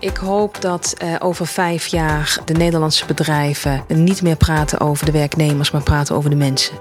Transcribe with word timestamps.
Ik 0.00 0.16
hoop 0.16 0.60
dat 0.60 0.94
uh, 1.02 1.14
over 1.18 1.46
vijf 1.46 1.86
jaar 1.86 2.38
de 2.44 2.52
Nederlandse 2.52 3.06
bedrijven 3.06 3.84
niet 3.86 4.22
meer 4.22 4.36
praten 4.36 4.80
over 4.80 5.06
de 5.06 5.12
werknemers, 5.12 5.70
maar 5.70 5.82
praten 5.82 6.16
over 6.16 6.30
de 6.30 6.36
mensen. 6.36 6.76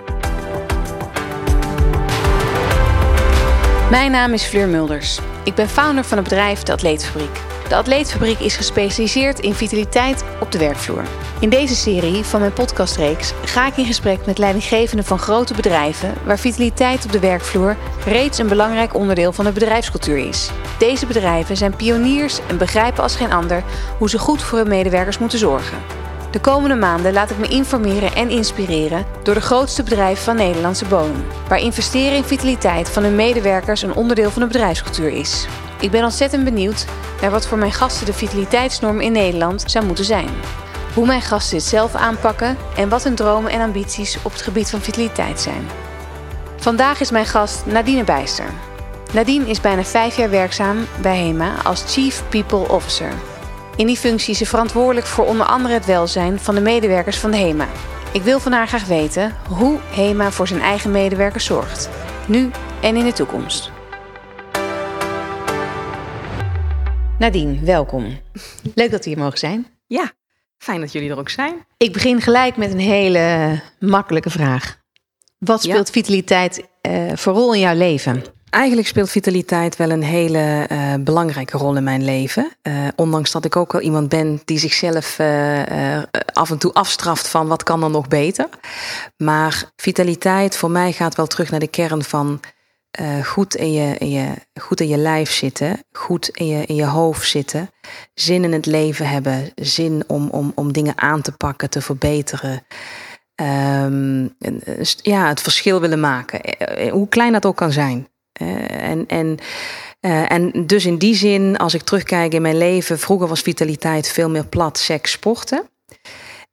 Mijn 3.89 4.11
naam 4.11 4.33
is 4.33 4.43
Fleur 4.43 4.67
Mulders. 4.67 5.19
Ik 5.43 5.55
ben 5.55 5.69
founder 5.69 6.03
van 6.03 6.17
het 6.17 6.27
bedrijf 6.27 6.63
De 6.63 6.71
Atleetfabriek. 6.71 7.46
De 7.67 7.75
Atleetfabriek 7.75 8.39
is 8.39 8.55
gespecialiseerd 8.55 9.39
in 9.39 9.53
vitaliteit 9.53 10.23
op 10.41 10.51
de 10.51 10.57
werkvloer. 10.57 11.03
In 11.39 11.49
deze 11.49 11.75
serie 11.75 12.23
van 12.23 12.39
mijn 12.39 12.53
podcastreeks 12.53 13.33
ga 13.45 13.67
ik 13.67 13.77
in 13.77 13.85
gesprek 13.85 14.25
met 14.25 14.37
leidinggevenden 14.37 15.05
van 15.05 15.19
grote 15.19 15.53
bedrijven 15.53 16.13
waar 16.25 16.39
vitaliteit 16.39 17.05
op 17.05 17.11
de 17.11 17.19
werkvloer 17.19 17.75
reeds 18.05 18.37
een 18.37 18.47
belangrijk 18.47 18.93
onderdeel 18.93 19.33
van 19.33 19.45
de 19.45 19.51
bedrijfscultuur 19.51 20.17
is. 20.17 20.49
Deze 20.79 21.05
bedrijven 21.05 21.57
zijn 21.57 21.75
pioniers 21.75 22.39
en 22.47 22.57
begrijpen 22.57 23.03
als 23.03 23.15
geen 23.15 23.31
ander 23.31 23.63
hoe 23.97 24.09
ze 24.09 24.19
goed 24.19 24.41
voor 24.41 24.57
hun 24.57 24.67
medewerkers 24.67 25.17
moeten 25.17 25.39
zorgen. 25.39 25.77
De 26.31 26.39
komende 26.39 26.75
maanden 26.75 27.13
laat 27.13 27.29
ik 27.29 27.37
me 27.37 27.47
informeren 27.47 28.15
en 28.15 28.29
inspireren 28.29 29.05
door 29.23 29.33
de 29.33 29.41
grootste 29.41 29.83
bedrijven 29.83 30.23
van 30.23 30.35
Nederlandse 30.35 30.85
bodem, 30.85 31.25
waar 31.47 31.59
investeren 31.59 32.17
in 32.17 32.23
vitaliteit 32.23 32.89
van 32.89 33.03
hun 33.03 33.15
medewerkers 33.15 33.81
een 33.81 33.95
onderdeel 33.95 34.31
van 34.31 34.41
de 34.41 34.47
bedrijfscultuur 34.47 35.09
is. 35.09 35.47
Ik 35.79 35.91
ben 35.91 36.03
ontzettend 36.03 36.43
benieuwd 36.43 36.85
naar 37.21 37.31
wat 37.31 37.47
voor 37.47 37.57
mijn 37.57 37.71
gasten 37.71 38.05
de 38.05 38.13
vitaliteitsnorm 38.13 39.01
in 39.01 39.11
Nederland 39.11 39.63
zou 39.65 39.85
moeten 39.85 40.05
zijn. 40.05 40.29
Hoe 40.93 41.05
mijn 41.05 41.21
gasten 41.21 41.57
dit 41.57 41.67
zelf 41.67 41.95
aanpakken 41.95 42.57
en 42.75 42.89
wat 42.89 43.03
hun 43.03 43.15
dromen 43.15 43.51
en 43.51 43.61
ambities 43.61 44.17
op 44.23 44.31
het 44.31 44.41
gebied 44.41 44.69
van 44.69 44.81
vitaliteit 44.81 45.39
zijn. 45.39 45.67
Vandaag 46.57 46.99
is 46.99 47.11
mijn 47.11 47.25
gast 47.25 47.65
Nadine 47.65 48.03
Bijster. 48.03 48.45
Nadine 49.13 49.49
is 49.49 49.61
bijna 49.61 49.83
vijf 49.83 50.17
jaar 50.17 50.29
werkzaam 50.29 50.77
bij 51.01 51.17
HEMA 51.17 51.53
als 51.63 51.83
Chief 51.87 52.23
People 52.29 52.69
Officer. 52.69 53.11
In 53.75 53.85
die 53.85 53.97
functie 53.97 54.31
is 54.31 54.37
ze 54.37 54.45
verantwoordelijk 54.45 55.05
voor 55.05 55.25
onder 55.25 55.45
andere 55.45 55.73
het 55.73 55.85
welzijn 55.85 56.39
van 56.39 56.55
de 56.55 56.61
medewerkers 56.61 57.19
van 57.19 57.31
de 57.31 57.37
HEMA. 57.37 57.67
Ik 58.11 58.21
wil 58.21 58.39
van 58.39 58.51
haar 58.51 58.67
graag 58.67 58.85
weten 58.85 59.35
hoe 59.47 59.79
HEMA 59.89 60.31
voor 60.31 60.47
zijn 60.47 60.61
eigen 60.61 60.91
medewerkers 60.91 61.45
zorgt. 61.45 61.89
Nu 62.27 62.51
en 62.81 62.95
in 62.95 63.05
de 63.05 63.13
toekomst. 63.13 63.71
Nadine, 67.19 67.59
welkom. 67.59 68.19
Leuk 68.75 68.91
dat 68.91 69.03
we 69.03 69.09
hier 69.09 69.19
mogen 69.19 69.37
zijn. 69.37 69.67
Ja, 69.87 70.11
fijn 70.57 70.79
dat 70.79 70.91
jullie 70.91 71.09
er 71.09 71.17
ook 71.17 71.29
zijn. 71.29 71.65
Ik 71.77 71.93
begin 71.93 72.21
gelijk 72.21 72.57
met 72.57 72.71
een 72.71 72.79
hele 72.79 73.61
makkelijke 73.79 74.29
vraag. 74.29 74.77
Wat 75.37 75.61
speelt 75.61 75.89
vitaliteit 75.89 76.67
uh, 76.87 77.11
voor 77.15 77.33
rol 77.33 77.53
in 77.53 77.59
jouw 77.59 77.75
leven? 77.75 78.23
Eigenlijk 78.49 78.87
speelt 78.87 79.09
vitaliteit 79.09 79.75
wel 79.75 79.89
een 79.89 80.03
hele 80.03 80.67
uh, 80.71 80.93
belangrijke 80.99 81.57
rol 81.57 81.75
in 81.75 81.83
mijn 81.83 82.03
leven. 82.03 82.51
Uh, 82.63 82.87
ondanks 82.95 83.31
dat 83.31 83.45
ik 83.45 83.55
ook 83.55 83.71
wel 83.71 83.81
iemand 83.81 84.09
ben 84.09 84.41
die 84.45 84.59
zichzelf 84.59 85.19
uh, 85.19 86.03
af 86.33 86.51
en 86.51 86.57
toe 86.57 86.73
afstraft 86.73 87.27
van 87.27 87.47
wat 87.47 87.63
kan 87.63 87.79
dan 87.79 87.91
nog 87.91 88.07
beter. 88.07 88.49
Maar 89.17 89.71
vitaliteit 89.75 90.57
voor 90.57 90.71
mij 90.71 90.91
gaat 90.91 91.15
wel 91.15 91.27
terug 91.27 91.51
naar 91.51 91.59
de 91.59 91.67
kern 91.67 92.03
van 92.03 92.39
goed, 93.23 93.55
in 93.55 93.71
je, 93.71 93.97
in 93.97 94.09
je, 94.09 94.33
goed 94.61 94.81
in 94.81 94.87
je 94.87 94.97
lijf 94.97 95.31
zitten, 95.31 95.83
goed 95.91 96.29
in 96.29 96.47
je, 96.47 96.65
in 96.65 96.75
je 96.75 96.85
hoofd 96.85 97.29
zitten, 97.29 97.69
zin 98.13 98.43
in 98.43 98.53
het 98.53 98.65
leven 98.65 99.09
hebben, 99.09 99.51
zin 99.55 100.03
om, 100.07 100.29
om, 100.29 100.51
om 100.55 100.73
dingen 100.73 100.97
aan 100.97 101.21
te 101.21 101.31
pakken, 101.31 101.69
te 101.69 101.81
verbeteren. 101.81 102.65
Um, 103.41 104.35
ja, 105.01 105.27
het 105.27 105.41
verschil 105.41 105.81
willen 105.81 105.99
maken, 105.99 106.41
hoe 106.89 107.07
klein 107.09 107.31
dat 107.31 107.45
ook 107.45 107.55
kan 107.55 107.71
zijn. 107.71 108.07
En, 108.67 109.07
en, 109.07 109.37
en 110.27 110.67
dus 110.67 110.85
in 110.85 110.97
die 110.97 111.15
zin, 111.15 111.57
als 111.57 111.73
ik 111.73 111.81
terugkijk 111.81 112.33
in 112.33 112.41
mijn 112.41 112.57
leven, 112.57 112.99
vroeger 112.99 113.27
was 113.27 113.41
vitaliteit 113.41 114.09
veel 114.09 114.29
meer 114.29 114.45
plat, 114.45 114.77
seks, 114.77 115.11
sporten. 115.11 115.69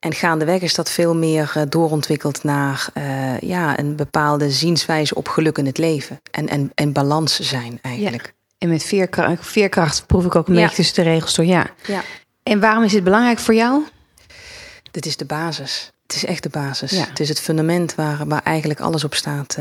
En 0.05 0.14
gaandeweg 0.14 0.60
is 0.60 0.74
dat 0.74 0.91
veel 0.91 1.15
meer 1.15 1.53
uh, 1.56 1.62
doorontwikkeld 1.69 2.42
naar 2.42 2.87
ja, 3.41 3.78
een 3.78 3.97
bepaalde 3.97 4.50
zienswijze 4.50 5.15
op 5.15 5.28
geluk 5.28 5.59
in 5.59 5.66
het 5.66 5.78
leven. 5.78 6.20
En, 6.31 6.48
en, 6.48 6.70
en 6.75 6.92
balans 6.92 7.41
zijn 7.41 7.78
eigenlijk. 7.82 8.25
Ja. 8.26 8.32
En 8.59 8.69
met 8.69 8.82
veerkracht, 8.82 9.47
veerkracht 9.47 10.06
proef 10.06 10.25
ik 10.25 10.34
ook 10.34 10.48
een 10.48 10.54
ja. 10.54 10.60
beetje 10.60 10.76
tussen 10.76 11.04
de 11.04 11.10
regels 11.10 11.34
door. 11.34 11.44
Ja. 11.44 11.66
ja. 11.87 12.03
En 12.42 12.60
waarom 12.60 12.82
is 12.84 12.92
dit 12.92 13.04
belangrijk 13.04 13.38
voor 13.38 13.54
jou? 13.54 13.82
Dit 14.91 15.06
is 15.06 15.16
de 15.16 15.25
basis. 15.25 15.92
Het 16.06 16.16
is 16.16 16.25
echt 16.25 16.42
de 16.42 16.48
basis. 16.48 16.91
Ja. 16.91 17.04
Het 17.04 17.21
is 17.21 17.28
het 17.28 17.41
fundament 17.41 17.94
waar, 17.94 18.26
waar 18.26 18.42
eigenlijk 18.42 18.81
alles 18.81 19.04
op 19.04 19.15
staat. 19.15 19.56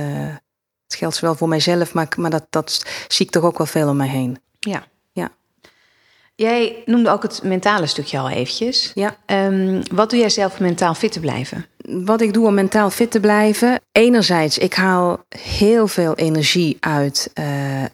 Het 0.87 0.95
geldt 0.95 1.15
zowel 1.15 1.35
voor 1.35 1.47
mijzelf, 1.47 1.93
maar, 1.93 2.07
maar 2.17 2.29
dat, 2.29 2.45
dat 2.49 2.85
zie 3.07 3.25
ik 3.25 3.31
toch 3.31 3.43
ook 3.43 3.57
wel 3.57 3.67
veel 3.67 3.89
om 3.89 3.97
mij 3.97 4.07
heen. 4.07 4.39
Ja. 4.59 4.83
Jij 6.35 6.81
noemde 6.85 7.09
ook 7.09 7.23
het 7.23 7.43
mentale 7.43 7.85
stukje 7.85 8.19
al 8.19 8.29
eventjes. 8.29 8.91
Ja. 8.93 9.15
Um, 9.25 9.81
wat 9.91 10.09
doe 10.09 10.19
jij 10.19 10.29
zelf 10.29 10.57
om 10.57 10.65
mentaal 10.65 10.93
fit 10.93 11.11
te 11.11 11.19
blijven? 11.19 11.65
Wat 11.77 12.21
ik 12.21 12.33
doe 12.33 12.47
om 12.47 12.53
mentaal 12.53 12.89
fit 12.89 13.11
te 13.11 13.19
blijven. 13.19 13.81
Enerzijds, 13.91 14.57
ik 14.57 14.73
haal 14.73 15.23
heel 15.37 15.87
veel 15.87 16.15
energie 16.15 16.77
uit, 16.79 17.31
uh, 17.39 17.81
uh, 17.81 17.87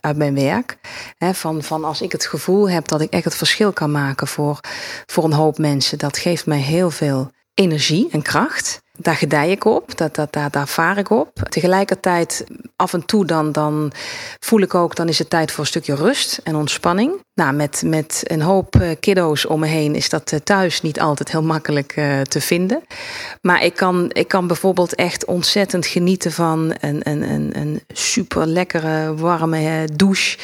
uit 0.00 0.16
mijn 0.16 0.34
werk. 0.34 0.78
He, 1.18 1.34
van, 1.34 1.62
van 1.62 1.84
als 1.84 2.00
ik 2.00 2.12
het 2.12 2.26
gevoel 2.26 2.70
heb 2.70 2.88
dat 2.88 3.00
ik 3.00 3.12
echt 3.12 3.24
het 3.24 3.34
verschil 3.34 3.72
kan 3.72 3.90
maken 3.90 4.26
voor, 4.26 4.60
voor 5.06 5.24
een 5.24 5.32
hoop 5.32 5.58
mensen. 5.58 5.98
Dat 5.98 6.18
geeft 6.18 6.46
mij 6.46 6.60
heel 6.60 6.90
veel 6.90 7.30
energie 7.54 8.08
en 8.10 8.22
kracht. 8.22 8.82
Daar 9.02 9.14
gedij 9.14 9.50
ik 9.50 9.64
op, 9.64 9.96
dat, 9.96 10.14
dat, 10.14 10.32
daar, 10.32 10.50
daar 10.50 10.68
vaar 10.68 10.98
ik 10.98 11.10
op. 11.10 11.30
Tegelijkertijd, 11.48 12.44
af 12.76 12.92
en 12.92 13.06
toe 13.06 13.26
dan, 13.26 13.52
dan 13.52 13.92
voel 14.40 14.60
ik 14.60 14.74
ook, 14.74 14.96
dan 14.96 15.08
is 15.08 15.18
het 15.18 15.30
tijd 15.30 15.50
voor 15.50 15.60
een 15.60 15.66
stukje 15.66 15.94
rust 15.94 16.40
en 16.44 16.56
ontspanning. 16.56 17.12
Nou, 17.34 17.52
met, 17.52 17.82
met 17.84 18.22
een 18.24 18.42
hoop 18.42 18.76
eh, 18.76 18.90
kiddo's 19.00 19.46
om 19.46 19.60
me 19.60 19.66
heen 19.66 19.94
is 19.94 20.08
dat 20.08 20.32
eh, 20.32 20.38
thuis 20.38 20.82
niet 20.82 21.00
altijd 21.00 21.30
heel 21.30 21.42
makkelijk 21.42 21.96
uh, 21.96 22.20
te 22.20 22.40
vinden. 22.40 22.82
Maar 23.40 23.64
ik 23.64 23.74
kan, 23.74 24.10
ik 24.12 24.28
kan 24.28 24.46
bijvoorbeeld 24.46 24.94
echt 24.94 25.24
ontzettend 25.24 25.86
genieten 25.86 26.32
van 26.32 26.74
een, 26.80 27.00
een, 27.08 27.22
een, 27.22 27.50
een 27.52 27.82
super 27.88 28.46
lekkere 28.46 29.14
warme 29.14 29.88
douche. 29.96 30.38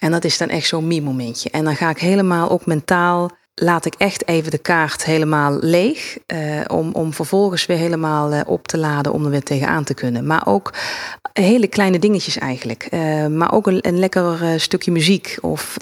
En 0.00 0.10
dat 0.10 0.24
is 0.24 0.38
dan 0.38 0.48
echt 0.48 0.66
zo'n 0.66 0.86
me-momentje. 0.86 1.50
En 1.50 1.64
dan 1.64 1.76
ga 1.76 1.90
ik 1.90 1.98
helemaal 1.98 2.50
ook 2.50 2.66
mentaal 2.66 3.30
laat 3.54 3.84
ik 3.84 3.94
echt 3.98 4.28
even 4.28 4.50
de 4.50 4.58
kaart 4.58 5.04
helemaal 5.04 5.58
leeg. 5.60 6.18
Uh, 6.26 6.60
om, 6.66 6.92
om 6.92 7.12
vervolgens 7.12 7.66
weer 7.66 7.76
helemaal 7.76 8.32
uh, 8.32 8.40
op 8.46 8.68
te 8.68 8.78
laden 8.78 9.12
om 9.12 9.24
er 9.24 9.30
weer 9.30 9.42
tegenaan 9.42 9.84
te 9.84 9.94
kunnen. 9.94 10.26
Maar 10.26 10.46
ook 10.46 10.72
hele 11.32 11.66
kleine 11.66 11.98
dingetjes 11.98 12.38
eigenlijk. 12.38 12.88
Uh, 12.90 13.26
maar 13.26 13.52
ook 13.52 13.66
een, 13.66 13.78
een 13.80 13.98
lekker 13.98 14.60
stukje 14.60 14.90
muziek. 14.90 15.38
Of 15.40 15.76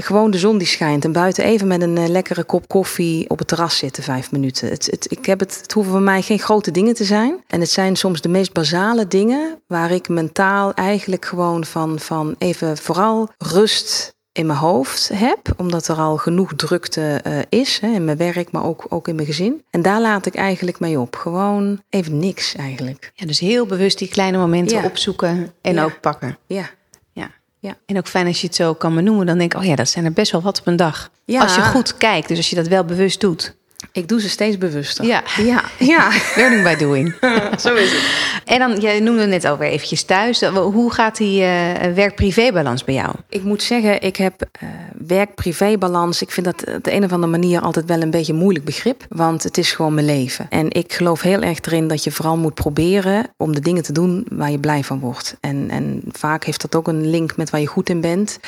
gewoon 0.00 0.30
de 0.30 0.38
zon 0.38 0.58
die 0.58 0.66
schijnt. 0.66 1.04
En 1.04 1.12
buiten 1.12 1.44
even 1.44 1.66
met 1.66 1.82
een 1.82 2.10
lekkere 2.10 2.44
kop 2.44 2.68
koffie 2.68 3.30
op 3.30 3.38
het 3.38 3.48
terras 3.48 3.76
zitten, 3.76 4.02
vijf 4.02 4.32
minuten. 4.32 4.68
Het, 4.68 4.88
het, 4.90 5.10
ik 5.10 5.26
heb 5.26 5.40
het, 5.40 5.58
het 5.62 5.72
hoeven 5.72 5.92
voor 5.92 6.02
mij 6.02 6.22
geen 6.22 6.38
grote 6.38 6.70
dingen 6.70 6.94
te 6.94 7.04
zijn. 7.04 7.42
En 7.46 7.60
het 7.60 7.70
zijn 7.70 7.96
soms 7.96 8.20
de 8.20 8.28
meest 8.28 8.52
basale 8.52 9.08
dingen 9.08 9.62
waar 9.66 9.90
ik 9.90 10.08
mentaal 10.08 10.74
eigenlijk 10.74 11.24
gewoon 11.24 11.64
van, 11.64 11.98
van 11.98 12.34
even 12.38 12.76
vooral 12.76 13.28
rust 13.38 14.15
in 14.36 14.46
mijn 14.46 14.58
hoofd 14.58 15.10
heb, 15.14 15.54
omdat 15.56 15.88
er 15.88 15.96
al 15.96 16.16
genoeg 16.16 16.54
drukte 16.54 17.20
uh, 17.26 17.38
is 17.48 17.78
hè, 17.78 17.88
in 17.88 18.04
mijn 18.04 18.16
werk, 18.16 18.50
maar 18.50 18.64
ook, 18.64 18.86
ook 18.88 19.08
in 19.08 19.14
mijn 19.14 19.26
gezin. 19.26 19.64
En 19.70 19.82
daar 19.82 20.00
laat 20.00 20.26
ik 20.26 20.34
eigenlijk 20.34 20.80
mee 20.80 21.00
op. 21.00 21.16
Gewoon 21.16 21.82
even 21.90 22.18
niks 22.18 22.54
eigenlijk. 22.54 23.12
Ja, 23.14 23.26
dus 23.26 23.40
heel 23.40 23.66
bewust 23.66 23.98
die 23.98 24.08
kleine 24.08 24.38
momenten 24.38 24.76
ja. 24.76 24.84
opzoeken 24.84 25.52
en 25.60 25.74
ja. 25.74 25.84
ook 25.84 26.00
pakken. 26.00 26.38
Ja. 26.46 26.70
ja. 27.12 27.30
Ja. 27.58 27.76
En 27.86 27.96
ook 27.96 28.08
fijn 28.08 28.26
als 28.26 28.40
je 28.40 28.46
het 28.46 28.56
zo 28.56 28.74
kan 28.74 28.94
benoemen, 28.94 29.26
dan 29.26 29.38
denk 29.38 29.54
ik, 29.54 29.60
oh 29.60 29.66
ja, 29.66 29.76
dat 29.76 29.88
zijn 29.88 30.04
er 30.04 30.12
best 30.12 30.32
wel 30.32 30.42
wat 30.42 30.60
op 30.60 30.66
een 30.66 30.76
dag. 30.76 31.10
Ja. 31.24 31.40
Als 31.40 31.54
je 31.54 31.62
goed 31.62 31.96
kijkt, 31.96 32.28
dus 32.28 32.36
als 32.36 32.50
je 32.50 32.56
dat 32.56 32.68
wel 32.68 32.84
bewust 32.84 33.20
doet. 33.20 33.56
Ik 33.96 34.08
doe 34.08 34.20
ze 34.20 34.28
steeds 34.28 34.58
bewuster. 34.58 35.04
Ja, 35.04 35.22
ja. 35.36 35.64
ja. 35.94 36.10
learning 36.34 36.62
by 36.62 36.74
doing. 36.74 37.14
Zo 37.64 37.74
is 37.74 37.92
het. 37.92 38.02
En 38.44 38.58
dan, 38.58 38.80
je 38.80 39.00
noemde 39.00 39.26
net 39.26 39.44
alweer 39.44 39.70
eventjes 39.70 40.02
thuis. 40.02 40.40
Hoe 40.44 40.92
gaat 40.92 41.16
die 41.16 41.42
uh, 41.42 41.72
werk-privé-balans 41.94 42.84
bij 42.84 42.94
jou? 42.94 43.14
Ik 43.28 43.42
moet 43.42 43.62
zeggen, 43.62 44.02
ik 44.02 44.16
heb 44.16 44.48
uh, 44.62 44.68
werk-privé-balans. 45.06 46.22
Ik 46.22 46.30
vind 46.30 46.46
dat 46.46 46.74
op 46.74 46.84
de 46.84 46.92
een 46.92 47.04
of 47.04 47.12
andere 47.12 47.32
manier 47.32 47.60
altijd 47.60 47.86
wel 47.86 48.02
een 48.02 48.10
beetje 48.10 48.32
een 48.32 48.38
moeilijk 48.38 48.64
begrip. 48.64 49.04
Want 49.08 49.42
het 49.42 49.58
is 49.58 49.72
gewoon 49.72 49.94
mijn 49.94 50.06
leven. 50.06 50.46
En 50.50 50.70
ik 50.72 50.92
geloof 50.92 51.20
heel 51.20 51.42
erg 51.42 51.60
erin 51.60 51.88
dat 51.88 52.04
je 52.04 52.12
vooral 52.12 52.36
moet 52.36 52.54
proberen 52.54 53.26
om 53.36 53.54
de 53.54 53.60
dingen 53.60 53.82
te 53.82 53.92
doen 53.92 54.26
waar 54.28 54.50
je 54.50 54.58
blij 54.58 54.84
van 54.84 55.00
wordt. 55.00 55.36
En, 55.40 55.70
en 55.70 56.02
vaak 56.12 56.44
heeft 56.44 56.60
dat 56.60 56.74
ook 56.74 56.88
een 56.88 57.10
link 57.10 57.36
met 57.36 57.50
waar 57.50 57.60
je 57.60 57.66
goed 57.66 57.88
in 57.88 58.00
bent. 58.00 58.38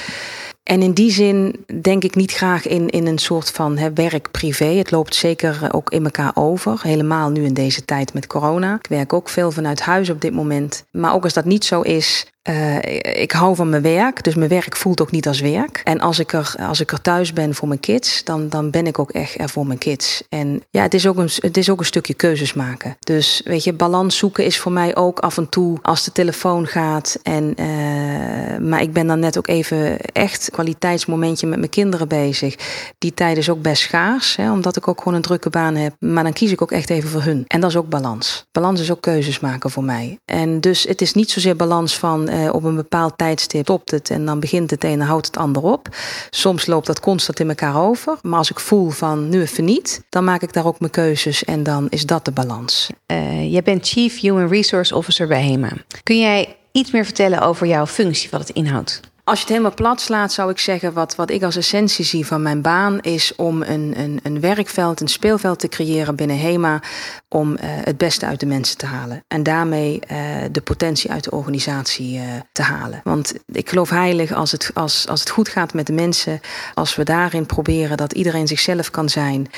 En 0.69 0.83
in 0.83 0.93
die 0.93 1.11
zin 1.11 1.65
denk 1.81 2.05
ik 2.05 2.15
niet 2.15 2.33
graag 2.33 2.67
in, 2.67 2.89
in 2.89 3.07
een 3.07 3.19
soort 3.19 3.51
van 3.51 3.95
werk-privé. 3.95 4.65
Het 4.65 4.91
loopt 4.91 5.15
zeker 5.15 5.69
ook 5.73 5.91
in 5.91 6.05
elkaar 6.05 6.31
over. 6.35 6.81
Helemaal 6.83 7.31
nu 7.31 7.45
in 7.45 7.55
deze 7.55 7.85
tijd 7.85 8.15
met 8.15 8.27
corona. 8.27 8.75
Ik 8.75 8.87
werk 8.89 9.13
ook 9.13 9.29
veel 9.29 9.51
vanuit 9.51 9.81
huis 9.81 10.11
op 10.11 10.21
dit 10.21 10.33
moment. 10.33 10.85
Maar 10.91 11.15
ook 11.15 11.25
als 11.25 11.33
dat 11.33 11.45
niet 11.45 11.65
zo 11.65 11.81
is, 11.81 12.33
Uh, 12.49 12.77
ik 13.23 13.33
hou 13.33 13.57
van 13.57 13.69
mijn 13.69 13.83
werk, 13.83 14.25
dus 14.25 14.35
mijn 14.35 14.49
werk 14.49 14.77
voelt 14.77 15.01
ook 15.01 15.11
niet 15.11 15.27
als 15.29 15.41
werk. 15.41 15.81
En 15.85 16.01
als 16.01 16.19
ik 16.19 16.33
er, 16.33 16.55
als 16.61 16.81
ik 16.81 16.93
er 16.93 17.01
thuis 17.01 17.33
ben 17.33 17.55
voor 17.55 17.69
mijn 17.69 17.81
kids, 17.81 18.25
dan, 18.25 18.49
dan 18.49 18.71
ben 18.71 18.87
ik 18.87 18.99
ook 18.99 19.11
echt 19.11 19.41
er 19.41 19.49
voor 19.49 19.67
mijn 19.67 19.79
kids. 19.79 20.23
En 20.29 20.63
ja, 20.71 20.83
het 20.83 20.95
is, 20.95 21.07
ook 21.07 21.17
een, 21.17 21.31
het 21.35 21.57
is 21.57 21.71
ook 21.71 21.79
een 21.79 21.85
stukje 21.85 22.15
keuzes 22.15 22.53
maken. 22.53 22.97
Dus 23.01 23.41
weet 23.45 23.65
je, 23.65 23.73
balans 23.73 24.17
zoeken 24.17 24.45
is 24.45 24.59
voor 24.59 24.73
mij 24.73 24.97
ook 24.97 25.19
af 25.19 25.37
en 25.37 25.49
toe 25.49 25.79
als 25.83 26.05
de 26.05 26.13
telefoon 26.13 26.67
gaat. 26.67 27.19
En, 27.23 27.55
uh, 27.61 28.69
maar 28.69 28.83
ik 28.83 28.93
ben 28.93 29.07
dan 29.07 29.19
net 29.19 29.39
ook 29.39 29.49
even 29.49 30.01
echt 30.01 30.49
kwaliteitsmomentje 30.51 31.47
met 31.47 31.59
mijn 31.59 31.71
kinderen 31.71 32.09
bezig. 32.09 32.57
Die 32.99 33.15
tijd 33.15 33.37
is 33.37 33.51
ook 33.51 33.63
best 33.63 33.83
schaars, 33.83 34.37
hè, 34.37 34.53
omdat 34.53 34.77
ik 34.77 34.89
ook 34.89 34.99
gewoon 34.99 35.15
een 35.15 35.23
drukke 35.23 35.51
baan 35.51 35.75
heb. 35.75 35.95
Maar 35.99 36.23
dan 36.23 36.33
kies 36.33 36.53
ik 36.53 36.63
ook 36.63 36.73
echt 36.73 36.91
even 36.91 37.11
voor 37.11 37.23
hun. 37.23 37.45
En 37.47 37.61
dat 37.61 37.71
is 37.71 37.77
ook 37.77 37.89
balans. 37.89 38.47
Balans 38.53 38.81
is 38.81 38.91
ook 38.91 39.01
keuzes 39.01 39.41
maken 39.41 39.71
voor 39.71 39.85
mij. 39.85 40.19
En 40.25 40.61
dus 40.61 40.83
het 40.83 41.01
is 41.01 41.15
niet 41.15 41.31
zozeer 41.31 41.57
balans 41.57 41.99
van 41.99 42.29
uh, 42.39 42.55
op 42.55 42.65
een 42.65 42.77
bepaald 42.77 43.19
tijdstip 43.19 43.65
stopt 43.65 43.91
het 43.91 44.11
en 44.11 44.25
dan 44.25 44.41
begint 44.41 44.71
het 44.71 44.85
een 44.85 45.01
en 45.01 45.07
houdt 45.07 45.27
het 45.27 45.37
ander 45.37 45.63
op. 45.63 45.89
Soms 46.31 46.67
loopt 46.67 46.87
dat 46.87 47.01
constant 47.01 47.41
in 47.41 47.49
elkaar 47.49 47.77
over. 47.77 48.19
Maar 48.23 48.39
als 48.39 48.51
ik 48.51 48.61
voel 48.61 48.91
van 48.91 49.29
nu 49.29 49.41
even 49.41 49.65
niet, 49.65 50.03
dan 50.09 50.25
maak 50.25 50.43
ik 50.43 50.53
daar 50.53 50.67
ook 50.67 50.81
mijn 50.81 50.93
keuzes 50.93 51.45
en 51.45 51.63
dan 51.63 51.87
is 51.91 52.07
dat 52.07 52.25
de 52.25 52.31
balans. 52.31 52.91
Uh, 53.07 53.53
jij 53.53 53.63
bent 53.63 53.89
Chief 53.89 54.21
Human 54.21 54.49
Resource 54.49 54.95
Officer 54.95 55.27
bij 55.27 55.43
HEMA. 55.43 55.73
Kun 56.03 56.19
jij 56.19 56.57
iets 56.73 56.91
meer 56.91 57.05
vertellen 57.05 57.41
over 57.41 57.67
jouw 57.67 57.87
functie, 57.87 58.31
wat 58.31 58.41
het 58.41 58.51
inhoudt? 58.51 59.01
Als 59.29 59.39
je 59.39 59.45
het 59.45 59.53
helemaal 59.53 59.75
plat 59.75 60.01
slaat, 60.01 60.33
zou 60.33 60.51
ik 60.51 60.59
zeggen: 60.59 60.93
wat, 60.93 61.15
wat 61.15 61.31
ik 61.31 61.43
als 61.43 61.57
essentie 61.57 62.05
zie 62.05 62.27
van 62.27 62.43
mijn 62.43 62.63
baan 62.63 63.01
is 63.01 63.35
om 63.37 63.63
een, 63.63 63.93
een, 63.97 64.21
een 64.23 64.41
werkveld, 64.41 65.01
een 65.01 65.09
speelveld 65.09 65.59
te 65.59 65.69
creëren 65.69 66.17
binnen 66.17 66.39
HEMA. 66.39 66.83
Om 67.29 67.51
uh, 67.51 67.59
het 67.63 67.99
beste 67.99 68.27
uit 68.27 68.41
de 68.41 68.47
mensen 68.47 68.77
te 68.77 68.87
halen. 68.87 69.25
En 69.29 69.43
daarmee 69.43 70.01
uh, 70.11 70.19
de 70.53 70.61
potentie 70.61 71.11
uit 71.11 71.25
de 71.25 71.31
organisatie 71.31 72.19
uh, 72.19 72.23
te 72.53 72.63
halen. 72.63 73.01
Want 73.05 73.35
ik 73.47 73.69
geloof 73.69 73.91
heilig 73.91 74.33
als 74.33 74.53
het, 74.53 74.71
als, 74.75 75.09
als 75.09 75.21
het 75.21 75.31
goed 75.31 75.49
gaat 75.49 75.75
met 75.75 75.87
de 75.87 75.93
mensen. 75.93 76.41
Als 76.75 76.97
we 76.97 77.05
daarin 77.05 77.47
proberen 77.47 77.97
dat 77.97 78.13
iedereen 78.13 78.47
zichzelf 78.47 78.91
kan 78.91 79.09
zijn. 79.09 79.51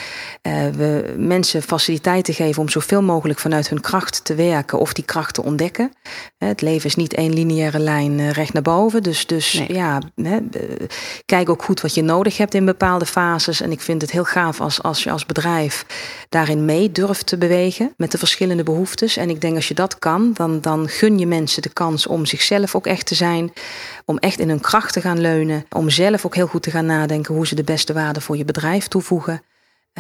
we 0.77 1.15
mensen 1.17 1.63
faciliteiten 1.63 2.35
geven 2.35 2.63
om 2.63 2.69
zoveel 2.69 3.03
mogelijk 3.03 3.39
vanuit 3.39 3.69
hun 3.69 3.81
kracht 3.81 4.25
te 4.25 4.35
werken. 4.35 4.79
Of 4.79 4.93
die 4.93 5.05
kracht 5.05 5.35
te 5.35 5.43
ontdekken. 5.43 5.93
Het 6.39 6.61
leven 6.61 6.87
is 6.87 6.97
niet 6.97 7.15
één 7.15 7.33
lineaire 7.33 7.79
lijn 7.79 8.33
recht 8.33 8.53
naar 8.53 8.63
boven. 8.63 9.03
Dus, 9.03 9.27
dus 9.27 9.60
Ja, 9.69 10.01
kijk 11.27 11.49
ook 11.49 11.63
goed 11.63 11.81
wat 11.81 11.95
je 11.95 12.03
nodig 12.03 12.37
hebt 12.37 12.55
in 12.55 12.65
bepaalde 12.65 13.07
fases. 13.07 13.61
En 13.61 13.71
ik 13.71 13.81
vind 13.81 14.03
het 14.03 14.11
heel 14.11 14.25
gaaf 14.25 14.61
als, 14.61 14.83
als 14.83 15.03
je 15.03 15.11
als 15.11 15.27
bedrijf 15.27 15.87
daarin 16.29 16.65
mee 16.65 16.93
durft 16.93 17.27
te 17.27 17.37
bewegen 17.37 17.95
met 17.97 18.11
de 18.11 18.19
verschillende 18.19 18.63
behoeftes. 18.63 19.17
En 19.17 19.31
ik 19.31 19.41
denk 19.41 19.55
als 19.55 19.69
je 19.69 19.75
dat 19.75 19.99
kan, 19.99 20.31
dan, 20.35 20.61
dan 20.61 20.89
gun 20.89 21.19
je 21.19 21.27
mensen 21.27 21.63
de 21.63 21.69
kans 21.73 22.07
om 22.07 22.27
zichzelf 22.27 22.75
ook 22.75 22.87
echt 22.87 23.07
te 23.07 23.15
zijn. 23.15 23.53
Om 24.05 24.19
echt 24.19 24.39
in 24.39 24.49
hun 24.49 24.61
kracht 24.61 24.93
te 24.93 25.01
gaan 25.01 25.21
leunen. 25.21 25.65
Om 25.71 25.91
zelf 25.91 26.27
ook 26.27 26.35
heel 26.35 26.47
goed 26.47 26.63
te 26.63 26.71
gaan 26.71 26.87
nadenken 26.87 27.35
hoe 27.35 27.47
ze 27.47 27.55
de 27.55 27.65
beste 27.65 27.93
waarde 27.93 28.21
voor 28.21 28.37
je 28.37 28.45
bedrijf 28.45 28.89
toevoegen. 28.89 29.43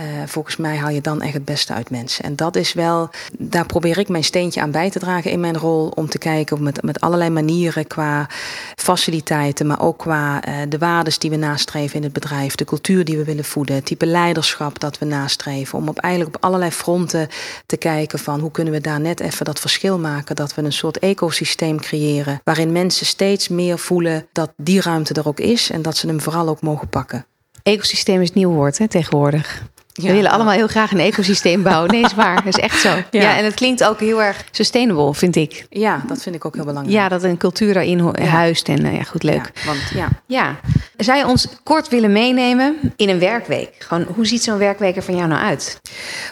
Uh, 0.00 0.22
volgens 0.26 0.56
mij 0.56 0.76
haal 0.76 0.90
je 0.90 1.00
dan 1.00 1.22
echt 1.22 1.34
het 1.34 1.44
beste 1.44 1.72
uit 1.72 1.90
mensen. 1.90 2.24
En 2.24 2.36
dat 2.36 2.56
is 2.56 2.72
wel, 2.72 3.10
daar 3.38 3.66
probeer 3.66 3.98
ik 3.98 4.08
mijn 4.08 4.24
steentje 4.24 4.60
aan 4.60 4.70
bij 4.70 4.90
te 4.90 4.98
dragen 4.98 5.30
in 5.30 5.40
mijn 5.40 5.56
rol. 5.56 5.88
Om 5.88 6.08
te 6.08 6.18
kijken 6.18 6.62
met, 6.62 6.82
met 6.82 7.00
allerlei 7.00 7.30
manieren 7.30 7.86
qua 7.86 8.28
faciliteiten, 8.76 9.66
maar 9.66 9.80
ook 9.80 9.98
qua 9.98 10.48
uh, 10.48 10.54
de 10.68 10.78
waardes 10.78 11.18
die 11.18 11.30
we 11.30 11.36
nastreven 11.36 11.96
in 11.96 12.02
het 12.02 12.12
bedrijf, 12.12 12.54
de 12.54 12.64
cultuur 12.64 13.04
die 13.04 13.16
we 13.16 13.24
willen 13.24 13.44
voeden, 13.44 13.74
het 13.74 13.84
type 13.84 14.06
leiderschap 14.06 14.78
dat 14.78 14.98
we 14.98 15.04
nastreven. 15.04 15.78
Om 15.78 15.88
op 15.88 15.98
eigenlijk 15.98 16.36
op 16.36 16.44
allerlei 16.44 16.70
fronten 16.70 17.28
te 17.66 17.76
kijken 17.76 18.18
van 18.18 18.40
hoe 18.40 18.50
kunnen 18.50 18.72
we 18.72 18.80
daar 18.80 19.00
net 19.00 19.20
even 19.20 19.44
dat 19.44 19.60
verschil 19.60 19.98
maken. 19.98 20.36
Dat 20.36 20.54
we 20.54 20.62
een 20.62 20.72
soort 20.72 20.98
ecosysteem 20.98 21.80
creëren 21.80 22.40
waarin 22.44 22.72
mensen 22.72 23.06
steeds 23.06 23.48
meer 23.48 23.78
voelen 23.78 24.26
dat 24.32 24.52
die 24.56 24.80
ruimte 24.80 25.14
er 25.14 25.28
ook 25.28 25.40
is 25.40 25.70
en 25.70 25.82
dat 25.82 25.96
ze 25.96 26.06
hem 26.06 26.20
vooral 26.20 26.48
ook 26.48 26.60
mogen 26.60 26.88
pakken. 26.88 27.26
Ecosysteem 27.62 28.20
is 28.20 28.32
nieuw 28.32 28.50
woord 28.50 28.78
hè, 28.78 28.88
tegenwoordig. 28.88 29.62
We 30.08 30.12
willen 30.12 30.30
allemaal 30.30 30.52
heel 30.54 30.66
graag 30.66 30.92
een 30.92 31.00
ecosysteem 31.00 31.62
bouwen. 31.62 31.90
Nee, 31.90 32.02
is 32.02 32.14
waar. 32.14 32.44
Dat 32.44 32.58
is 32.58 32.62
echt 32.62 32.80
zo. 32.80 32.88
Ja. 33.10 33.36
en 33.36 33.44
het 33.44 33.54
klinkt 33.54 33.84
ook 33.84 34.00
heel 34.00 34.22
erg 34.22 34.44
sustainable, 34.50 35.14
vind 35.14 35.36
ik. 35.36 35.66
Ja, 35.70 36.02
dat 36.06 36.22
vind 36.22 36.34
ik 36.34 36.44
ook 36.44 36.54
heel 36.54 36.64
belangrijk. 36.64 36.96
Ja, 36.96 37.08
dat 37.08 37.22
een 37.22 37.36
cultuur 37.36 37.74
daarin 37.74 38.16
huist. 38.22 38.68
En 38.68 38.84
uh, 38.84 38.96
ja, 38.96 39.02
goed, 39.02 39.22
leuk. 39.22 39.52
want, 39.66 39.78
ja. 39.94 40.08
ja. 40.26 40.60
Zou 40.96 41.18
je 41.18 41.26
ons 41.26 41.48
kort 41.62 41.88
willen 41.88 42.12
meenemen 42.12 42.76
in 42.96 43.08
een 43.08 43.18
werkweek? 43.18 43.74
Gewoon, 43.78 44.06
hoe 44.14 44.26
ziet 44.26 44.42
zo'n 44.42 44.58
werkweek 44.58 44.96
er 44.96 45.02
van 45.02 45.16
jou 45.16 45.28
nou 45.28 45.42
uit? 45.42 45.80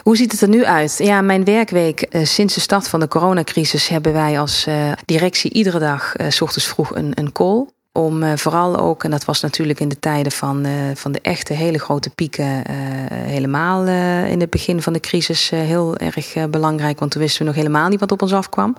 Hoe 0.03 0.17
ziet 0.17 0.31
het 0.31 0.41
er 0.41 0.49
nu 0.49 0.65
uit? 0.65 0.95
Ja, 0.97 1.21
mijn 1.21 1.43
werkweek 1.43 2.05
uh, 2.09 2.25
sinds 2.25 2.53
de 2.53 2.59
start 2.59 2.87
van 2.87 2.99
de 2.99 3.07
coronacrisis... 3.07 3.87
hebben 3.87 4.13
wij 4.13 4.39
als 4.39 4.65
uh, 4.67 4.91
directie 5.05 5.53
iedere 5.53 5.79
dag... 5.79 6.13
s 6.29 6.41
ochtends 6.41 6.67
vroeg 6.67 6.95
een, 6.95 7.11
een 7.15 7.31
call 7.31 7.65
om 7.99 8.23
uh, 8.23 8.31
vooral 8.35 8.77
ook, 8.77 9.03
en 9.03 9.11
dat 9.11 9.25
was 9.25 9.41
natuurlijk 9.41 9.79
in 9.79 9.89
de 9.89 9.99
tijden 9.99 10.31
van, 10.31 10.65
uh, 10.65 10.71
van 10.93 11.11
de 11.11 11.19
echte 11.21 11.53
hele 11.53 11.79
grote 11.79 12.09
pieken, 12.09 12.45
uh, 12.45 12.63
helemaal 13.09 13.87
in 14.25 14.39
het 14.39 14.49
begin 14.49 14.81
van 14.81 14.93
de 14.93 14.99
crisis 14.99 15.49
heel 15.49 15.97
erg 15.97 16.49
belangrijk, 16.49 16.99
want 16.99 17.11
toen 17.11 17.21
wisten 17.21 17.41
we 17.41 17.47
nog 17.47 17.55
helemaal 17.55 17.89
niet 17.89 17.99
wat 17.99 18.11
op 18.11 18.21
ons 18.21 18.33
afkwam. 18.33 18.75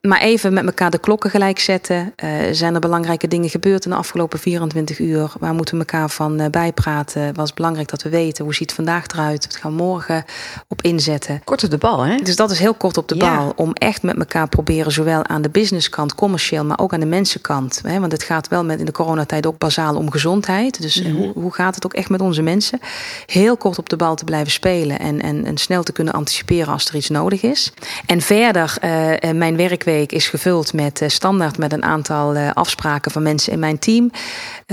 Maar 0.00 0.20
even 0.20 0.52
met 0.52 0.64
elkaar 0.64 0.90
de 0.90 0.98
klokken 0.98 1.30
gelijk 1.30 1.58
zetten. 1.58 2.14
zijn 2.50 2.74
er 2.74 2.80
belangrijke 2.80 3.28
dingen 3.28 3.50
gebeurd 3.50 3.84
in 3.84 3.90
de 3.90 3.96
afgelopen 3.96 4.38
24 4.38 4.98
uur? 4.98 5.32
Waar 5.38 5.54
moeten 5.54 5.74
we 5.74 5.80
elkaar 5.80 6.10
van 6.10 6.50
bijpraten? 6.50 7.34
Was 7.34 7.54
belangrijk 7.54 7.88
dat 7.88 8.02
we 8.02 8.08
weten 8.08 8.44
hoe 8.44 8.54
ziet 8.54 8.66
het 8.66 8.76
vandaag 8.76 9.06
eruit? 9.06 9.46
Wat 9.46 9.56
gaan 9.56 9.70
we 9.70 9.76
morgen 9.76 10.24
op 10.68 10.82
inzetten? 10.82 11.40
Kort 11.44 11.64
op 11.64 11.70
de 11.70 11.78
bal, 11.78 12.00
hè? 12.00 12.16
Dus 12.16 12.36
dat 12.36 12.50
is 12.50 12.58
heel 12.58 12.74
kort 12.74 12.96
op 12.96 13.08
de 13.08 13.16
ja. 13.16 13.36
bal. 13.36 13.52
Om 13.56 13.72
echt 13.72 14.02
met 14.02 14.18
elkaar 14.18 14.48
proberen, 14.48 14.92
zowel 14.92 15.26
aan 15.26 15.42
de 15.42 15.50
businesskant, 15.50 16.14
commercieel, 16.14 16.64
maar 16.64 16.78
ook 16.78 16.92
aan 16.92 17.00
de 17.00 17.06
mensenkant. 17.06 17.80
Hè? 17.82 18.00
Want 18.00 18.12
het 18.12 18.23
gaat 18.24 18.48
wel 18.48 18.64
met 18.64 18.78
in 18.78 18.84
de 18.84 18.92
coronatijd 18.92 19.46
ook 19.46 19.58
bazaal 19.58 19.96
om 19.96 20.10
gezondheid. 20.10 20.82
Dus 20.82 21.02
mm 21.02 21.10
-hmm. 21.10 21.16
hoe, 21.16 21.32
hoe 21.32 21.52
gaat 21.52 21.74
het 21.74 21.84
ook 21.84 21.94
echt 21.94 22.08
met 22.08 22.20
onze 22.20 22.42
mensen? 22.42 22.80
Heel 23.26 23.56
kort 23.56 23.78
op 23.78 23.88
de 23.88 23.96
bal 23.96 24.14
te 24.14 24.24
blijven 24.24 24.52
spelen 24.52 24.98
en, 24.98 25.22
en, 25.22 25.44
en 25.44 25.56
snel 25.56 25.82
te 25.82 25.92
kunnen 25.92 26.14
anticiperen 26.14 26.72
als 26.72 26.88
er 26.88 26.94
iets 26.94 27.08
nodig 27.08 27.42
is. 27.42 27.72
En 28.06 28.20
verder, 28.20 28.76
uh, 28.84 29.30
mijn 29.32 29.56
werkweek 29.56 30.12
is 30.12 30.28
gevuld 30.28 30.72
met 30.72 31.00
uh, 31.00 31.08
standaard 31.08 31.58
met 31.58 31.72
een 31.72 31.82
aantal 31.82 32.36
uh, 32.36 32.50
afspraken 32.52 33.10
van 33.10 33.22
mensen 33.22 33.52
in 33.52 33.58
mijn 33.58 33.78
team. 33.78 34.10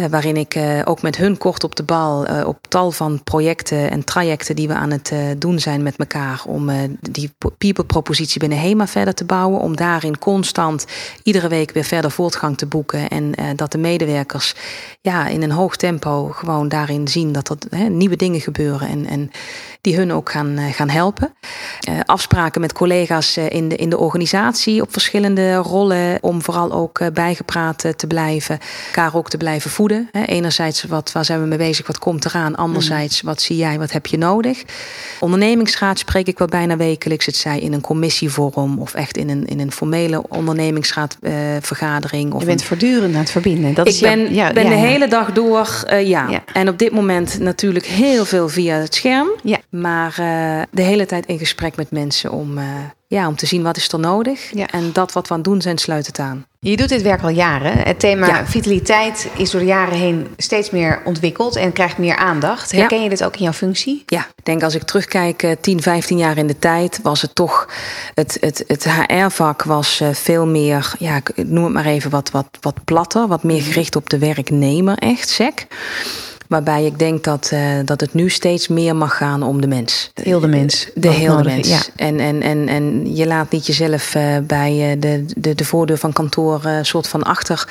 waarin 0.09 0.38
ik 0.38 0.59
ook 0.83 1.01
met 1.01 1.18
hun 1.18 1.38
kort 1.38 1.63
op 1.63 1.75
de 1.75 1.83
bal 1.83 2.25
op 2.45 2.68
tal 2.68 2.92
van 2.92 3.24
projecten 3.24 3.92
en 3.92 4.03
trajecten 4.03 4.56
die 4.56 4.68
we 4.68 4.74
aan 4.74 4.92
het 4.92 5.13
doen 5.38 5.59
zijn 5.59 5.83
met 5.83 5.95
elkaar. 5.95 6.42
Om 6.45 6.69
die 7.00 7.31
people-propositie 7.57 8.39
binnen 8.39 8.59
HEMA 8.59 8.88
verder 8.88 9.13
te 9.13 9.25
bouwen. 9.25 9.59
Om 9.59 9.75
daarin 9.75 10.19
constant 10.19 10.86
iedere 11.24 11.48
week 11.48 11.71
weer 11.71 11.83
verder 11.83 12.12
voortgang 12.12 12.57
te 12.57 12.65
boeken. 12.65 13.07
En 13.07 13.30
uh, 13.39 13.45
dat 13.55 13.71
de 13.71 13.77
medewerkers 13.77 14.55
ja, 15.01 15.27
in 15.27 15.41
een 15.41 15.51
hoog 15.51 15.75
tempo 15.75 16.27
gewoon 16.27 16.67
daarin 16.67 17.07
zien 17.07 17.31
dat 17.31 17.49
er 17.49 17.57
hè, 17.69 17.89
nieuwe 17.89 18.15
dingen 18.15 18.41
gebeuren 18.41 18.87
en, 18.87 19.05
en 19.05 19.31
die 19.81 19.95
hun 19.95 20.13
ook 20.13 20.31
gaan, 20.31 20.59
uh, 20.59 20.73
gaan 20.73 20.89
helpen. 20.89 21.33
Uh, 21.89 21.99
afspraken 22.05 22.61
met 22.61 22.73
collega's 22.73 23.37
in, 23.37 23.69
de, 23.69 23.75
in 23.75 23.89
de 23.89 23.97
organisatie 23.97 24.81
op 24.81 24.91
verschillende 24.91 25.55
rollen 25.55 26.17
om 26.21 26.41
vooral 26.41 26.71
ook 26.71 27.13
bijgepraat 27.13 27.93
te 27.95 28.07
blijven, 28.07 28.59
elkaar 28.85 29.15
ook 29.15 29.29
te 29.29 29.37
blijven 29.37 29.71
voeden. 29.71 30.09
Hè. 30.11 30.23
Enerzijds 30.23 30.83
wat, 30.83 31.11
waar 31.11 31.25
zijn 31.25 31.41
we 31.41 31.47
mee 31.47 31.57
bezig, 31.57 31.88
wat 31.88 32.00
komt 32.00 32.25
eraan, 32.25 32.55
anderzijds 32.55 33.21
wat 33.21 33.41
zie 33.41 33.57
jij, 33.57 33.79
wat 33.79 33.91
heb 33.91 34.05
je 34.05 34.17
nodig. 34.17 34.63
Ondernemingsraad 35.19 36.00
spreek 36.00 36.27
ik 36.27 36.38
wel 36.38 36.47
bijna 36.47 36.77
wekelijks, 36.77 37.25
het 37.25 37.35
zij 37.35 37.59
in 37.59 37.73
een 37.73 37.81
commissievorm 37.81 38.79
of 38.79 38.93
echt 38.93 39.17
in 39.17 39.29
een, 39.29 39.45
in 39.45 39.59
een 39.59 39.71
formele 39.71 40.23
ondernemingsraadvergadering. 40.29 42.39
je 42.39 42.45
bent 42.45 42.63
voortdurend 42.63 43.13
het 43.21 43.31
verbinden. 43.31 43.73
Dat 43.73 43.87
ik 43.87 43.99
ben, 44.01 44.33
ja, 44.33 44.53
ben 44.53 44.69
de 44.69 44.75
hele 44.75 45.07
dag 45.07 45.31
door, 45.31 45.83
uh, 45.91 46.07
ja. 46.07 46.43
En 46.53 46.69
op 46.69 46.77
dit 46.77 46.91
moment 46.91 47.39
natuurlijk 47.39 47.85
heel 47.85 48.25
veel 48.25 48.49
via 48.49 48.75
het 48.75 48.95
scherm. 48.95 49.27
Maar 49.69 50.15
uh, 50.19 50.61
de 50.71 50.81
hele 50.81 51.05
tijd 51.05 51.25
in 51.25 51.37
gesprek 51.37 51.75
met 51.75 51.91
mensen 51.91 52.31
om, 52.31 52.57
uh, 52.57 52.63
ja, 53.12 53.27
om 53.27 53.36
te 53.36 53.46
zien 53.46 53.63
wat 53.63 53.77
is 53.77 53.91
er 53.91 54.00
nodig. 54.00 54.51
Ja. 54.53 54.68
En 54.68 54.89
dat 54.94 55.12
wat 55.12 55.27
we 55.27 55.34
aan 55.34 55.39
het 55.39 55.50
doen 55.50 55.62
zijn, 55.62 55.77
sluit 55.77 56.08
het 56.08 56.20
aan. 56.20 56.46
Je 56.60 56.77
doet 56.77 56.89
dit 56.89 57.01
werk 57.01 57.22
al 57.22 57.30
jaren. 57.30 57.77
Het 57.77 58.00
thema 58.00 58.27
ja. 58.27 58.46
vitaliteit 58.46 59.27
is 59.38 59.51
door 59.51 59.60
de 59.60 59.65
jaren 59.65 59.98
heen 59.98 60.27
steeds 60.38 60.70
meer 60.70 61.01
ontwikkeld 61.06 61.56
en 61.56 61.72
krijgt 61.72 61.98
meer 61.98 62.15
aandacht. 62.15 62.72
Herken 62.72 62.98
ja. 62.98 63.03
je 63.03 63.10
dit 63.10 63.24
ook 63.24 63.36
in 63.36 63.44
jouw 63.44 63.53
functie? 63.53 64.03
Ja, 64.06 64.27
ik 64.36 64.46
denk 64.46 64.63
als 64.63 64.75
ik 64.75 64.84
terugkijk 64.84 65.56
10, 65.62 65.82
15 65.82 66.18
jaar 66.18 66.38
in 66.38 66.48
de 66.48 66.60
tijd, 66.60 67.00
was 67.03 67.22
het 67.22 67.36
toch 67.36 67.70
het, 68.13 68.38
het, 68.39 68.63
het 68.68 68.84
HR-vak 68.84 69.63
was 69.63 70.01
veel 70.12 70.48
meer, 70.48 70.94
ja, 71.00 71.15
ik 71.15 71.32
noem 71.46 71.63
het 71.63 71.74
maar 71.74 71.86
even 71.86 72.10
wat, 72.10 72.32
wat, 72.32 72.48
wat 72.62 72.84
platter, 72.84 73.27
wat 73.27 73.44
meer 73.44 73.62
gericht 73.62 73.96
op 73.96 74.10
de 74.10 74.18
werknemer, 74.18 74.98
echt 74.98 75.30
sec. 75.30 75.68
Waarbij 76.51 76.86
ik 76.86 77.00
denk 77.00 77.24
dat, 77.24 77.51
uh, 77.53 77.60
dat 77.86 78.01
het 78.01 78.13
nu 78.13 78.29
steeds 78.29 78.67
meer 78.67 78.96
mag 78.96 79.17
gaan 79.17 79.43
om 79.43 79.62
de 79.62 79.67
mens. 79.67 80.12
Heel 80.13 80.39
de 80.39 80.48
mens. 80.48 80.89
De 80.96 81.10
hele 81.10 81.43
mens. 81.43 81.67
Ja. 81.67 81.79
En, 81.96 82.20
en, 82.20 82.41
en, 82.41 82.67
en 82.67 83.15
je 83.15 83.27
laat 83.27 83.51
niet 83.51 83.65
jezelf 83.65 84.15
uh, 84.15 84.38
bij 84.43 84.96
de, 85.00 85.25
de, 85.38 85.55
de 85.55 85.65
voordeur 85.65 85.98
van 85.98 86.13
kantoor 86.13 86.62
uh, 86.65 86.77
soort 86.81 87.08
van 87.08 87.24
achter 87.24 87.67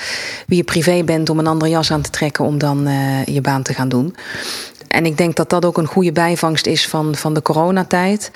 wie 0.46 0.56
je 0.56 0.64
privé 0.64 1.04
bent 1.04 1.30
om 1.30 1.38
een 1.38 1.46
andere 1.46 1.70
jas 1.70 1.92
aan 1.92 2.00
te 2.00 2.10
trekken 2.10 2.44
om 2.44 2.58
dan 2.58 2.88
je 3.24 3.40
baan 3.40 3.62
te 3.62 3.74
gaan 3.74 3.88
doen. 3.88 4.16
en 4.88 5.06
ik 5.06 5.16
denk 5.16 5.36
dat 5.36 5.50
dat 5.50 5.64
ook 5.64 5.78
een 5.78 5.86
goede 5.86 6.12
bijvangst 6.12 6.66
is 6.66 6.88
van, 6.88 7.14
van 7.14 7.34
de 7.34 7.42
coronatijd. 7.42 8.30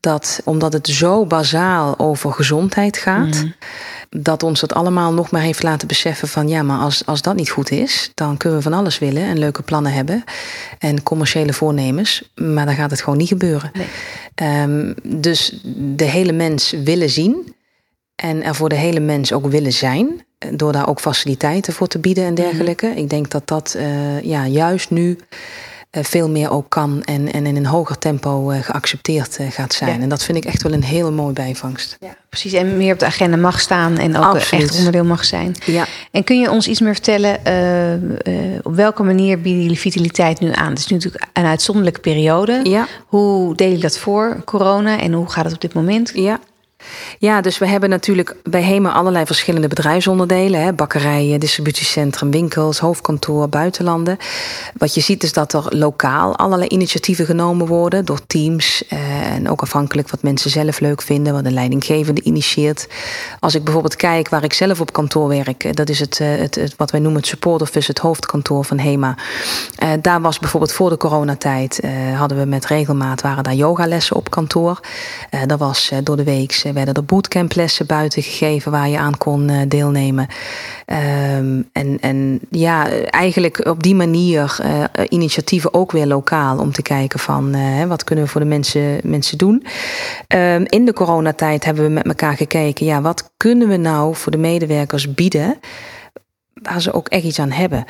Dat 0.00 0.40
omdat 0.44 0.72
het 0.72 0.88
zo 0.88 1.26
bazaal 1.26 1.98
over 1.98 2.32
gezondheid 2.32 2.96
gaat. 2.96 3.34
Mhm. 3.34 3.46
Dat 4.16 4.42
ons 4.42 4.60
dat 4.60 4.74
allemaal 4.74 5.12
nog 5.12 5.30
maar 5.30 5.42
heeft 5.42 5.62
laten 5.62 5.88
beseffen 5.88 6.28
van 6.28 6.48
ja, 6.48 6.62
maar 6.62 6.78
als, 6.78 7.06
als 7.06 7.22
dat 7.22 7.36
niet 7.36 7.50
goed 7.50 7.70
is, 7.70 8.10
dan 8.14 8.36
kunnen 8.36 8.58
we 8.58 8.64
van 8.64 8.72
alles 8.72 8.98
willen 8.98 9.22
en 9.22 9.38
leuke 9.38 9.62
plannen 9.62 9.92
hebben 9.92 10.24
en 10.78 11.02
commerciële 11.02 11.52
voornemens, 11.52 12.32
maar 12.34 12.66
dan 12.66 12.74
gaat 12.74 12.90
het 12.90 13.02
gewoon 13.02 13.18
niet 13.18 13.28
gebeuren. 13.28 13.70
Nee. 13.72 13.86
Ehm, 14.34 14.92
dus 15.02 15.60
de 15.74 16.04
hele 16.04 16.32
mens 16.32 16.70
willen 16.70 17.10
zien 17.10 17.54
en 18.14 18.42
er 18.42 18.54
voor 18.54 18.68
de 18.68 18.74
hele 18.74 19.00
mens 19.00 19.32
ook 19.32 19.46
willen 19.46 19.72
zijn, 19.72 20.24
door 20.54 20.72
daar 20.72 20.88
ook 20.88 21.00
faciliteiten 21.00 21.72
voor 21.72 21.86
te 21.86 21.98
bieden 21.98 22.24
en 22.24 22.34
dergelijke. 22.34 22.86
Ik 22.86 23.10
denk 23.10 23.30
dat 23.30 23.48
dat 23.48 23.74
eh, 23.74 24.20
ja, 24.20 24.46
juist 24.46 24.90
nu 24.90 25.18
veel 25.90 26.28
meer 26.28 26.50
ook 26.50 26.68
kan 26.68 27.02
en, 27.04 27.32
en 27.32 27.46
in 27.46 27.56
een 27.56 27.66
hoger 27.66 27.98
tempo 27.98 28.50
eh, 28.50 28.62
geaccepteerd 28.62 29.36
eh, 29.36 29.50
gaat 29.50 29.74
zijn. 29.74 29.96
Ja. 29.96 30.02
En 30.02 30.08
dat 30.08 30.24
vind 30.24 30.38
ik 30.38 30.44
echt 30.44 30.62
wel 30.62 30.72
een 30.72 30.84
hele 30.84 31.10
mooie 31.10 31.32
bijvangst. 31.32 31.96
Ja, 32.00 32.16
precies. 32.28 32.52
En 32.52 32.76
meer 32.76 32.92
op 32.92 32.98
de 32.98 33.06
agenda 33.06 33.36
mag 33.36 33.60
staan 33.60 33.98
en 33.98 34.16
ook 34.16 34.24
Absoluut. 34.24 34.64
echt 34.64 34.76
onderdeel 34.76 35.04
mag 35.04 35.24
zijn. 35.24 35.54
Ja. 35.64 35.86
En 36.10 36.24
kun 36.24 36.40
je 36.40 36.50
ons 36.50 36.68
iets 36.68 36.80
meer 36.80 36.94
vertellen 36.94 37.44
eh, 37.44 37.92
eh, 37.92 38.00
op 38.62 38.74
welke 38.74 39.02
manier 39.02 39.40
bieden 39.40 39.62
jullie 39.62 39.78
vitaliteit 39.78 40.40
nu 40.40 40.52
aan? 40.52 40.68
Het 40.68 40.78
is 40.78 40.86
nu 40.86 40.96
natuurlijk 40.96 41.24
een 41.32 41.44
uitzonderlijke 41.44 42.00
periode. 42.00 42.60
Ja. 42.62 42.86
Hoe 43.06 43.54
deel 43.54 43.70
je 43.70 43.78
dat 43.78 43.98
voor 43.98 44.42
corona 44.44 44.98
en 44.98 45.12
hoe 45.12 45.30
gaat 45.30 45.44
het 45.44 45.54
op 45.54 45.60
dit 45.60 45.74
moment? 45.74 46.10
Ja. 46.14 46.40
Ja, 47.18 47.40
dus 47.40 47.58
we 47.58 47.66
hebben 47.66 47.88
natuurlijk 47.88 48.36
bij 48.42 48.62
HEMA 48.62 48.92
allerlei 48.92 49.26
verschillende 49.26 49.68
bedrijfsonderdelen. 49.68 50.62
Hè? 50.62 50.72
Bakkerijen, 50.72 51.40
distributiecentrum, 51.40 52.30
winkels, 52.30 52.78
hoofdkantoor, 52.78 53.48
buitenlanden. 53.48 54.16
Wat 54.78 54.94
je 54.94 55.00
ziet 55.00 55.22
is 55.22 55.32
dat 55.32 55.52
er 55.52 55.66
lokaal 55.68 56.36
allerlei 56.36 56.68
initiatieven 56.68 57.26
genomen 57.26 57.66
worden 57.66 58.04
door 58.04 58.20
teams. 58.26 58.84
eh, 58.88 59.32
en 59.32 59.48
ook 59.48 59.62
afhankelijk 59.62 60.10
wat 60.10 60.22
mensen 60.22 60.50
zelf 60.50 60.80
leuk 60.80 61.02
vinden, 61.02 61.32
wat 61.32 61.44
een 61.44 61.52
leidinggevende 61.52 62.22
initieert. 62.22 62.88
Als 63.40 63.54
ik 63.54 63.64
bijvoorbeeld 63.64 63.96
kijk 63.96 64.28
waar 64.28 64.44
ik 64.44 64.52
zelf 64.52 64.80
op 64.80 64.92
kantoor 64.92 65.28
werk, 65.28 65.64
eh, 65.64 65.72
dat 65.72 65.88
is 65.88 66.00
het, 66.00 66.20
eh, 66.20 66.28
het, 66.36 66.54
het 66.54 66.74
wat 66.76 66.90
wij 66.90 67.00
noemen 67.00 67.20
het 67.20 67.28
support 67.30 67.62
office, 67.62 67.90
het 67.90 67.98
hoofdkantoor 67.98 68.64
van 68.64 68.78
HEMA. 68.78 69.14
Eh, 69.76 69.88
daar 70.00 70.20
was 70.20 70.38
bijvoorbeeld 70.38 70.72
voor 70.72 70.90
de 70.90 70.96
coronatijd 70.96 71.80
eh, 71.80 72.18
hadden 72.18 72.38
we 72.38 72.44
met 72.44 72.66
regelmaat 72.66 73.20
waren 73.20 73.44
daar 73.44 73.54
yogalessen 73.54 74.16
op 74.16 74.30
kantoor. 74.30 74.80
Eh 75.30 75.40
dat 75.46 75.58
was 75.58 75.90
door 76.02 76.16
de 76.16 76.24
week 76.24 76.52
eh, 76.70 76.74
werden 76.74 76.94
er 76.94 77.04
bootcamplessen 77.04 77.86
buiten 77.86 78.22
gegeven 78.22 78.70
waar 78.70 78.88
je 78.88 78.98
aan 78.98 79.18
kon 79.18 79.48
eh, 79.48 79.56
deelnemen. 79.68 80.28
Ehm, 80.86 81.62
en, 81.72 81.98
en 82.00 82.40
ja, 82.50 82.88
eigenlijk 83.06 83.66
op 83.66 83.82
die 83.82 83.94
manier 83.94 84.58
eh, 84.62 85.04
initiatieven 85.08 85.74
ook 85.74 85.92
weer 85.92 86.06
lokaal 86.06 86.58
om 86.58 86.72
te 86.72 86.82
kijken 86.82 87.18
van 87.18 87.54
eh, 87.54 87.84
wat 87.84 88.04
kunnen 88.04 88.24
we 88.24 88.30
voor 88.30 88.40
de 88.40 88.46
mensen, 88.46 89.00
mensen 89.02 89.38
doen. 89.38 89.64
Ehm, 90.26 90.64
in 90.66 90.84
de 90.84 90.92
coronatijd 90.92 91.64
hebben 91.64 91.84
we 91.84 91.90
met 91.90 92.06
elkaar 92.06 92.36
gekeken, 92.36 92.86
ja, 92.86 93.00
wat 93.00 93.30
kunnen 93.36 93.68
we 93.68 93.76
nou 93.76 94.14
voor 94.14 94.32
de 94.32 94.38
medewerkers 94.38 95.14
bieden? 95.14 95.58
Waar 96.62 96.80
ze 96.80 96.92
ook 96.92 97.08
echt 97.08 97.24
iets 97.24 97.38
aan 97.38 97.50
hebben. 97.50 97.84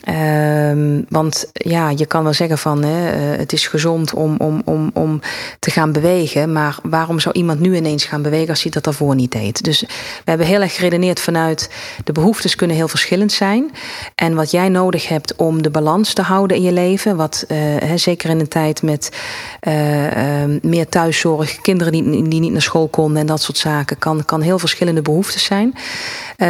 Ehm, 0.00 1.02
want 1.08 1.50
ja, 1.52 1.90
je 1.90 2.06
kan 2.06 2.22
wel 2.22 2.32
zeggen 2.32 2.58
van 2.58 2.82
hè, 2.82 3.10
eh, 3.10 3.38
het 3.38 3.52
is 3.52 3.66
gezond 3.66 4.14
om, 4.14 4.36
om, 4.38 4.62
om, 4.64 4.90
om 4.94 5.20
te 5.58 5.70
gaan 5.70 5.92
bewegen. 5.92 6.52
Maar 6.52 6.78
waarom 6.82 7.20
zou 7.20 7.34
iemand 7.34 7.60
nu 7.60 7.76
ineens 7.76 8.04
gaan 8.04 8.22
bewegen 8.22 8.48
als 8.48 8.62
hij 8.62 8.70
dat 8.70 8.84
daarvoor 8.84 9.14
niet 9.14 9.32
deed? 9.32 9.64
Dus 9.64 9.80
we 9.80 9.86
hebben 10.24 10.46
heel 10.46 10.60
erg 10.60 10.74
geredeneerd 10.74 11.20
vanuit 11.20 11.70
de 12.04 12.12
behoeftes 12.12 12.54
kunnen 12.54 12.76
heel 12.76 12.88
verschillend 12.88 13.32
zijn. 13.32 13.70
En 14.14 14.34
wat 14.34 14.50
jij 14.50 14.68
nodig 14.68 15.08
hebt 15.08 15.36
om 15.36 15.62
de 15.62 15.70
balans 15.70 16.12
te 16.12 16.22
houden 16.22 16.56
in 16.56 16.62
je 16.62 16.72
leven. 16.72 17.16
Wat 17.16 17.44
eh, 17.48 17.56
hè, 17.58 17.96
zeker 17.96 18.30
in 18.30 18.40
een 18.40 18.48
tijd 18.48 18.82
met 18.82 19.10
eh, 19.60 20.42
eh, 20.42 20.50
meer 20.62 20.88
thuiszorg, 20.88 21.60
kinderen 21.60 21.92
die, 21.92 22.28
die 22.28 22.40
niet 22.40 22.52
naar 22.52 22.62
school 22.62 22.88
konden 22.88 23.20
en 23.20 23.26
dat 23.26 23.42
soort 23.42 23.58
zaken, 23.58 23.98
kan, 23.98 24.24
kan 24.24 24.40
heel 24.40 24.58
verschillende 24.58 25.02
behoeftes 25.02 25.44
zijn. 25.44 25.74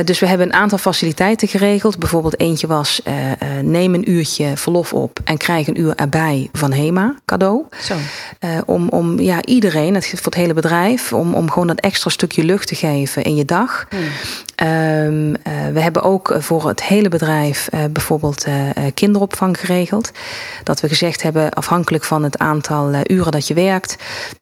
Dus 0.04 0.18
we 0.18 0.26
hebben 0.26 0.46
een 0.46 0.52
aantal 0.52 0.78
faciliteiten 0.78 1.48
geregeld. 1.58 1.98
Bijvoorbeeld 1.98 2.40
eentje 2.40 2.66
was 2.66 3.00
uh, 3.04 3.14
uh, 3.26 3.32
neem 3.62 3.94
een 3.94 4.10
uurtje 4.10 4.56
verlof 4.56 4.92
op 4.92 5.20
en 5.24 5.36
krijg 5.36 5.66
een 5.66 5.80
uur 5.80 5.94
erbij 5.94 6.48
van 6.52 6.72
HEMA 6.72 7.14
cadeau. 7.24 7.64
Zo. 7.80 7.94
om 8.66 8.88
om 8.88 9.20
ja, 9.20 9.44
iedereen, 9.44 9.94
het 9.94 10.06
voor 10.06 10.24
het 10.24 10.34
hele 10.34 10.54
bedrijf, 10.54 11.12
om, 11.12 11.34
om 11.34 11.50
gewoon 11.50 11.66
dat 11.66 11.80
extra 11.80 12.10
stukje 12.10 12.44
lucht 12.44 12.68
te 12.68 12.74
geven 12.74 13.22
in 13.22 13.34
je 13.34 13.44
dag. 13.44 13.86
Hmm. 13.90 14.08
Um, 14.62 15.32
we 15.72 15.80
hebben 15.80 16.02
ook 16.02 16.34
voor 16.38 16.68
het 16.68 16.82
hele 16.82 17.08
bedrijf 17.08 17.68
bijvoorbeeld 17.90 18.46
kinderopvang 18.94 19.60
geregeld. 19.60 20.10
Dat 20.62 20.80
we 20.80 20.88
gezegd 20.88 21.22
hebben, 21.22 21.50
afhankelijk 21.50 22.04
van 22.04 22.22
het 22.22 22.38
aantal 22.38 22.94
uren 23.06 23.32
dat 23.32 23.46
je 23.48 23.54
werkt, 23.54 23.96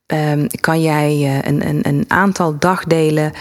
um, 0.06 0.46
kan 0.60 0.82
jij 0.82 1.40
een, 1.44 1.68
een, 1.68 1.80
een 1.82 2.04
aantal 2.08 2.58
dagdelen 2.58 3.32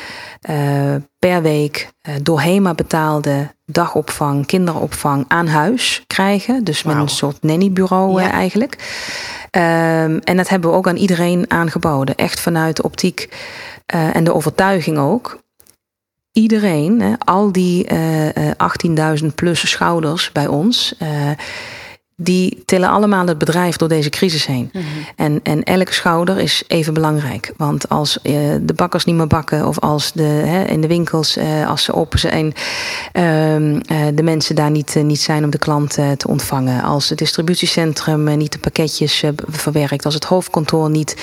per 1.19 1.41
week 1.41 1.89
door 2.21 2.41
HEMA 2.41 2.73
betaalde 2.73 3.55
dagopvang, 3.65 4.45
kinderopvang 4.45 5.25
aan 5.27 5.47
huis 5.47 6.03
krijgen. 6.07 6.63
Dus 6.63 6.83
met 6.83 6.93
wow. 6.93 7.03
een 7.03 7.09
soort 7.09 7.41
nannybureau 7.41 8.21
ja. 8.21 8.31
eigenlijk. 8.31 8.73
Um, 9.51 10.19
en 10.19 10.37
dat 10.37 10.49
hebben 10.49 10.69
we 10.69 10.75
ook 10.75 10.87
aan 10.87 10.95
iedereen 10.95 11.45
aangeboden. 11.47 12.15
Echt 12.15 12.39
vanuit 12.39 12.75
de 12.75 12.83
optiek 12.83 13.29
uh, 13.95 14.15
en 14.15 14.23
de 14.23 14.33
overtuiging 14.33 14.97
ook. 14.97 15.41
Iedereen, 16.33 17.17
al 17.17 17.51
die 17.51 17.91
uh, 17.93 18.27
18.000 19.21 19.25
plus 19.35 19.69
schouders 19.69 20.31
bij 20.31 20.47
ons 20.47 20.95
die 22.15 22.63
tillen 22.65 22.89
allemaal 22.89 23.27
het 23.27 23.37
bedrijf 23.37 23.77
door 23.77 23.87
deze 23.87 24.09
crisis 24.09 24.45
heen. 24.45 24.69
Mm 24.73 24.81
-hmm. 24.81 25.05
en, 25.15 25.39
en 25.43 25.63
elke 25.63 25.93
schouder 25.93 26.39
is 26.39 26.63
even 26.67 26.93
belangrijk. 26.93 27.53
Want 27.57 27.89
als 27.89 28.17
uh, 28.23 28.33
de 28.61 28.73
bakkers 28.75 29.05
niet 29.05 29.15
meer 29.15 29.27
bakken, 29.27 29.67
of 29.67 29.79
als 29.79 30.11
de, 30.11 30.23
hè, 30.23 30.63
in 30.63 30.81
de 30.81 30.87
winkels, 30.87 31.37
uh, 31.37 31.69
als 31.69 31.83
ze 31.83 31.93
open 31.93 32.19
zijn, 32.19 32.45
uh, 32.45 33.23
de 34.13 34.23
mensen 34.23 34.55
daar 34.55 34.71
niet, 34.71 34.95
niet 34.95 35.21
zijn 35.21 35.43
om 35.43 35.49
de 35.49 35.57
klant 35.57 35.91
te 35.93 36.27
ontvangen. 36.27 36.83
Als 36.83 37.09
het 37.09 37.17
distributiecentrum 37.17 38.37
niet 38.37 38.51
de 38.51 38.59
pakketjes 38.59 39.23
verwerkt. 39.49 40.05
Als 40.05 40.13
het 40.13 40.25
hoofdkantoor 40.25 40.89
niet 40.89 41.15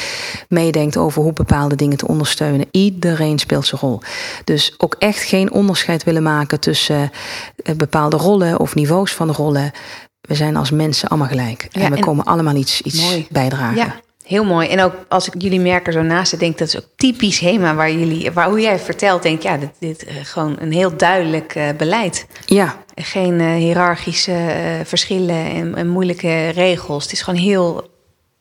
meedenkt 0.49 0.97
over 0.97 1.23
hoe 1.23 1.32
bepaalde 1.32 1.76
dingen 1.76 1.97
te 1.97 2.09
ondersteunen. 2.09 2.66
Iedereen 2.70 3.38
speelt 3.38 3.66
zijn 3.66 3.80
rol. 3.80 4.00
Dus 4.44 4.75
ook 4.78 4.97
echt 4.99 5.23
geen 5.23 5.52
onderscheid 5.52 6.04
willen 6.04 6.23
maken 6.23 6.61
tussen 6.61 7.11
bepaalde 7.76 8.16
rollen 8.16 8.61
of 8.61 8.75
niveaus 8.75 9.12
van 9.12 9.30
rollen 9.30 9.73
we 10.20 10.34
zijn 10.34 10.56
als 10.56 10.70
mensen 10.70 11.08
allemaal 11.08 11.28
gelijk. 11.28 11.68
Ja, 11.70 11.80
en 11.80 11.90
we 11.90 11.96
en 11.96 12.02
komen 12.02 12.24
allemaal 12.24 12.54
iets, 12.54 12.82
iets 12.82 13.00
mooi. 13.00 13.26
bijdragen. 13.30 13.76
Ja, 13.76 14.00
heel 14.24 14.44
mooi. 14.44 14.68
En 14.68 14.80
ook 14.80 14.94
als 15.08 15.26
ik 15.26 15.42
jullie 15.42 15.60
merken 15.60 15.92
zo 15.92 16.02
naast 16.02 16.38
denk 16.38 16.58
dat 16.58 16.68
is 16.68 16.76
ook 16.76 16.88
typisch 16.96 17.38
HEMA 17.38 17.74
waar 17.74 17.92
jullie, 17.92 18.30
waar 18.30 18.48
hoe 18.48 18.60
jij 18.60 18.78
vertelt, 18.78 19.22
denk 19.22 19.42
ja, 19.42 19.56
dit, 19.56 19.70
dit 19.78 20.06
uh, 20.06 20.12
gewoon 20.22 20.56
een 20.58 20.72
heel 20.72 20.96
duidelijk 20.96 21.54
uh, 21.54 21.68
beleid. 21.76 22.26
Ja. 22.46 22.76
Geen 22.94 23.40
uh, 23.40 23.54
hiërarchische 23.54 24.80
verschillen 24.84 25.44
en, 25.44 25.74
en, 25.74 25.88
moeilijke 25.88 26.48
regels. 26.48 27.02
Het 27.02 27.12
is 27.12 27.22
gewoon 27.22 27.40
heel 27.40 27.88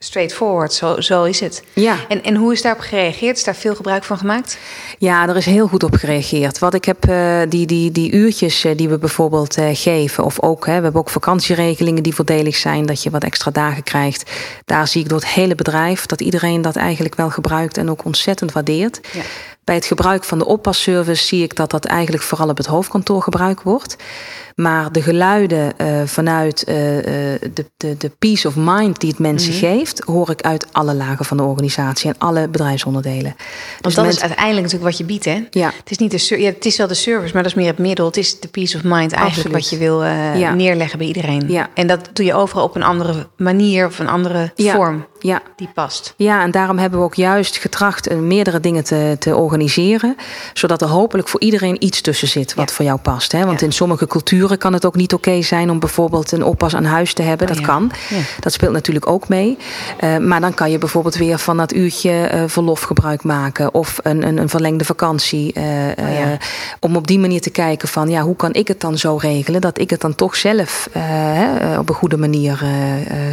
straightforward, 0.04 0.74
zo, 0.74 1.02
zo 1.02 1.24
is 1.24 1.40
het. 1.40 1.64
Ja. 1.74 1.98
En, 2.08 2.24
en 2.24 2.36
hoe 2.36 2.54
is 2.54 2.62
daarop 2.62 2.82
gereageerd? 2.82 3.38
Is 3.38 3.44
daar 3.44 3.56
veel 3.56 3.76
gebruik 3.76 4.04
van 4.04 4.18
gemaakt? 4.18 4.58
Ja, 4.98 5.28
er 5.28 5.36
is 5.36 5.46
heel 5.46 5.68
goed 5.68 5.84
op 5.84 5.94
gereageerd. 5.96 6.60
Wat 6.60 6.74
ik 6.74 6.86
heb, 6.86 7.10
uh, 7.10 7.42
die, 7.50 7.66
die, 7.66 7.92
die 7.92 8.12
uurtjes 8.12 8.66
uh, 8.66 8.78
die 8.78 8.90
we 8.90 8.98
bijvoorbeeld 8.98 9.58
uh, 9.58 9.70
geven, 9.74 10.24
of 10.24 10.42
ook, 10.42 10.66
hè, 10.66 10.76
we 10.78 10.84
hebben 10.84 11.02
ook 11.02 11.10
vakantieregelingen 11.10 12.04
die 12.04 12.16
voordelig 12.16 12.56
zijn, 12.56 12.86
dat 12.86 13.04
je 13.04 13.10
wat 13.10 13.24
extra 13.24 13.52
dagen 13.52 13.84
krijgt. 13.84 14.32
Daar 14.66 14.88
zie 14.88 15.02
ik 15.02 15.10
door 15.10 15.20
het 15.20 15.28
hele 15.28 15.56
bedrijf 15.56 16.06
dat 16.06 16.22
iedereen 16.22 16.62
dat 16.62 16.76
eigenlijk 16.76 17.16
wel 17.16 17.30
gebruikt 17.30 17.78
en 17.78 17.90
ook 17.90 18.06
ontzettend 18.06 18.52
waardeert. 18.52 19.00
Ja. 19.12 19.22
Bij 19.64 19.76
het 19.76 19.86
gebruik 19.86 20.24
van 20.24 20.38
de 20.38 20.46
oppasservice 20.46 21.26
zie 21.26 21.44
ik 21.44 21.56
dat 21.56 21.72
dat 21.72 21.86
eigenlijk 21.86 22.24
vooral 22.24 22.50
op 22.50 22.58
het 22.58 22.66
hoofdkantoor 22.66 23.22
gebruikt 23.22 23.64
wordt. 23.64 23.96
Maar 24.60 24.92
de 24.92 25.02
geluiden 25.02 25.74
uh, 25.78 26.02
vanuit 26.06 26.64
uh, 26.68 26.76
de, 26.76 27.66
de, 27.78 27.98
de 27.98 28.12
peace 28.20 28.48
of 28.48 28.54
mind 28.58 29.00
die 29.00 29.10
het 29.10 29.20
mensen 29.20 29.54
mm 29.54 29.60
-hmm. 29.60 29.70
geeft, 29.70 30.02
hoor 30.06 30.30
ik 30.30 30.42
uit 30.42 30.68
alle 30.72 30.96
lagen 30.96 31.26
van 31.26 31.38
de 31.38 31.44
organisatie 31.44 32.10
en 32.10 32.16
alle 32.18 32.48
bedrijfsonderdelen. 32.48 33.36
Want 33.36 33.38
dus 33.82 33.94
dat 33.94 34.04
mensen... 34.04 34.22
is 34.24 34.28
uiteindelijk 34.28 34.66
natuurlijk 34.66 34.92
wat 34.92 34.98
je 34.98 35.04
biedt, 35.04 35.26
hè? 35.26 35.48
Ja. 35.50 35.72
Het 35.78 35.92
is, 35.92 35.98
niet 35.98 36.12
de, 36.12 36.42
ja, 36.42 36.50
het 36.50 36.66
is 36.66 36.78
wel 36.78 36.88
de 36.88 36.94
service, 36.94 37.34
maar 37.34 37.44
dat 37.44 37.52
is 37.52 37.58
meer 37.58 37.68
het 37.68 37.78
middel. 37.78 38.06
Het 38.06 38.18
is 38.18 38.40
de 38.40 38.48
peace 38.48 38.78
of 38.78 38.84
mind 38.84 39.12
eigenlijk 39.12 39.26
Absoluut. 39.26 39.52
wat 39.52 39.70
je 39.70 39.78
wil 39.78 40.04
uh, 40.04 40.40
ja. 40.40 40.54
neerleggen 40.54 40.98
bij 40.98 41.08
iedereen. 41.08 41.44
Ja. 41.48 41.70
En 41.74 41.88
dat 41.88 42.10
doe 42.14 42.26
je 42.26 42.34
overal 42.34 42.64
op 42.64 42.76
een 42.76 42.84
andere 42.84 43.28
manier 43.38 43.86
of 43.86 44.00
een 44.00 44.10
andere 44.10 44.52
vorm. 44.56 45.06
Ja. 45.20 45.42
die 45.56 45.70
past. 45.74 46.14
Ja, 46.18 46.44
en 46.44 46.52
daarom 46.52 46.78
hebben 46.78 47.00
we 47.00 47.06
ook 47.06 47.16
juist 47.16 47.58
getracht 47.58 48.08
eh, 48.08 48.18
meerdere 48.18 48.60
dingen 48.60 48.84
te, 48.84 49.16
te 49.20 49.36
organiseren. 49.36 50.16
Zodat 50.54 50.82
er 50.82 50.88
hopelijk 50.88 51.28
voor 51.28 51.42
iedereen 51.42 51.84
iets 51.84 52.02
tussen 52.02 52.28
zit 52.28 52.54
wat 52.54 52.72
voor 52.72 52.86
jou 52.86 53.00
past. 53.00 53.32
Hè? 53.32 53.46
Want 53.46 53.62
in 53.62 53.72
sommige 53.72 54.08
culturen 54.08 54.49
kan 54.58 54.74
het 54.74 54.86
ook 54.86 54.96
niet 54.96 55.14
oké 55.14 55.42
zijn 55.42 55.70
om 55.70 55.80
bijvoorbeeld 55.80 56.32
een 56.32 56.44
oppas 56.44 56.76
aan 56.76 56.86
huis 56.86 57.14
te 57.14 57.22
hebben. 57.22 57.48
Oh, 57.48 57.54
dat 57.54 57.62
ja. 57.62 57.68
kan. 57.72 57.92
Ja. 58.10 58.18
Dat 58.40 58.54
speelt 58.54 58.74
natuurlijk 58.74 59.08
ook 59.08 59.28
mee. 59.28 59.58
Eh, 60.00 60.18
maar 60.18 60.42
dan 60.42 60.54
kan 60.54 60.72
je 60.72 60.78
bijvoorbeeld 60.78 61.16
weer 61.16 61.38
van 61.40 61.58
dat 61.58 61.74
uurtje 61.74 62.12
eh, 62.12 62.44
verlof 62.48 62.82
gebruik 62.82 63.24
maken. 63.24 63.74
Of 63.74 64.00
een, 64.04 64.28
een, 64.28 64.38
een 64.38 64.50
verlengde 64.50 64.86
vakantie. 64.86 65.54
eh, 65.54 65.64
Oh, 66.00 66.14
ja. 66.20 66.38
om 66.80 66.96
op 66.96 67.08
die 67.08 67.20
manier 67.20 67.42
te 67.42 67.50
kijken 67.50 67.88
van 67.88 68.10
ja, 68.10 68.22
hoe 68.22 68.36
kan 68.36 68.54
ik 68.54 68.68
het 68.68 68.82
dan 68.82 68.98
zo 68.98 69.16
regelen 69.16 69.62
dat 69.62 69.80
ik 69.80 69.90
het 69.90 70.02
dan 70.02 70.16
toch 70.16 70.36
zelf 70.36 70.90
op 71.80 71.90
een 71.90 71.96
goede 71.96 72.18
manier 72.18 72.64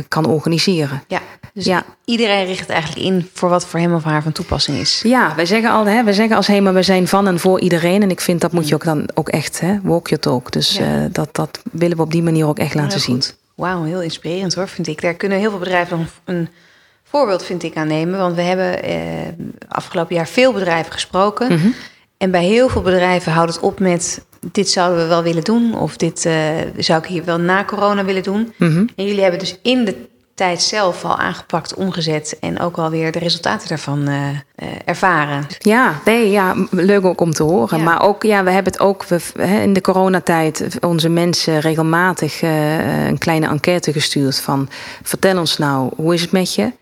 kan 0.08 0.26
organiseren. 0.26 1.02
Ja, 1.08 1.20
dus 1.52 1.64
Ja. 1.64 1.84
iedereen 2.04 2.46
richt 2.46 2.60
het 2.60 2.68
eigenlijk 2.68 3.06
in 3.06 3.28
voor 3.32 3.48
wat 3.48 3.66
voor 3.66 3.80
hem 3.80 3.94
of 3.94 4.04
haar 4.04 4.22
van 4.22 4.32
toepassing 4.32 4.78
is. 4.78 5.00
Ja, 5.04 5.32
wij 5.36 5.46
zeggen 5.46 5.70
al, 5.70 5.86
hè, 5.86 6.04
wij 6.04 6.12
zeggen 6.12 6.36
als 6.36 6.46
HEMA, 6.46 6.72
we 6.72 6.82
zijn 6.82 7.08
van 7.08 7.26
en 7.26 7.38
voor 7.40 7.60
iedereen. 7.60 8.02
En 8.02 8.10
ik 8.10 8.20
vind 8.20 8.40
dat 8.40 8.52
moet 8.52 8.68
je 8.68 8.74
ook 8.74 8.84
dan 8.84 9.08
ook 9.14 9.28
echt, 9.28 9.60
hè, 9.60 9.78
walk 9.82 10.08
your 10.08 10.22
talk. 10.22 10.52
Dus 10.52 10.76
Ja. 10.76 11.05
Eh, 11.06 11.12
dat, 11.12 11.34
dat 11.34 11.60
willen 11.72 11.96
we 11.96 12.02
op 12.02 12.10
die 12.10 12.22
manier 12.22 12.46
ook 12.46 12.58
echt 12.58 12.74
laten 12.74 13.00
zien. 13.00 13.22
Wauw, 13.54 13.82
heel 13.82 14.02
inspirerend 14.02 14.54
hoor, 14.54 14.68
vind 14.68 14.86
ik. 14.86 15.00
Daar 15.00 15.14
kunnen 15.14 15.38
heel 15.38 15.50
veel 15.50 15.58
bedrijven 15.58 15.98
nog 15.98 16.08
een 16.24 16.48
voorbeeld, 17.02 17.44
vind 17.44 17.62
ik, 17.62 17.76
aan 17.76 17.88
nemen. 17.88 18.18
Want 18.18 18.34
we 18.36 18.42
hebben 18.42 18.82
eh, 18.82 18.98
afgelopen 19.68 20.14
jaar 20.14 20.28
veel 20.28 20.52
bedrijven 20.52 20.92
gesproken. 20.92 21.52
Mhm. 21.52 21.68
En 22.16 22.30
bij 22.30 22.44
heel 22.44 22.68
veel 22.68 22.82
bedrijven 22.82 23.32
houdt 23.32 23.54
het 23.54 23.62
op 23.62 23.78
met... 23.78 24.24
dit 24.52 24.68
zouden 24.68 24.98
we 24.98 25.06
wel 25.06 25.22
willen 25.22 25.44
doen. 25.44 25.78
Of 25.78 25.96
dit 25.96 26.24
eh, 26.24 26.48
zou 26.76 27.02
ik 27.02 27.08
hier 27.08 27.24
wel 27.24 27.38
na 27.38 27.64
corona 27.64 28.04
willen 28.04 28.22
doen. 28.22 28.52
Mhm. 28.56 28.86
En 28.96 29.04
jullie 29.06 29.22
hebben 29.22 29.40
dus 29.40 29.58
in 29.62 29.84
de 29.84 29.96
tijd 30.36 30.62
zelf 30.62 31.04
al 31.04 31.16
aangepakt, 31.16 31.74
omgezet... 31.74 32.36
en 32.40 32.60
ook 32.60 32.76
alweer 32.76 33.12
de 33.12 33.18
resultaten 33.18 33.68
daarvan 33.68 34.08
eh, 34.08 34.28
eh, 34.28 34.68
ervaren. 34.84 35.46
Ja, 35.58 36.00
nee, 36.04 36.30
ja, 36.30 36.54
leuk 36.70 37.04
ook 37.04 37.20
om 37.20 37.32
te 37.32 37.42
horen. 37.42 37.78
Ja. 37.78 37.84
Maar 37.84 38.02
ook, 38.02 38.22
ja, 38.22 38.44
we 38.44 38.50
hebben 38.50 38.72
het 38.72 38.82
ook 38.82 39.04
we, 39.04 39.20
hè, 39.36 39.60
in 39.60 39.72
de 39.72 39.80
coronatijd 39.80 40.78
onze 40.80 41.08
mensen 41.08 41.60
regelmatig 41.60 42.42
eh, 42.42 43.06
een 43.06 43.18
kleine 43.18 43.48
enquête 43.48 43.92
gestuurd 43.92 44.40
van 44.40 44.68
vertel 45.02 45.38
ons 45.38 45.58
nou, 45.58 45.90
hoe 45.96 46.14
is 46.14 46.20
het 46.20 46.32
met 46.32 46.54
je? 46.54 46.72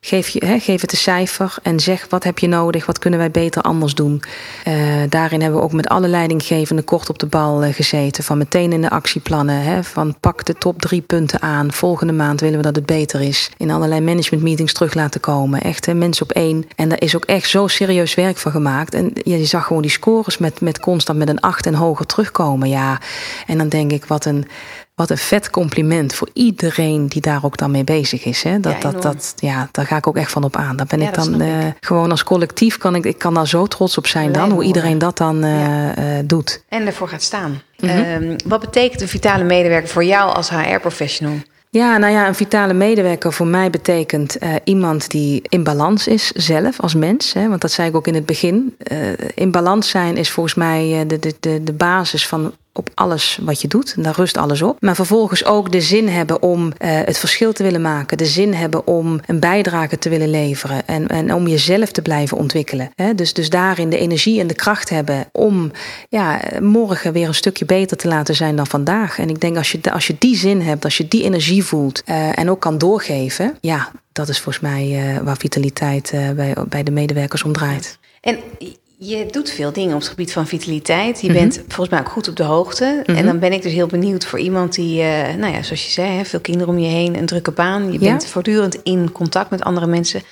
Geef, 0.00 0.28
je, 0.28 0.46
hè, 0.46 0.58
geef 0.58 0.80
het 0.80 0.92
een 0.92 0.98
cijfer 0.98 1.54
en 1.62 1.80
zeg 1.80 2.06
wat 2.08 2.24
heb 2.24 2.38
je 2.38 2.48
nodig, 2.48 2.86
wat 2.86 2.98
kunnen 2.98 3.18
wij 3.18 3.30
beter 3.30 3.62
anders 3.62 3.94
doen. 3.94 4.22
Eh, 4.64 4.74
daarin 5.08 5.40
hebben 5.40 5.58
we 5.58 5.64
ook 5.64 5.72
met 5.72 5.88
alle 5.88 6.08
leidinggevenden 6.08 6.84
kort 6.84 7.08
op 7.08 7.18
de 7.18 7.26
bal 7.26 7.62
eh, 7.62 7.74
gezeten. 7.74 8.24
Van 8.24 8.38
meteen 8.38 8.72
in 8.72 8.80
de 8.80 8.90
actieplannen. 8.90 9.62
Hè, 9.62 9.84
van 9.84 10.16
pak 10.20 10.44
de 10.44 10.54
top 10.54 10.80
drie 10.80 11.00
punten 11.00 11.42
aan. 11.42 11.72
Volgende 11.72 12.12
maand 12.12 12.40
willen 12.40 12.56
we 12.56 12.62
dat 12.62 12.76
het 12.76 12.86
beter 12.86 13.20
is. 13.20 13.50
In 13.56 13.70
allerlei 13.70 14.00
management 14.00 14.44
meetings 14.44 14.72
terug 14.72 14.94
laten 14.94 15.20
komen. 15.20 15.60
Echt 15.60 15.86
hè, 15.86 15.94
mensen 15.94 16.24
op 16.24 16.32
één. 16.32 16.64
En 16.76 16.88
daar 16.88 17.00
is 17.00 17.16
ook 17.16 17.24
echt 17.24 17.48
zo 17.48 17.66
serieus 17.66 18.14
werk 18.14 18.36
van 18.36 18.52
gemaakt. 18.52 18.94
En 18.94 19.10
ja, 19.14 19.36
je 19.36 19.44
zag 19.44 19.66
gewoon 19.66 19.82
die 19.82 19.90
scores 19.90 20.38
met, 20.38 20.60
met 20.60 20.80
constant 20.80 21.18
met 21.18 21.28
een 21.28 21.40
acht 21.40 21.66
en 21.66 21.74
hoger 21.74 22.06
terugkomen. 22.06 22.68
Ja, 22.68 23.00
en 23.46 23.58
dan 23.58 23.68
denk 23.68 23.92
ik 23.92 24.04
wat 24.04 24.24
een... 24.24 24.46
Wat 24.98 25.10
een 25.10 25.18
vet 25.18 25.50
compliment 25.50 26.14
voor 26.14 26.28
iedereen 26.32 27.06
die 27.06 27.20
daar 27.20 27.44
ook 27.44 27.56
dan 27.56 27.70
mee 27.70 27.84
bezig 27.84 28.24
is. 28.24 28.42
Hè? 28.42 28.60
Dat, 28.60 28.72
Ja, 28.72 28.90
dat, 28.90 29.02
dat, 29.02 29.32
ja, 29.36 29.68
daar 29.72 29.86
ga 29.86 29.96
ik 29.96 30.06
ook 30.06 30.16
echt 30.16 30.30
van 30.30 30.44
op 30.44 30.56
aan. 30.56 30.76
Daar 30.76 30.86
ben 30.86 31.00
Ja, 31.00 31.08
ik 31.08 31.14
dan 31.14 31.34
ik. 31.34 31.40
eh, 31.40 31.66
gewoon 31.80 32.10
als 32.10 32.24
collectief 32.24 32.78
kan 32.78 32.94
ik, 32.94 33.04
ik 33.04 33.18
kan 33.18 33.34
daar 33.34 33.48
zo 33.48 33.66
trots 33.66 33.98
op 33.98 34.06
zijn 34.06 34.32
dan, 34.32 34.50
hoe 34.50 34.62
iedereen 34.64 34.98
dat 34.98 35.16
dan 35.16 35.44
eh, 35.44 36.18
eh, 36.18 36.24
doet. 36.26 36.62
En 36.68 36.86
ervoor 36.86 37.08
gaat 37.08 37.22
staan. 37.22 37.62
Mhm. 37.80 37.90
Ehm, 37.90 38.36
wat 38.46 38.60
betekent 38.60 39.00
een 39.00 39.08
vitale 39.08 39.44
medewerker 39.44 39.88
voor 39.88 40.04
jou 40.04 40.34
als 40.34 40.50
HR-professional? 40.50 41.34
Ja, 41.70 41.96
nou 41.98 42.12
ja, 42.12 42.26
een 42.26 42.34
vitale 42.34 42.72
medewerker 42.74 43.32
voor 43.32 43.46
mij 43.46 43.70
betekent 43.70 44.38
iemand 44.64 45.10
die 45.10 45.42
in 45.48 45.62
balans 45.62 46.06
is 46.06 46.32
zelf 46.32 46.80
als 46.80 46.94
mens. 46.94 47.32
Hè, 47.32 47.48
want 47.48 47.60
dat 47.60 47.70
zei 47.72 47.88
ik 47.88 47.96
ook 47.96 48.06
in 48.06 48.14
het 48.14 48.26
begin. 48.26 48.76
In 49.34 49.50
balans 49.50 49.88
zijn 49.88 50.16
is 50.16 50.30
volgens 50.30 50.54
mij 50.54 51.04
de, 51.06 51.18
de, 51.18 51.34
de, 51.40 51.64
de 51.64 51.72
basis 51.72 52.26
van 52.26 52.52
op 52.78 52.90
alles 52.94 53.38
wat 53.42 53.60
je 53.60 53.68
doet. 53.68 53.94
En 53.96 54.02
daar 54.02 54.14
rust 54.16 54.36
alles 54.36 54.62
op. 54.62 54.76
Maar 54.80 54.94
vervolgens 54.94 55.44
ook 55.44 55.72
de 55.72 55.80
zin 55.80 56.08
hebben 56.08 56.42
om 56.42 56.72
eh, 56.78 56.90
het 56.90 57.18
verschil 57.18 57.52
te 57.52 57.62
willen 57.62 57.80
maken. 57.80 58.18
De 58.18 58.26
zin 58.26 58.54
hebben 58.54 58.86
om 58.86 59.20
een 59.26 59.40
bijdrage 59.40 59.98
te 59.98 60.08
willen 60.08 60.30
leveren. 60.30 60.86
En, 60.86 61.08
en 61.08 61.34
om 61.34 61.48
jezelf 61.48 61.90
te 61.90 62.02
blijven 62.02 62.36
ontwikkelen. 62.36 62.90
Dus, 63.14 63.32
dus 63.32 63.50
daarin 63.50 63.90
de 63.90 63.98
energie 63.98 64.40
en 64.40 64.46
de 64.46 64.54
kracht 64.54 64.88
hebben 64.88 65.26
om 65.32 65.70
ja, 66.08 66.40
morgen 66.60 67.12
weer 67.12 67.28
een 67.28 67.34
stukje 67.34 67.64
beter 67.64 67.96
te 67.96 68.08
laten 68.08 68.34
zijn 68.34 68.56
dan 68.56 68.66
vandaag. 68.66 69.18
En 69.18 69.28
ik 69.28 69.40
denk 69.40 69.56
als 69.56 69.72
je, 69.72 69.92
als 69.92 70.06
je 70.06 70.16
die 70.18 70.36
zin 70.36 70.60
hebt, 70.60 70.84
als 70.84 70.96
je 70.96 71.08
die 71.08 71.22
energie 71.22 71.64
voelt 71.64 72.02
eh, 72.04 72.38
en 72.38 72.50
ook 72.50 72.60
kan 72.60 72.78
doorgeven. 72.78 73.56
Ja, 73.60 73.90
dat 74.12 74.28
is 74.28 74.40
volgens 74.40 74.64
mij 74.64 75.14
eh, 75.14 75.22
waar 75.22 75.36
vitaliteit 75.36 76.12
bij, 76.36 76.54
bij 76.68 76.82
de 76.82 76.90
medewerkers 76.90 77.42
om 77.42 77.52
draait. 77.52 77.98
En 78.20 78.38
je 79.00 79.26
doet 79.30 79.50
veel 79.50 79.72
dingen 79.72 79.94
op 79.94 80.00
het 80.00 80.08
gebied 80.08 80.32
van 80.32 80.46
vitaliteit. 80.46 81.20
Je 81.20 81.28
Mhm. 81.30 81.38
bent 81.38 81.54
volgens 81.66 81.88
mij 81.88 81.98
ook 82.00 82.08
goed 82.08 82.28
op 82.28 82.36
de 82.36 82.42
hoogte. 82.42 83.02
En 83.06 83.26
dan 83.26 83.38
ben 83.38 83.52
ik 83.52 83.62
dus 83.62 83.72
heel 83.72 83.86
benieuwd 83.86 84.24
voor 84.26 84.38
iemand 84.38 84.74
die, 84.74 85.02
eh, 85.02 85.34
nou 85.34 85.52
ja, 85.52 85.62
zoals 85.62 85.84
je 85.84 85.90
zei, 85.90 86.16
hè, 86.16 86.24
veel 86.24 86.40
kinderen 86.40 86.68
om 86.74 86.78
je 86.80 86.88
heen, 86.88 87.16
een 87.16 87.26
drukke 87.26 87.50
baan. 87.50 87.86
Je 87.92 88.00
Ja. 88.00 88.10
bent 88.10 88.26
voortdurend 88.26 88.78
in 88.82 89.12
contact 89.12 89.50
met 89.50 89.62
andere 89.62 89.86
mensen. 89.86 90.22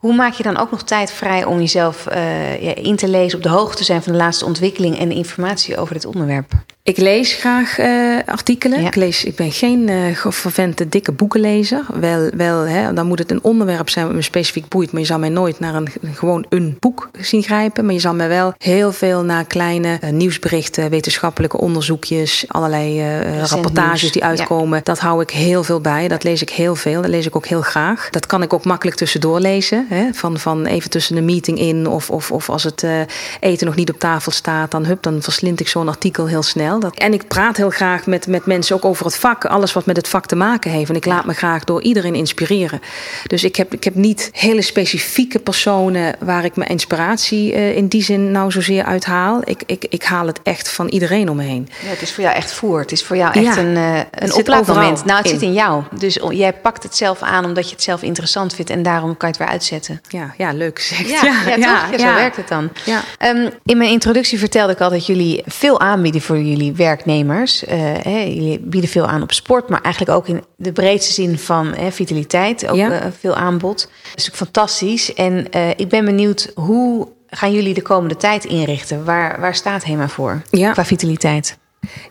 Hoe 0.00 0.14
maak 0.14 0.32
je 0.32 0.42
dan 0.42 0.56
ook 0.56 0.70
nog 0.70 0.82
tijd 0.82 1.12
vrij 1.12 1.44
om 1.44 1.58
jezelf 1.58 2.06
eh, 2.06 2.62
ja, 2.62 2.74
in 2.74 2.96
te 2.96 3.08
lezen, 3.08 3.36
op 3.38 3.42
de 3.42 3.48
hoogte 3.48 3.76
te 3.76 3.84
zijn 3.84 4.02
van 4.02 4.12
de 4.12 4.18
laatste 4.18 4.44
ontwikkeling 4.44 4.98
en 4.98 5.12
informatie 5.12 5.76
over 5.76 5.94
dit 5.94 6.06
onderwerp? 6.06 6.52
Ik 6.82 6.96
lees 6.96 7.32
graag 7.34 7.78
eh, 7.78 8.16
artikelen. 8.26 8.80
Ja. 8.80 8.86
Ik, 8.86 8.94
lees, 8.94 9.24
ik 9.24 9.36
ben 9.36 9.52
geen 9.52 9.88
eh 9.88 10.26
vervente 10.28 10.88
dikke 10.88 11.12
boekenlezer. 11.12 11.84
Wel, 12.00 12.30
wel 12.36 12.66
hè, 12.66 12.92
dan 12.92 13.06
moet 13.06 13.18
het 13.18 13.30
een 13.30 13.42
onderwerp 13.42 13.88
zijn 13.88 14.06
wat 14.06 14.14
me 14.14 14.22
specifiek 14.22 14.68
boeit. 14.68 14.92
Maar 14.92 15.00
je 15.00 15.06
zal 15.06 15.18
mij 15.18 15.28
nooit 15.28 15.60
naar 15.60 15.74
een, 15.74 15.88
gewoon 16.14 16.46
een 16.48 16.76
boek 16.80 17.10
zien 17.18 17.42
grijpen. 17.42 17.84
Maar 17.84 17.94
je 17.94 18.00
zal 18.00 18.14
mij 18.14 18.28
wel 18.28 18.54
heel 18.58 18.92
veel 18.92 19.22
naar 19.22 19.44
kleine 19.44 19.98
nieuwsberichten, 20.10 20.90
wetenschappelijke 20.90 21.58
onderzoekjes, 21.58 22.44
allerlei 22.48 23.02
nieuws. 23.34 23.50
rapportages 23.50 24.12
die 24.12 24.22
Ja. 24.22 24.28
uitkomen. 24.28 24.80
Dat 24.82 24.98
hou 24.98 25.22
ik 25.22 25.30
heel 25.30 25.62
veel 25.64 25.80
bij. 25.80 26.08
Dat 26.08 26.22
lees 26.22 26.42
ik 26.42 26.50
heel 26.50 26.74
veel. 26.74 27.02
Dat 27.02 27.10
lees 27.10 27.26
ik 27.26 27.36
ook 27.36 27.46
heel 27.46 27.62
graag. 27.62 28.10
Dat 28.10 28.26
kan 28.26 28.42
ik 28.42 28.52
ook 28.52 28.64
makkelijk 28.64 28.96
tussendoor 28.96 29.40
lezen. 29.40 29.86
Hè? 29.90 30.08
Van, 30.12 30.38
van 30.38 30.66
even 30.66 30.90
tussen 30.90 31.16
een 31.16 31.24
meeting 31.24 31.58
in. 31.58 31.86
Of, 31.86 32.10
of, 32.10 32.30
of 32.30 32.50
als 32.50 32.62
het 32.62 32.82
eh, 32.82 33.00
eten 33.40 33.66
nog 33.66 33.74
niet 33.76 33.90
op 33.90 33.98
tafel 33.98 34.32
staat, 34.32 34.70
dan, 34.70 34.84
hup, 34.84 35.02
dan 35.02 35.22
verslind 35.22 35.60
ik 35.60 35.68
zo'n 35.68 35.88
artikel 35.88 36.26
heel 36.26 36.42
snel. 36.42 36.80
Dat, 36.80 36.94
en 36.94 37.12
ik 37.12 37.28
praat 37.28 37.56
heel 37.56 37.70
graag 37.70 38.06
met, 38.06 38.26
met 38.26 38.46
mensen 38.46 38.76
ook 38.76 38.84
over 38.84 39.04
het 39.04 39.16
vak. 39.16 39.44
Alles 39.44 39.72
wat 39.72 39.86
met 39.86 39.96
het 39.96 40.08
vak 40.08 40.26
te 40.26 40.36
maken 40.36 40.70
heeft. 40.70 40.90
En 40.90 40.96
ik 40.96 41.04
laat 41.04 41.24
me 41.24 41.32
graag 41.32 41.64
door 41.64 41.82
iedereen 41.82 42.14
inspireren. 42.14 42.80
Dus 43.26 43.44
ik 43.44 43.56
heb, 43.56 43.72
ik 43.72 43.84
heb 43.84 43.94
niet 43.94 44.30
hele 44.32 44.62
specifieke 44.62 45.38
personen 45.38 46.16
waar 46.18 46.44
ik 46.44 46.56
mijn 46.56 46.70
inspiratie 46.70 47.52
eh, 47.52 47.76
in 47.76 47.88
die 47.88 48.02
zin 48.02 48.30
nou 48.30 48.50
zozeer 48.50 48.84
uit 48.84 49.04
haal. 49.04 49.40
Ik, 49.44 49.62
ik, 49.66 49.86
ik 49.88 50.02
haal 50.02 50.26
het 50.26 50.40
echt 50.42 50.70
van 50.70 50.88
iedereen 50.88 51.28
om 51.28 51.36
me 51.36 51.42
heen. 51.42 51.68
Ja, 51.82 51.88
het 51.88 52.02
is 52.02 52.12
voor 52.12 52.24
jou 52.24 52.36
echt 52.36 52.52
voer. 52.52 52.80
Het 52.80 52.92
is 52.92 53.04
voor 53.04 53.16
jou 53.16 53.32
echt 53.32 53.44
Ja, 53.44 53.58
een, 53.58 53.76
eh, 53.76 54.00
een 54.10 54.32
oplaadmoment. 54.32 55.04
Nou, 55.04 55.16
het 55.16 55.26
in. 55.26 55.32
zit 55.32 55.42
in 55.42 55.52
jou. 55.52 55.82
Dus 55.98 56.18
jij 56.30 56.52
pakt 56.52 56.82
het 56.82 56.96
zelf 56.96 57.22
aan 57.22 57.44
omdat 57.44 57.68
je 57.68 57.74
het 57.74 57.82
zelf 57.82 58.02
interessant 58.02 58.54
vindt. 58.54 58.70
En 58.70 58.82
daarom 58.82 59.16
kan 59.16 59.28
je 59.28 59.34
het 59.34 59.44
weer 59.44 59.52
uitzetten. 59.52 59.79
Ja, 60.08 60.34
ja 60.36 60.52
leuk 60.52 60.78
gezegd. 60.82 61.08
Ja, 61.08 61.22
ja? 61.46 61.56
Ja, 61.56 61.98
zo 61.98 62.14
werkt 62.14 62.36
het 62.36 62.48
dan. 62.48 62.70
Ja. 62.84 63.02
Ehm, 63.18 63.50
in 63.64 63.78
mijn 63.78 63.90
introductie 63.90 64.38
vertelde 64.38 64.72
ik 64.72 64.80
al 64.80 64.90
dat 64.90 65.06
jullie 65.06 65.42
veel 65.46 65.80
aanbieden 65.80 66.20
voor 66.20 66.38
jullie 66.38 66.72
werknemers. 66.72 67.64
Eh, 67.64 67.78
hè, 67.80 68.18
jullie 68.18 68.58
bieden 68.60 68.90
veel 68.90 69.06
aan 69.06 69.22
op 69.22 69.32
sport, 69.32 69.68
maar 69.68 69.80
eigenlijk 69.80 70.16
ook 70.16 70.28
in 70.28 70.44
de 70.56 70.72
breedste 70.72 71.12
zin 71.12 71.38
van 71.38 71.74
hè, 71.74 71.92
vitaliteit. 71.92 72.68
Ook 72.68 72.78
eh, 72.78 72.98
veel 73.18 73.34
aanbod. 73.34 73.78
Dat 73.78 73.90
is 73.90 74.26
natuurlijk 74.26 74.36
fantastisch. 74.36 75.14
En 75.14 75.50
eh, 75.50 75.68
ik 75.70 75.88
ben 75.88 76.04
benieuwd, 76.04 76.52
hoe 76.54 77.08
gaan 77.26 77.52
jullie 77.52 77.74
de 77.74 77.82
komende 77.82 78.16
tijd 78.16 78.44
inrichten? 78.44 79.04
Waar, 79.04 79.40
waar 79.40 79.54
staat 79.54 79.84
HEMA 79.84 80.08
voor 80.08 80.42
qua 80.50 80.84
vitaliteit? 80.84 81.58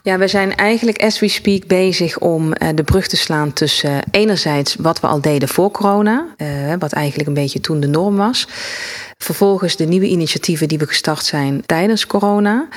Ja, 0.03 0.17
we 0.17 0.27
zijn 0.27 0.55
eigenlijk 0.55 1.03
as 1.03 1.19
we 1.19 1.27
speak 1.27 1.67
bezig 1.67 2.19
om 2.19 2.53
eh, 2.53 2.69
de 2.75 2.83
brug 2.83 3.07
te 3.07 3.17
slaan 3.17 3.53
tussen 3.53 3.89
eh, 3.89 3.97
enerzijds 4.11 4.75
wat 4.75 4.99
we 4.99 5.07
al 5.07 5.21
deden 5.21 5.47
voor 5.47 5.71
corona, 5.71 6.27
eh, 6.37 6.47
wat 6.79 6.93
eigenlijk 6.93 7.27
een 7.27 7.33
beetje 7.33 7.59
toen 7.59 7.79
de 7.79 7.87
norm 7.87 8.15
was. 8.15 8.47
Vervolgens 9.17 9.75
de 9.75 9.85
nieuwe 9.85 10.07
initiatieven 10.07 10.67
die 10.67 10.77
we 10.77 10.87
gestart 10.87 11.25
zijn 11.25 11.65
tijdens 11.65 12.05
corona. 12.05 12.67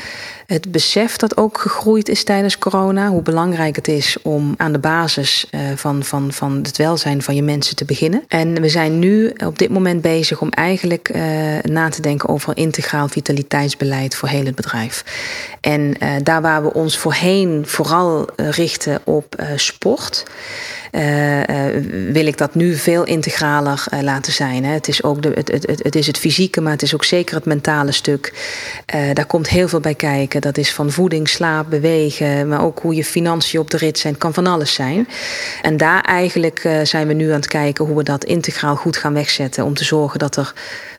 Het 0.47 0.73
besef 0.73 1.17
dat 1.17 1.37
ook 1.37 1.59
gegroeid 1.59 2.09
is 2.09 2.25
tijdens 2.25 2.59
corona. 2.59 3.09
Hoe 3.09 3.23
belangrijk 3.23 3.77
het 3.77 3.89
is 3.89 4.17
om 4.23 4.55
aan 4.57 4.73
de 4.73 4.79
basis 4.79 5.47
eh, 5.51 5.61
van, 5.77 6.05
van, 6.05 6.33
van 6.33 6.57
het 6.63 6.77
welzijn 6.77 7.23
van 7.23 7.35
je 7.35 7.43
mensen 7.43 7.77
te 7.77 7.85
beginnen. 7.85 8.25
En 8.29 8.61
we 8.61 8.69
zijn 8.69 8.99
nu 8.99 9.33
op 9.47 9.59
dit 9.59 9.71
moment 9.71 10.03
bezig 10.03 10.41
om 10.41 10.51
eigenlijk 10.51 11.09
eh, 11.09 11.23
na 11.63 11.89
te 11.89 12.03
denken 12.03 12.29
over 12.29 12.57
integraal 12.57 13.09
vitaliteitsbeleid 13.09 14.15
voor 14.15 14.29
heel 14.29 14.45
het 14.45 14.55
bedrijf. 14.55 15.05
En 15.61 15.99
eh, 15.99 16.11
daar 16.23 16.43
waar 16.43 16.63
we 16.63 16.73
ons 16.73 16.99
voorheen 16.99 17.63
vooral 17.67 18.27
richten 18.37 19.01
op 19.05 19.43
sport. 19.57 20.25
Eh, 20.93 21.49
eh, 21.49 21.85
wil 22.13 22.27
ik 22.27 22.39
dat 22.39 22.55
nu 22.55 22.75
veel 22.75 23.05
integraler 23.05 23.85
eh, 23.91 24.01
laten 24.01 24.33
zijn. 24.33 24.65
Hè. 24.65 24.73
Het, 24.73 24.89
is 24.89 25.03
ook 25.03 25.23
de, 25.23 25.31
het, 25.35 25.51
het, 25.53 25.83
het, 25.83 25.95
is 25.95 26.07
het 26.07 26.19
fysieke, 26.19 26.61
maar 26.61 26.73
het 26.73 26.83
is 26.83 26.95
ook 26.95 27.05
zeker 27.05 27.35
het 27.35 27.45
mentale 27.45 27.93
stuk. 27.93 28.33
Daar 29.13 29.27
komt 29.27 29.49
heel 29.49 29.69
veel 29.69 29.81
bij 29.81 29.95
kijken. 29.95 30.41
Dat 30.41 30.59
is 30.59 30.73
van 30.73 30.91
voeding, 30.91 31.29
slaap, 31.29 31.71
bewegen, 31.71 32.49
maar 32.49 32.63
ook 32.63 32.79
hoe 32.81 32.95
je 32.95 33.05
financiën 33.05 33.61
op 33.61 33.71
de 33.71 33.77
rit 33.77 33.99
zijn. 33.99 34.13
Het 34.13 34.23
kan 34.23 34.35
van 34.35 34.47
alles 34.47 34.75
zijn. 34.75 35.09
En 35.63 35.77
daar 35.77 36.01
eigenlijk 36.01 36.69
zijn 36.83 37.07
we 37.07 37.13
nu 37.13 37.29
aan 37.29 37.35
het 37.35 37.47
kijken 37.47 37.85
hoe 37.85 37.97
we 37.97 38.03
dat 38.03 38.25
integraal 38.25 38.77
goed 38.77 38.97
gaan 38.97 39.15
wegzetten. 39.15 39.65
Om 39.65 39.75
te 39.75 39.85
zorgen 39.85 40.19
dat 40.19 40.37
er 40.37 40.53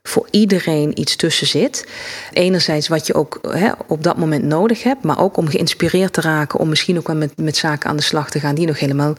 voor 0.04 0.28
iedereen 0.32 1.00
iets 1.00 1.16
tussen 1.16 1.48
zit. 1.48 1.88
Enerzijds 2.32 2.88
wat 2.88 3.08
je 3.08 3.14
ook 3.14 3.40
hè, 3.42 3.72
op 3.88 4.04
dat 4.04 4.18
moment 4.18 4.44
nodig 4.44 4.84
hebt, 4.84 5.04
maar 5.04 5.20
ook 5.20 5.38
om 5.38 5.48
geïnspireerd 5.48 6.14
te 6.14 6.22
raken 6.22 6.60
om 6.60 6.70
misschien 6.70 6.98
ook 6.98 7.08
wel 7.08 7.16
met, 7.16 7.38
met 7.38 7.58
zaken 7.58 7.90
aan 7.90 7.96
de 7.96 8.04
slag 8.04 8.30
te 8.30 8.40
gaan 8.40 8.56
die 8.56 8.64
je 8.64 8.70
nog 8.70 8.80
helemaal 8.80 9.14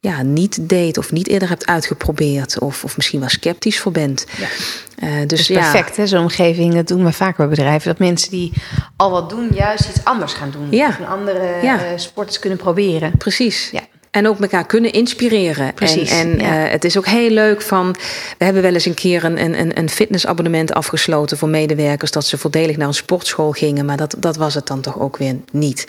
ja, 0.00 0.22
niet 0.22 0.68
deed 0.68 0.98
of 0.98 1.12
niet 1.12 1.28
eerder 1.28 1.48
hebt 1.48 1.66
uitgeprobeerd 1.66 2.58
of, 2.58 2.84
of 2.84 2.96
misschien 2.96 3.20
wel 3.20 3.28
sceptisch 3.28 3.80
voor 3.80 3.92
bent. 3.92 4.26
Ja. 4.38 4.48
Uh, 5.08 5.26
dus 5.26 5.46
perfect, 5.46 5.96
hè? 5.96 6.06
zo'n 6.06 6.20
omgeving. 6.20 6.74
Dat 6.74 6.88
doen 6.88 7.04
we 7.04 7.12
vaak 7.12 7.36
bij 7.36 7.48
bedrijven. 7.48 7.88
Dat 7.88 7.98
mensen 7.98 8.30
die 8.30 8.52
al 8.96 9.10
wat 9.10 9.30
doen, 9.30 9.48
juist 9.54 9.88
iets 9.88 10.04
anders 10.04 10.32
gaan 10.32 10.50
doen. 10.50 10.66
Ja. 10.70 10.88
Of 10.88 10.98
een 10.98 11.06
andere 11.06 11.58
ja. 11.62 11.74
uh, 11.74 11.90
sporters 11.96 12.38
kunnen 12.38 12.58
proberen. 12.58 13.16
Precies. 13.16 13.68
Ja. 13.72 13.80
En 14.14 14.28
ook 14.28 14.40
elkaar 14.40 14.66
kunnen 14.66 14.92
inspireren. 14.92 15.74
Precies, 15.74 16.10
en 16.10 16.38
en 16.38 16.40
uh, 16.40 16.70
het 16.70 16.84
is 16.84 16.96
ook 16.98 17.06
heel 17.06 17.30
leuk 17.30 17.62
van. 17.62 17.96
We 18.38 18.44
hebben 18.44 18.62
wel 18.62 18.72
eens 18.72 18.84
een 18.84 18.94
keer 18.94 19.24
een, 19.24 19.58
een, 19.60 19.78
een 19.78 19.88
fitnessabonnement 19.88 20.74
afgesloten 20.74 21.38
voor 21.38 21.48
medewerkers. 21.48 22.10
Dat 22.10 22.24
ze 22.24 22.38
voordelig 22.38 22.76
naar 22.76 22.86
een 22.86 22.94
sportschool 22.94 23.50
gingen. 23.50 23.84
Maar 23.84 23.96
dat, 23.96 24.14
dat 24.18 24.36
was 24.36 24.54
het 24.54 24.66
dan 24.66 24.80
toch 24.80 25.00
ook 25.00 25.16
weer 25.16 25.36
niet. 25.52 25.86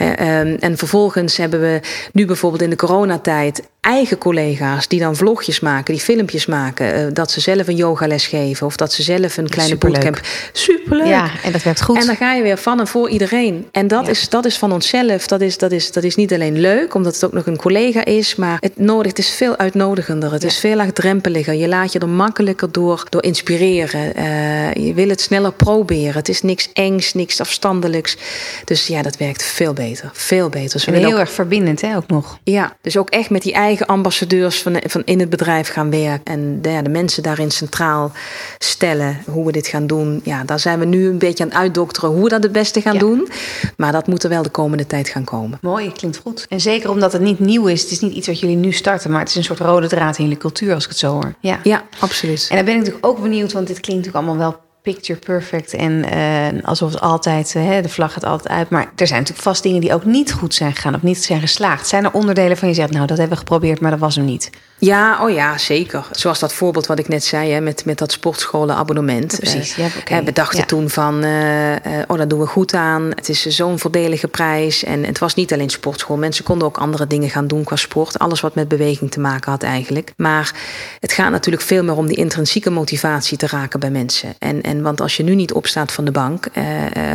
Uh, 0.00 0.40
um, 0.40 0.56
en 0.60 0.76
vervolgens 0.76 1.36
hebben 1.36 1.60
we 1.60 1.80
nu 2.12 2.26
bijvoorbeeld 2.26 2.62
in 2.62 2.70
de 2.70 2.76
coronatijd 2.76 3.62
eigen 3.88 4.18
collega's 4.18 4.88
die 4.88 5.00
dan 5.00 5.16
vlogjes 5.16 5.60
maken, 5.60 5.94
die 5.94 6.02
filmpjes 6.02 6.46
maken. 6.46 6.98
Uh, 6.98 7.06
dat 7.12 7.30
ze 7.30 7.40
zelf 7.40 7.68
een 7.68 7.76
yogales 7.76 8.26
geven 8.26 8.66
of 8.66 8.76
dat 8.76 8.92
ze 8.92 9.02
zelf 9.02 9.36
een 9.36 9.48
kleine 9.48 9.72
Superleuk. 9.72 10.02
bootcamp. 10.02 10.26
Superleuk. 10.52 11.06
Ja, 11.06 11.30
en 11.42 11.52
dat 11.52 11.62
werkt 11.62 11.82
goed. 11.82 11.98
En 11.98 12.06
dan 12.06 12.16
ga 12.16 12.34
je 12.34 12.42
weer 12.42 12.58
van 12.58 12.80
en 12.80 12.86
voor 12.86 13.08
iedereen. 13.08 13.68
En 13.72 13.86
dat, 13.86 14.04
ja. 14.04 14.10
is, 14.10 14.28
dat 14.28 14.44
is 14.44 14.58
van 14.58 14.72
onszelf. 14.72 15.26
Dat 15.26 15.40
is, 15.40 15.58
dat, 15.58 15.72
is, 15.72 15.92
dat 15.92 16.04
is 16.04 16.14
niet 16.14 16.32
alleen 16.32 16.60
leuk, 16.60 16.94
omdat 16.94 17.14
het 17.14 17.24
ook 17.24 17.32
nog 17.32 17.46
een 17.46 17.56
collega 17.56 18.04
is, 18.04 18.34
maar 18.34 18.56
het, 18.60 18.78
nodig, 18.78 19.06
het 19.06 19.18
is 19.18 19.30
veel 19.30 19.56
uitnodigender. 19.56 20.32
Het 20.32 20.42
ja. 20.42 20.48
is 20.48 20.58
veel 20.58 20.76
laagdrempeliger. 20.76 21.54
Je 21.54 21.68
laat 21.68 21.92
je 21.92 21.98
er 21.98 22.08
makkelijker 22.08 22.72
door, 22.72 23.04
door 23.08 23.22
inspireren. 23.22 24.12
Uh, 24.16 24.72
je 24.72 24.94
wil 24.94 25.08
het 25.08 25.20
sneller 25.20 25.52
proberen. 25.52 26.14
Het 26.14 26.28
is 26.28 26.42
niks 26.42 26.68
engs, 26.72 27.14
niks 27.14 27.40
afstandelijks. 27.40 28.16
Dus 28.64 28.86
ja, 28.86 29.02
dat 29.02 29.16
werkt 29.16 29.42
veel 29.42 29.72
beter. 29.72 30.10
Veel 30.12 30.48
beter. 30.48 30.72
Dus 30.72 30.86
en 30.86 30.94
heel 30.94 31.12
ook, 31.12 31.18
erg 31.18 31.30
verbindend, 31.30 31.80
hè, 31.80 31.96
ook 31.96 32.08
nog. 32.08 32.38
Ja, 32.44 32.76
dus 32.80 32.96
ook 32.96 33.10
echt 33.10 33.30
met 33.30 33.42
die 33.42 33.52
eigen 33.52 33.77
ambassadeurs 33.86 34.62
van, 34.62 34.80
van 34.86 35.02
in 35.04 35.20
het 35.20 35.30
bedrijf 35.30 35.68
gaan 35.68 35.90
werken. 35.90 36.24
En 36.24 36.62
de, 36.62 36.70
ja, 36.70 36.82
de 36.82 36.90
mensen 36.90 37.22
daarin 37.22 37.50
centraal 37.50 38.12
stellen 38.58 39.22
hoe 39.30 39.46
we 39.46 39.52
dit 39.52 39.66
gaan 39.66 39.86
doen. 39.86 40.20
Ja, 40.24 40.44
daar 40.44 40.60
zijn 40.60 40.78
we 40.78 40.84
nu 40.84 41.06
een 41.06 41.18
beetje 41.18 41.44
aan 41.44 41.50
het 41.50 41.58
uitdokteren 41.58 42.10
hoe 42.10 42.22
we 42.22 42.28
dat 42.28 42.42
het 42.42 42.52
beste 42.52 42.80
gaan 42.80 42.94
ja. 42.94 42.98
doen. 42.98 43.28
Maar 43.76 43.92
dat 43.92 44.06
moet 44.06 44.22
er 44.22 44.28
wel 44.28 44.42
de 44.42 44.48
komende 44.48 44.86
tijd 44.86 45.08
gaan 45.08 45.24
komen. 45.24 45.58
Mooi, 45.62 45.92
klinkt 45.92 46.16
goed. 46.16 46.46
En 46.48 46.60
zeker 46.60 46.90
omdat 46.90 47.12
het 47.12 47.22
niet 47.22 47.38
nieuw 47.38 47.66
is. 47.66 47.82
Het 47.82 47.90
is 47.90 48.00
niet 48.00 48.12
iets 48.12 48.26
wat 48.26 48.40
jullie 48.40 48.56
nu 48.56 48.72
starten, 48.72 49.10
maar 49.10 49.20
het 49.20 49.28
is 49.28 49.34
een 49.34 49.44
soort 49.44 49.60
rode 49.60 49.88
draad 49.88 50.18
in 50.18 50.24
jullie 50.24 50.38
cultuur 50.38 50.74
als 50.74 50.84
ik 50.84 50.88
het 50.88 50.98
zo 50.98 51.12
hoor. 51.12 51.34
Ja, 51.40 51.60
ja 51.62 51.82
absoluut. 51.98 52.46
En 52.50 52.56
dan 52.56 52.64
ben 52.64 52.74
ik 52.74 52.80
natuurlijk 52.80 53.06
ook 53.06 53.22
benieuwd, 53.22 53.52
want 53.52 53.66
dit 53.66 53.80
klinkt 53.80 54.06
natuurlijk 54.06 54.26
allemaal 54.26 54.50
wel 54.50 54.67
picture 54.92 55.18
perfect 55.18 55.74
en 55.74 56.04
uh, 56.14 56.64
alsof 56.64 56.92
het 56.92 57.00
altijd, 57.00 57.54
uh, 57.56 57.82
de 57.82 57.88
vlag 57.88 58.12
gaat 58.12 58.24
altijd 58.24 58.48
uit. 58.48 58.70
Maar 58.70 58.92
er 58.96 59.06
zijn 59.06 59.18
natuurlijk 59.18 59.48
vast 59.48 59.62
dingen 59.62 59.80
die 59.80 59.94
ook 59.94 60.04
niet 60.04 60.32
goed 60.32 60.54
zijn 60.54 60.74
gegaan 60.74 60.94
of 60.94 61.02
niet 61.02 61.24
zijn 61.24 61.40
geslaagd. 61.40 61.86
Zijn 61.86 62.04
er 62.04 62.12
onderdelen 62.12 62.56
van 62.56 62.68
je 62.68 62.74
zegt, 62.74 62.92
nou 62.92 63.06
dat 63.06 63.18
hebben 63.18 63.36
we 63.36 63.42
geprobeerd, 63.42 63.80
maar 63.80 63.90
dat 63.90 64.00
was 64.00 64.16
hem 64.16 64.24
niet? 64.24 64.50
Ja, 64.78 65.24
oh 65.24 65.30
ja, 65.30 65.58
zeker. 65.58 66.06
Zoals 66.10 66.38
dat 66.38 66.52
voorbeeld 66.52 66.86
wat 66.86 66.98
ik 66.98 67.08
net 67.08 67.24
zei, 67.24 67.50
hè, 67.50 67.60
met, 67.60 67.84
met 67.84 67.98
dat 67.98 68.12
sportscholenabonnement. 68.12 69.32
Ja, 69.32 69.38
precies, 69.38 69.74
ja, 69.74 69.86
okay. 69.98 70.24
we 70.24 70.32
dachten 70.32 70.58
ja. 70.58 70.64
toen 70.64 70.90
van, 70.90 71.24
uh, 71.24 71.72
oh, 72.06 72.18
dat 72.18 72.30
doen 72.30 72.40
we 72.40 72.46
goed 72.46 72.74
aan. 72.74 73.10
Het 73.14 73.28
is 73.28 73.46
zo'n 73.46 73.78
voordelige 73.78 74.28
prijs. 74.28 74.84
En 74.84 75.04
het 75.04 75.18
was 75.18 75.34
niet 75.34 75.52
alleen 75.52 75.70
sportschool. 75.70 76.16
Mensen 76.16 76.44
konden 76.44 76.68
ook 76.68 76.78
andere 76.78 77.06
dingen 77.06 77.30
gaan 77.30 77.46
doen 77.46 77.64
qua 77.64 77.76
sport. 77.76 78.18
Alles 78.18 78.40
wat 78.40 78.54
met 78.54 78.68
beweging 78.68 79.10
te 79.10 79.20
maken 79.20 79.50
had 79.50 79.62
eigenlijk. 79.62 80.12
Maar 80.16 80.54
het 81.00 81.12
gaat 81.12 81.30
natuurlijk 81.30 81.64
veel 81.64 81.84
meer 81.84 81.96
om 81.96 82.06
die 82.06 82.16
intrinsieke 82.16 82.70
motivatie 82.70 83.36
te 83.36 83.46
raken 83.46 83.80
bij 83.80 83.90
mensen. 83.90 84.34
En, 84.38 84.62
en 84.62 84.82
want 84.82 85.00
als 85.00 85.16
je 85.16 85.22
nu 85.22 85.34
niet 85.34 85.52
opstaat 85.52 85.92
van 85.92 86.04
de 86.04 86.10
bank 86.10 86.46
uh, 86.54 86.64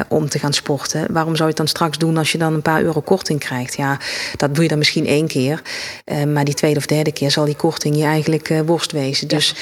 om 0.08 0.30
te 0.30 0.40
gaan 0.40 0.54
sporten, 0.54 1.14
waarom 1.14 1.36
zou 1.36 1.44
je 1.44 1.48
het 1.48 1.58
dan 1.58 1.68
straks 1.68 1.98
doen 1.98 2.18
als 2.18 2.32
je 2.32 2.38
dan 2.38 2.54
een 2.54 2.62
paar 2.62 2.82
euro 2.82 3.02
korting 3.02 3.40
krijgt? 3.40 3.76
Ja, 3.76 3.98
dat 4.38 4.54
doe 4.54 4.64
je 4.64 4.70
dan 4.70 4.78
misschien 4.78 5.08
één 5.08 5.28
keer. 5.28 5.62
maar 6.28 6.46
die 6.46 6.54
tweede 6.54 6.80
of 6.80 6.86
derde 6.86 7.12
keer 7.12 7.32
zal 7.32 7.46
die 7.46 7.53
die 7.54 7.62
korting 7.62 7.98
je 7.98 8.04
eigenlijk 8.04 8.50
uh, 8.50 8.60
worst 8.66 8.92
wezen. 8.92 9.28
Ja. 9.30 9.36
Dus, 9.36 9.56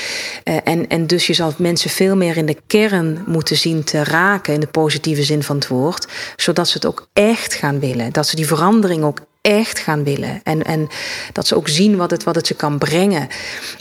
uh, 0.44 0.58
en, 0.64 0.88
en 0.88 1.08
dus 1.08 1.28
je 1.28 1.34
zal 1.34 1.54
mensen 1.58 1.90
veel 1.90 2.16
meer 2.16 2.38
in 2.38 2.46
de 2.46 2.58
kern 2.68 3.24
moeten 3.28 3.58
zien 3.58 3.84
te 3.84 4.04
raken, 4.04 4.54
in 4.54 4.60
de 4.60 4.68
positieve 4.68 5.24
zin 5.24 5.44
van 5.44 5.56
het 5.56 5.68
woord, 5.68 6.08
zodat 6.36 6.68
ze 6.68 6.74
het 6.74 6.86
ook 6.86 7.08
echt 7.14 7.54
gaan 7.54 7.80
willen. 7.80 8.14
Dat 8.14 8.28
ze 8.28 8.36
die 8.36 8.48
verandering 8.48 9.04
ook 9.04 9.20
echt 9.42 9.80
gaan 9.80 10.04
willen. 10.04 10.40
En, 10.44 10.64
en 10.64 10.88
dat 11.34 11.48
ze 11.48 11.56
ook 11.56 11.68
zien 11.68 11.98
wat 11.98 12.12
het, 12.12 12.24
wat 12.24 12.36
het 12.36 12.48
ze 12.48 12.54
kan 12.54 12.78
brengen. 12.78 13.28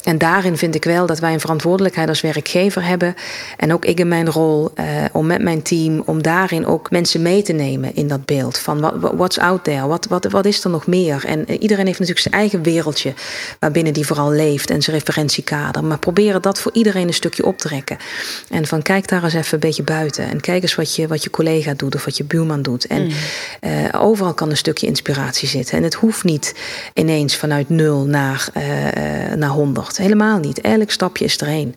En 0.05 0.19
daarin 0.19 0.57
vind 0.57 0.75
ik 0.75 0.85
wel 0.85 1.07
dat 1.07 1.19
wij 1.19 1.33
een 1.33 1.41
verantwoordelijkheid 1.41 2.09
als 2.09 2.21
werkgever 2.21 2.85
hebben. 2.85 3.15
En 3.57 3.73
ook 3.73 3.85
ik 3.85 3.99
in 3.99 4.09
mijn 4.09 4.31
rol 4.31 4.71
uh, 4.75 4.85
om 5.13 5.27
met 5.27 5.43
mijn 5.43 5.63
team, 5.63 6.03
om 6.07 6.23
daarin 6.23 6.67
ook 6.67 6.91
mensen 6.91 7.23
mee 7.23 7.43
te 7.43 7.53
nemen 7.53 7.95
in 7.95 8.09
dat 8.09 8.25
beeld. 8.25 8.59
Van 8.59 8.81
what, 8.81 8.95
what's 9.15 9.39
out 9.39 9.65
there? 9.65 9.87
Wat, 9.87 10.07
wat, 10.07 10.25
wat 10.25 10.45
is 10.45 10.65
er 10.65 10.71
nog 10.71 10.87
meer? 10.87 11.25
En 11.27 11.39
uh, 11.39 11.57
iedereen 11.61 11.87
heeft 11.87 11.99
natuurlijk 11.99 12.27
zijn 12.29 12.41
eigen 12.41 12.63
wereldje 12.63 13.15
waarbinnen 13.59 13.93
die 13.93 14.07
vooral 14.07 14.31
leeft 14.31 14.71
en 14.71 14.83
zijn 14.83 14.97
referentiekader. 14.97 15.85
Maar 15.85 15.99
proberen 15.99 16.43
dat 16.43 16.61
voor 16.61 16.73
iedereen 16.73 17.07
een 17.07 17.15
stukje 17.15 17.45
op 17.45 17.59
te 17.59 17.69
trekken. 17.69 17.97
En 18.49 18.67
van 18.67 18.83
kijk 18.83 19.09
daar 19.09 19.25
eens 19.25 19.35
even 19.35 19.55
een 19.55 19.61
beetje 19.61 19.83
buiten. 19.83 20.29
En 20.29 20.41
kijk 20.41 20.63
eens 20.63 20.75
wat 20.75 20.95
je, 20.95 21.07
wat 21.07 21.23
je 21.23 21.31
collega 21.31 21.75
doet 21.75 21.95
of 21.95 22.05
wat 22.05 22.17
je 22.17 22.25
buurman 22.25 22.63
doet. 22.63 22.87
En 22.87 23.03
mm. 23.03 23.13
uh, 23.61 24.03
overal 24.03 24.35
kan 24.35 24.51
een 24.51 24.57
stukje 24.57 24.87
inspiratie 24.87 25.49
zitten. 25.51 25.77
En 25.77 25.83
het 25.83 25.95
hoeft 25.95 26.25
niet 26.25 26.55
ineens 26.95 27.37
vanuit 27.37 27.69
nul 27.69 28.05
naar, 28.05 28.49
uh, 28.57 29.35
naar 29.35 29.49
100. 29.49 29.97
Helemaal 29.97 30.39
niet. 30.39 30.61
Elk 30.61 30.91
stapje 30.91 31.25
is 31.25 31.41
er 31.41 31.47
één. 31.47 31.75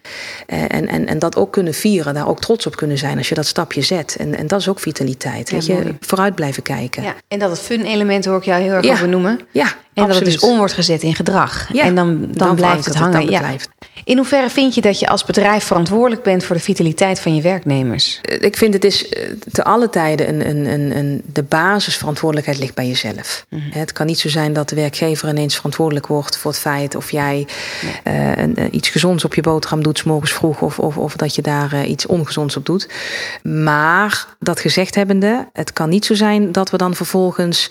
Uh, 0.48 0.62
en, 0.62 0.88
en, 0.88 1.08
en 1.08 1.20
dat 1.20 1.36
ook 1.36 1.52
kunnen 1.52 1.74
vieren, 1.74 2.14
daar 2.14 2.28
ook 2.28 2.42
trots 2.42 2.68
op 2.68 2.76
kunnen 2.76 2.98
zijn 2.98 3.18
als 3.18 3.30
je 3.30 3.36
dat 3.36 3.46
stapje 3.46 3.82
zet. 3.82 4.16
En, 4.20 4.38
en 4.38 4.48
dat 4.48 4.60
is 4.60 4.68
ook 4.68 4.80
vitaliteit. 4.80 5.50
Ja, 5.50 5.56
weet 5.56 5.66
je, 5.66 5.96
vooruit 6.00 6.36
blijven 6.36 6.64
kijken. 6.64 7.04
Ja, 7.04 7.16
en 7.28 7.40
dat 7.40 7.50
het 7.50 7.60
fun-element 7.60 8.26
hoor 8.26 8.38
ik 8.38 8.44
jou 8.44 8.62
heel 8.62 8.72
erg 8.72 8.86
ja. 8.86 8.92
over 8.92 9.08
noemen. 9.08 9.40
Ja, 9.52 9.66
en 9.94 10.04
absoluut. 10.04 10.08
dat 10.08 10.34
het 10.34 10.42
dus 10.42 10.50
om 10.50 10.58
wordt 10.58 10.74
gezet 10.74 11.04
in 11.04 11.16
gedrag. 11.16 11.74
Ja, 11.74 11.84
en 11.84 11.96
dan, 11.96 12.20
dan, 12.22 12.32
dan 12.32 12.56
blijft 12.56 12.86
het 12.86 12.96
hangen. 12.96 13.22
Het 13.22 13.30
ja. 13.30 13.40
Blijft. 13.40 13.70
In 14.04 14.18
hoeverre 14.18 14.50
vind 14.50 14.76
je 14.76 14.82
dat 14.82 15.00
je 15.00 15.08
als 15.08 15.24
bedrijf 15.24 15.64
verantwoordelijk 15.64 16.24
bent 16.24 16.44
voor 16.44 16.56
de 16.56 16.62
vitaliteit 16.62 17.20
van 17.20 17.36
je 17.36 17.42
werknemers? 17.42 18.22
Ik 18.40 18.58
vind 18.58 18.74
het 18.74 18.84
is 18.84 19.10
te 19.52 19.64
alle 19.64 19.90
tijden 19.90 20.30
een, 20.30 20.50
een, 20.50 20.66
een, 20.66 20.98
een 20.98 21.22
de 21.34 21.44
basisverantwoordelijkheid 21.44 22.60
ligt 22.60 22.76
bij 22.76 22.88
jezelf. 22.88 23.46
Mm 23.50 23.60
-hmm. 23.60 23.63
Het 23.70 23.92
kan 23.92 24.06
niet 24.06 24.20
zo 24.20 24.30
zijn 24.30 24.54
dat 24.54 24.70
de 24.70 24.76
werkgever 24.76 25.30
ineens 25.30 25.56
verantwoordelijk 25.56 26.08
wordt 26.08 26.38
voor 26.38 26.52
het 26.52 26.60
feit 26.60 26.96
of 26.96 27.12
jij 27.12 27.48
uh, 28.08 28.36
een, 28.36 28.76
iets 28.76 28.90
gezonds 28.90 29.26
op 29.26 29.34
je 29.34 29.42
boterham 29.42 29.84
doet, 29.84 29.98
s 29.98 30.04
morgens 30.04 30.34
vroeg, 30.34 30.62
of, 30.62 30.80
of, 30.80 30.98
of 30.98 31.16
dat 31.16 31.36
je 31.36 31.42
daar 31.42 31.74
uh, 31.74 31.90
iets 31.90 32.06
ongezonds 32.06 32.58
op 32.58 32.66
doet. 32.66 32.90
Maar 33.44 34.28
dat 34.40 34.60
gezegd 34.60 34.96
hebbende, 34.96 35.50
het 35.54 35.74
kan 35.74 35.90
niet 35.90 36.06
zo 36.06 36.14
zijn 36.14 36.52
dat 36.52 36.70
we 36.70 36.78
dan 36.78 36.96
vervolgens 36.96 37.70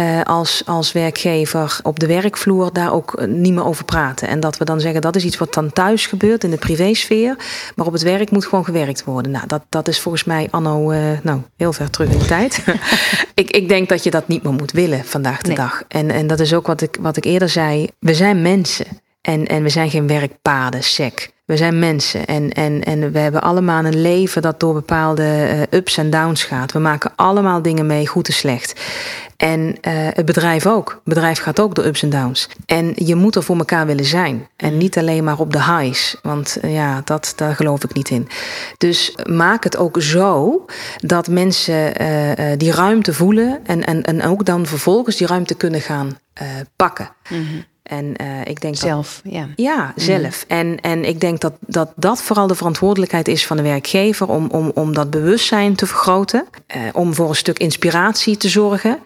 uh, 0.00 0.22
als, 0.22 0.62
als 0.66 0.92
werkgever 0.92 1.78
op 1.82 2.00
de 2.00 2.06
werkvloer 2.06 2.72
daar 2.72 2.92
ook 2.92 3.26
niet 3.26 3.52
meer 3.52 3.64
over 3.64 3.84
praten. 3.84 4.28
En 4.28 4.40
dat 4.40 4.58
we 4.58 4.64
dan 4.64 4.80
zeggen 4.80 5.00
dat 5.00 5.16
is 5.16 5.24
iets 5.24 5.38
wat 5.38 5.54
dan 5.54 5.72
thuis 5.72 6.06
gebeurt 6.06 6.44
in 6.44 6.50
de 6.50 6.56
privésfeer, 6.56 7.36
maar 7.74 7.86
op 7.86 7.92
het 7.92 8.02
werk 8.02 8.30
moet 8.30 8.46
gewoon 8.46 8.64
gewerkt 8.64 9.04
worden. 9.04 9.32
Nou, 9.32 9.46
dat, 9.46 9.62
dat 9.68 9.88
is 9.88 10.00
volgens 10.00 10.24
mij 10.24 10.48
anno, 10.50 10.92
nou, 11.22 11.40
heel 11.56 11.72
ver 11.72 11.90
terug 11.90 12.10
in 12.10 12.18
de 12.18 12.24
tijd. 12.24 12.64
ik, 13.34 13.50
ik 13.50 13.68
denk 13.68 13.88
dat 13.88 14.04
je 14.04 14.10
dat 14.10 14.28
niet 14.28 14.42
meer 14.42 14.52
moet 14.52 14.72
willen 14.72 15.04
vandaag 15.04 15.25
de 15.34 15.46
nee. 15.46 15.56
dag. 15.56 15.82
En, 15.88 16.10
en 16.10 16.26
dat 16.26 16.40
is 16.40 16.54
ook 16.54 16.66
wat 16.66 16.80
ik, 16.80 16.96
wat 17.00 17.16
ik 17.16 17.24
eerder 17.24 17.48
zei. 17.48 17.88
We 17.98 18.14
zijn 18.14 18.42
mensen. 18.42 18.86
En, 19.26 19.46
en 19.46 19.62
we 19.62 19.68
zijn 19.68 19.90
geen 19.90 20.06
werkpaden, 20.06 20.82
sec. 20.82 21.30
We 21.44 21.56
zijn 21.56 21.78
mensen 21.78 22.26
en, 22.26 22.52
en, 22.52 22.84
en 22.84 23.12
we 23.12 23.18
hebben 23.18 23.42
allemaal 23.42 23.84
een 23.84 24.00
leven 24.00 24.42
dat 24.42 24.60
door 24.60 24.74
bepaalde 24.74 25.22
uh, 25.22 25.78
ups 25.78 25.96
en 25.96 26.10
downs 26.10 26.44
gaat. 26.44 26.72
We 26.72 26.78
maken 26.78 27.12
allemaal 27.16 27.62
dingen 27.62 27.86
mee, 27.86 28.06
goed 28.06 28.28
en 28.28 28.34
slecht. 28.34 28.80
En 29.36 29.60
uh, 29.60 29.74
het 29.92 30.24
bedrijf 30.24 30.66
ook. 30.66 30.90
Het 30.90 31.14
bedrijf 31.14 31.38
gaat 31.38 31.60
ook 31.60 31.74
door 31.74 31.84
ups 31.84 32.02
en 32.02 32.10
downs. 32.10 32.48
En 32.66 32.92
je 32.94 33.14
moet 33.14 33.36
er 33.36 33.42
voor 33.42 33.56
elkaar 33.56 33.86
willen 33.86 34.04
zijn. 34.04 34.48
En 34.56 34.76
niet 34.76 34.98
alleen 34.98 35.24
maar 35.24 35.38
op 35.38 35.52
de 35.52 35.62
highs. 35.62 36.16
Want 36.22 36.58
uh, 36.62 36.74
ja, 36.74 37.00
dat, 37.04 37.32
daar 37.36 37.54
geloof 37.54 37.84
ik 37.84 37.94
niet 37.94 38.10
in. 38.10 38.28
Dus 38.78 39.18
maak 39.24 39.64
het 39.64 39.76
ook 39.76 40.02
zo 40.02 40.64
dat 40.96 41.28
mensen 41.28 42.02
uh, 42.02 42.52
die 42.56 42.72
ruimte 42.72 43.14
voelen. 43.14 43.60
En, 43.64 43.84
en, 43.84 44.02
en 44.02 44.22
ook 44.22 44.44
dan 44.44 44.66
vervolgens 44.66 45.16
die 45.16 45.26
ruimte 45.26 45.54
kunnen 45.54 45.80
gaan 45.80 46.18
pakken. 46.76 47.08
Mm 47.28 47.46
-hmm. 47.46 47.64
En 47.86 48.14
uh, 48.22 48.40
ik 48.44 48.60
denk 48.60 48.76
zelf, 48.76 49.20
dat, 49.24 49.32
ja. 49.32 49.48
Ja, 49.56 49.92
zelf. 49.96 50.44
Mm. 50.48 50.56
En, 50.56 50.80
en 50.80 51.04
ik 51.04 51.20
denk 51.20 51.40
dat, 51.40 51.52
dat 51.60 51.92
dat 51.96 52.22
vooral 52.22 52.46
de 52.46 52.54
verantwoordelijkheid 52.54 53.28
is 53.28 53.46
van 53.46 53.56
de 53.56 53.62
werkgever 53.62 54.28
om, 54.28 54.48
om, 54.50 54.70
om 54.74 54.94
dat 54.94 55.10
bewustzijn 55.10 55.74
te 55.74 55.86
vergroten. 55.86 56.46
Uh, 56.76 56.82
om 56.92 57.14
voor 57.14 57.28
een 57.28 57.34
stuk 57.34 57.58
inspiratie 57.58 58.36
te 58.36 58.48
zorgen. 58.48 58.98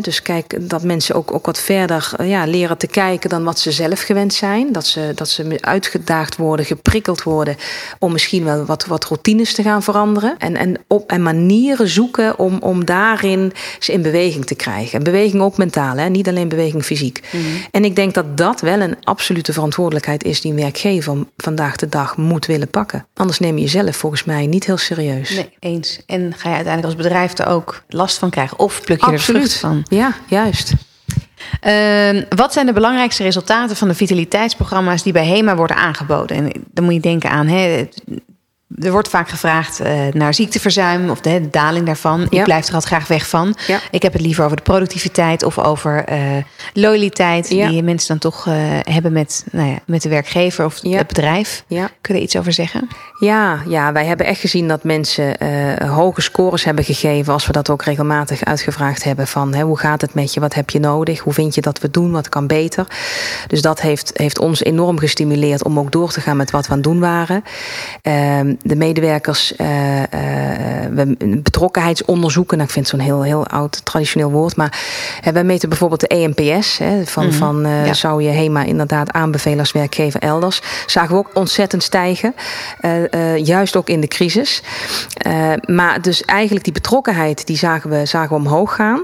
Dus 0.00 0.22
kijk, 0.22 0.70
dat 0.70 0.82
mensen 0.82 1.14
ook, 1.14 1.32
ook 1.32 1.46
wat 1.46 1.58
verder 1.58 2.10
ja, 2.22 2.46
leren 2.46 2.78
te 2.78 2.86
kijken 2.86 3.30
dan 3.30 3.44
wat 3.44 3.58
ze 3.58 3.72
zelf 3.72 4.00
gewend 4.00 4.34
zijn. 4.34 4.72
Dat 4.72 4.86
ze, 4.86 5.12
dat 5.14 5.28
ze 5.28 5.58
uitgedaagd 5.60 6.36
worden, 6.36 6.66
geprikkeld 6.66 7.22
worden 7.22 7.56
om 7.98 8.12
misschien 8.12 8.44
wel 8.44 8.64
wat, 8.64 8.86
wat 8.86 9.04
routines 9.04 9.54
te 9.54 9.62
gaan 9.62 9.82
veranderen. 9.82 10.34
En, 10.38 10.56
en, 10.56 10.78
op, 10.86 11.10
en 11.10 11.22
manieren 11.22 11.88
zoeken 11.88 12.38
om, 12.38 12.58
om 12.60 12.84
daarin 12.84 13.52
ze 13.78 13.92
in 13.92 14.02
beweging 14.02 14.46
te 14.46 14.54
krijgen. 14.54 14.98
En 14.98 15.04
beweging 15.04 15.42
ook 15.42 15.56
mentaal, 15.56 15.96
hè? 15.96 16.08
niet 16.08 16.28
alleen 16.28 16.48
beweging 16.48 16.84
fysiek. 16.84 17.20
Mhm. 17.30 17.44
En 17.70 17.84
ik 17.84 17.96
denk 17.96 18.14
dat 18.14 18.36
dat 18.36 18.60
wel 18.60 18.80
een 18.80 18.96
absolute 19.02 19.52
verantwoordelijkheid 19.52 20.24
is 20.24 20.40
die 20.40 20.50
een 20.50 20.60
werkgever 20.60 21.16
vandaag 21.36 21.76
de 21.76 21.88
dag 21.88 22.16
moet 22.16 22.46
willen 22.46 22.68
pakken. 22.68 23.06
Anders 23.14 23.38
neem 23.38 23.56
je 23.56 23.62
jezelf 23.62 23.96
volgens 23.96 24.24
mij 24.24 24.46
niet 24.46 24.66
heel 24.66 24.76
serieus. 24.76 25.30
Nee, 25.30 25.50
eens. 25.58 26.02
En 26.06 26.34
ga 26.36 26.48
je 26.48 26.54
uiteindelijk 26.54 26.94
als 26.94 27.06
bedrijf 27.06 27.38
er 27.38 27.46
ook 27.46 27.82
last 27.88 28.18
van 28.18 28.30
krijgen? 28.30 28.58
Of 28.58 28.80
pluk 28.80 29.00
je 29.00 29.06
Absoluut. 29.06 29.42
er 29.42 29.50
van? 29.58 29.84
Ja, 29.88 30.14
juist. 30.26 30.74
Uh, 31.66 32.22
wat 32.28 32.52
zijn 32.52 32.66
de 32.66 32.72
belangrijkste 32.72 33.22
resultaten 33.22 33.76
van 33.76 33.88
de 33.88 33.94
vitaliteitsprogramma's 33.94 35.02
die 35.02 35.12
bij 35.12 35.26
HEMA 35.26 35.56
worden 35.56 35.76
aangeboden? 35.76 36.36
En 36.36 36.64
dan 36.70 36.84
moet 36.84 36.94
je 36.94 37.00
denken 37.00 37.30
aan 37.30 37.46
hè, 37.46 37.88
er 38.78 38.90
wordt 38.90 39.08
vaak 39.08 39.28
gevraagd 39.28 39.80
uh, 39.80 39.88
naar 40.12 40.34
ziekteverzuim 40.34 41.10
of 41.10 41.20
de, 41.20 41.40
de 41.40 41.50
daling 41.50 41.86
daarvan. 41.86 42.26
Ik 42.28 42.44
blijf 42.44 42.68
er 42.68 42.74
altijd 42.74 42.92
graag 42.92 43.08
weg 43.08 43.28
van. 43.28 43.56
Ik 43.90 44.02
heb 44.02 44.12
het 44.12 44.22
liever 44.22 44.44
over 44.44 44.56
de 44.56 44.62
productiviteit 44.62 45.42
of 45.42 45.58
over 45.58 46.04
uh, 46.12 46.18
loyaliteit 46.72 47.48
die 47.48 47.82
mensen 47.82 48.08
dan 48.08 48.18
toch 48.18 48.46
uh, 48.46 48.54
hebben 48.82 49.12
met, 49.12 49.44
nou 49.52 49.68
ja, 49.68 49.78
met 49.86 50.02
de 50.02 50.08
werkgever 50.08 50.64
of 50.64 50.80
het 50.80 51.06
bedrijf. 51.06 51.64
Kun 52.00 52.14
je 52.14 52.14
er 52.14 52.26
iets 52.26 52.36
over 52.36 52.52
zeggen? 52.52 52.88
Ja, 53.18 53.62
ja, 53.66 53.92
wij 53.92 54.04
hebben 54.04 54.26
echt 54.26 54.40
gezien 54.40 54.68
dat 54.68 54.84
mensen 54.84 55.36
hoge 55.86 56.20
scores 56.20 56.64
hebben 56.64 56.84
gegeven 56.84 57.32
als 57.32 57.46
we 57.46 57.52
dat 57.52 57.70
ook 57.70 57.82
regelmatig 57.82 58.44
uitgevraagd 58.44 59.04
hebben 59.04 59.26
van 59.26 59.54
hè, 59.54 59.62
hoe 59.62 59.78
gaat 59.78 60.00
het 60.00 60.14
met 60.14 60.34
je, 60.34 60.40
wat 60.40 60.54
heb 60.54 60.70
je 60.70 60.80
nodig, 60.80 61.20
hoe 61.20 61.32
vind 61.32 61.54
je 61.54 61.60
dat 61.60 61.80
we 61.80 61.90
doen, 61.90 62.10
wat 62.10 62.28
kan 62.28 62.46
beter. 62.46 62.86
Dus 63.46 63.62
dat 63.62 63.80
heeft, 63.80 64.10
heeft 64.14 64.38
ons 64.38 64.62
enorm 64.62 64.98
gestimuleerd 64.98 65.64
om 65.64 65.78
ook 65.78 65.92
door 65.92 66.12
te 66.12 66.20
gaan 66.20 66.36
met 66.36 66.50
wat 66.50 66.66
we 66.66 66.70
aan 66.70 66.78
het 66.78 66.86
doen 66.86 67.00
waren. 67.00 67.42
De 68.62 68.76
medewerkers 68.76 69.52
uh, 69.56 69.98
uh, 69.98 70.06
betrokkenheidsonderzoeken. 71.42 72.56
Nou, 72.56 72.68
ik 72.68 72.74
vind 72.74 72.90
het 72.90 73.00
zo'n 73.00 73.06
heel, 73.06 73.22
heel 73.22 73.46
oud 73.46 73.84
traditioneel 73.84 74.30
woord. 74.30 74.56
Maar 74.56 74.80
uh, 75.26 75.32
wij 75.32 75.44
meten 75.44 75.68
bijvoorbeeld 75.68 76.00
de 76.00 76.06
EMPS. 76.06 76.78
Hè, 76.78 77.06
van, 77.06 77.24
mm 77.24 77.30
van 77.32 77.60
ja. 77.60 77.94
zou 77.94 78.22
je 78.22 78.28
HEMA 78.28 78.62
inderdaad 78.62 79.12
aanbevelen 79.12 79.58
als 79.58 79.72
werkgever 79.72 80.20
elders. 80.20 80.62
Zagen 80.86 81.10
we 81.10 81.16
ook 81.16 81.30
ontzettend 81.34 81.82
stijgen. 81.82 82.34
juist 83.36 83.76
ook 83.76 83.88
in 83.88 84.00
de 84.00 84.08
crisis. 84.08 84.62
maar 85.66 86.02
dus 86.02 86.22
eigenlijk 86.22 86.64
die 86.64 86.72
betrokkenheid, 86.72 87.46
die 87.46 87.56
zagen 87.56 87.90
we, 87.90 88.06
zagen 88.06 88.28
we 88.28 88.34
omhoog 88.34 88.74
gaan. 88.74 89.02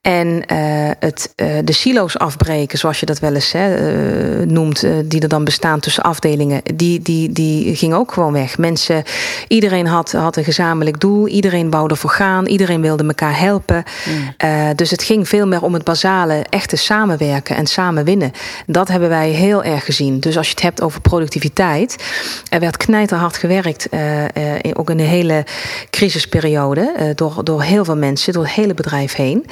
En 0.00 0.42
het, 0.98 1.32
de 1.64 1.72
silo's 1.72 2.16
afbreken, 2.16 2.78
zoals 2.78 3.00
je 3.00 3.06
dat 3.06 3.18
wel 3.18 3.34
eens 3.34 3.54
noemt, 4.44 4.86
die 5.04 5.20
er 5.20 5.28
dan 5.28 5.44
bestaan 5.44 5.80
tussen 5.80 6.02
afdelingen, 6.02 6.60
die, 6.74 7.00
die, 7.00 7.32
die 7.32 7.76
ging 7.76 7.94
ook 7.94 8.12
gewoon 8.12 8.32
weg. 8.32 8.58
Mensen 8.58 8.95
iedereen 9.48 9.86
had, 9.86 10.12
had 10.12 10.36
een 10.36 10.44
gezamenlijk 10.44 11.00
doel. 11.00 11.26
Iedereen 11.26 11.70
wou 11.70 11.90
ervoor 11.90 12.10
gaan. 12.10 12.46
Iedereen 12.46 12.80
wilde 12.80 13.06
elkaar 13.06 13.38
helpen. 13.38 13.84
Mm. 14.04 14.34
Uh, 14.44 14.68
dus 14.74 14.90
het 14.90 15.02
ging 15.02 15.28
veel 15.28 15.46
meer 15.46 15.62
om 15.62 15.74
het 15.74 15.84
basale, 15.84 16.44
echte 16.48 16.76
samenwerken 16.76 17.56
en 17.56 17.66
samen 17.66 18.04
winnen. 18.04 18.32
Dat 18.66 18.88
hebben 18.88 19.08
wij 19.08 19.30
heel 19.30 19.64
erg 19.64 19.84
gezien. 19.84 20.20
Dus 20.20 20.36
als 20.36 20.46
je 20.46 20.52
het 20.52 20.62
hebt 20.62 20.82
over 20.82 21.00
productiviteit. 21.00 21.96
Er 22.48 22.60
werd 22.60 22.76
knijterhard 22.76 23.36
gewerkt. 23.36 23.86
Uh, 23.90 24.22
uh, 24.22 24.28
ook 24.72 24.90
in 24.90 24.96
de 24.96 25.02
hele 25.02 25.44
crisisperiode. 25.90 27.12
door, 27.14 27.44
door 27.44 27.62
heel 27.62 27.84
veel 27.84 27.96
mensen, 27.96 28.32
door 28.32 28.44
het 28.44 28.52
hele 28.52 28.74
bedrijf 28.74 29.14
heen. 29.14 29.46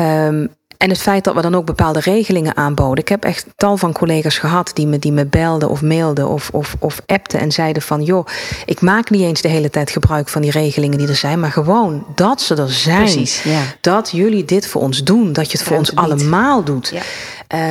Um, 0.00 0.56
en 0.78 0.90
het 0.90 0.98
feit 0.98 1.24
dat 1.24 1.34
we 1.34 1.40
dan 1.40 1.54
ook 1.54 1.66
bepaalde 1.66 2.00
regelingen 2.00 2.56
aanboden. 2.56 3.02
Ik 3.02 3.08
heb 3.08 3.24
echt 3.24 3.46
tal 3.56 3.76
van 3.76 3.92
collega's 3.92 4.38
gehad 4.38 4.70
die 4.74 4.86
me, 4.86 4.98
die 4.98 5.12
me 5.12 5.26
belden 5.26 5.68
of 5.68 5.82
mailden 5.82 6.28
of, 6.28 6.50
of, 6.52 6.76
of 6.78 7.00
appten 7.06 7.40
en 7.40 7.52
zeiden 7.52 7.82
van 7.82 8.02
joh, 8.02 8.26
ik 8.64 8.80
maak 8.80 9.10
niet 9.10 9.22
eens 9.22 9.40
de 9.40 9.48
hele 9.48 9.70
tijd 9.70 9.90
gebruik 9.90 10.28
van 10.28 10.42
die 10.42 10.50
regelingen 10.50 10.98
die 10.98 11.08
er 11.08 11.16
zijn, 11.16 11.40
maar 11.40 11.52
gewoon 11.52 12.06
dat 12.14 12.40
ze 12.40 12.54
er 12.54 12.72
zijn. 12.72 13.02
Precies, 13.02 13.42
ja. 13.42 13.60
Dat 13.80 14.10
jullie 14.12 14.44
dit 14.44 14.66
voor 14.66 14.82
ons 14.82 15.04
doen, 15.04 15.32
dat 15.32 15.50
je 15.50 15.58
het 15.58 15.66
voor 15.66 15.76
ons 15.76 15.94
allemaal 15.94 16.64
doet. 16.64 16.88
Ja. 16.88 17.02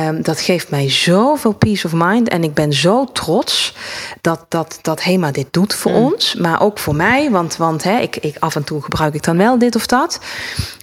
Um, 0.08 0.22
dat 0.22 0.40
geeft 0.40 0.70
mij 0.70 0.90
zoveel 0.90 1.52
peace 1.52 1.86
of 1.86 1.92
mind. 1.94 2.28
En 2.28 2.44
ik 2.44 2.54
ben 2.54 2.72
zo 2.72 3.04
trots 3.04 3.74
dat, 4.20 4.44
dat, 4.48 4.78
dat 4.82 5.02
HEMA 5.02 5.30
dit 5.30 5.46
doet 5.50 5.74
voor 5.74 5.92
mm. 5.92 5.96
ons. 5.96 6.34
Maar 6.34 6.60
ook 6.60 6.78
voor 6.78 6.94
mij. 6.94 7.30
Want, 7.30 7.56
want 7.56 7.82
hè, 7.82 7.98
ik, 7.98 8.16
ik, 8.16 8.36
af 8.38 8.56
en 8.56 8.64
toe 8.64 8.82
gebruik 8.82 9.14
ik 9.14 9.22
dan 9.22 9.36
wel 9.36 9.58
dit 9.58 9.76
of 9.76 9.86
dat. 9.86 10.20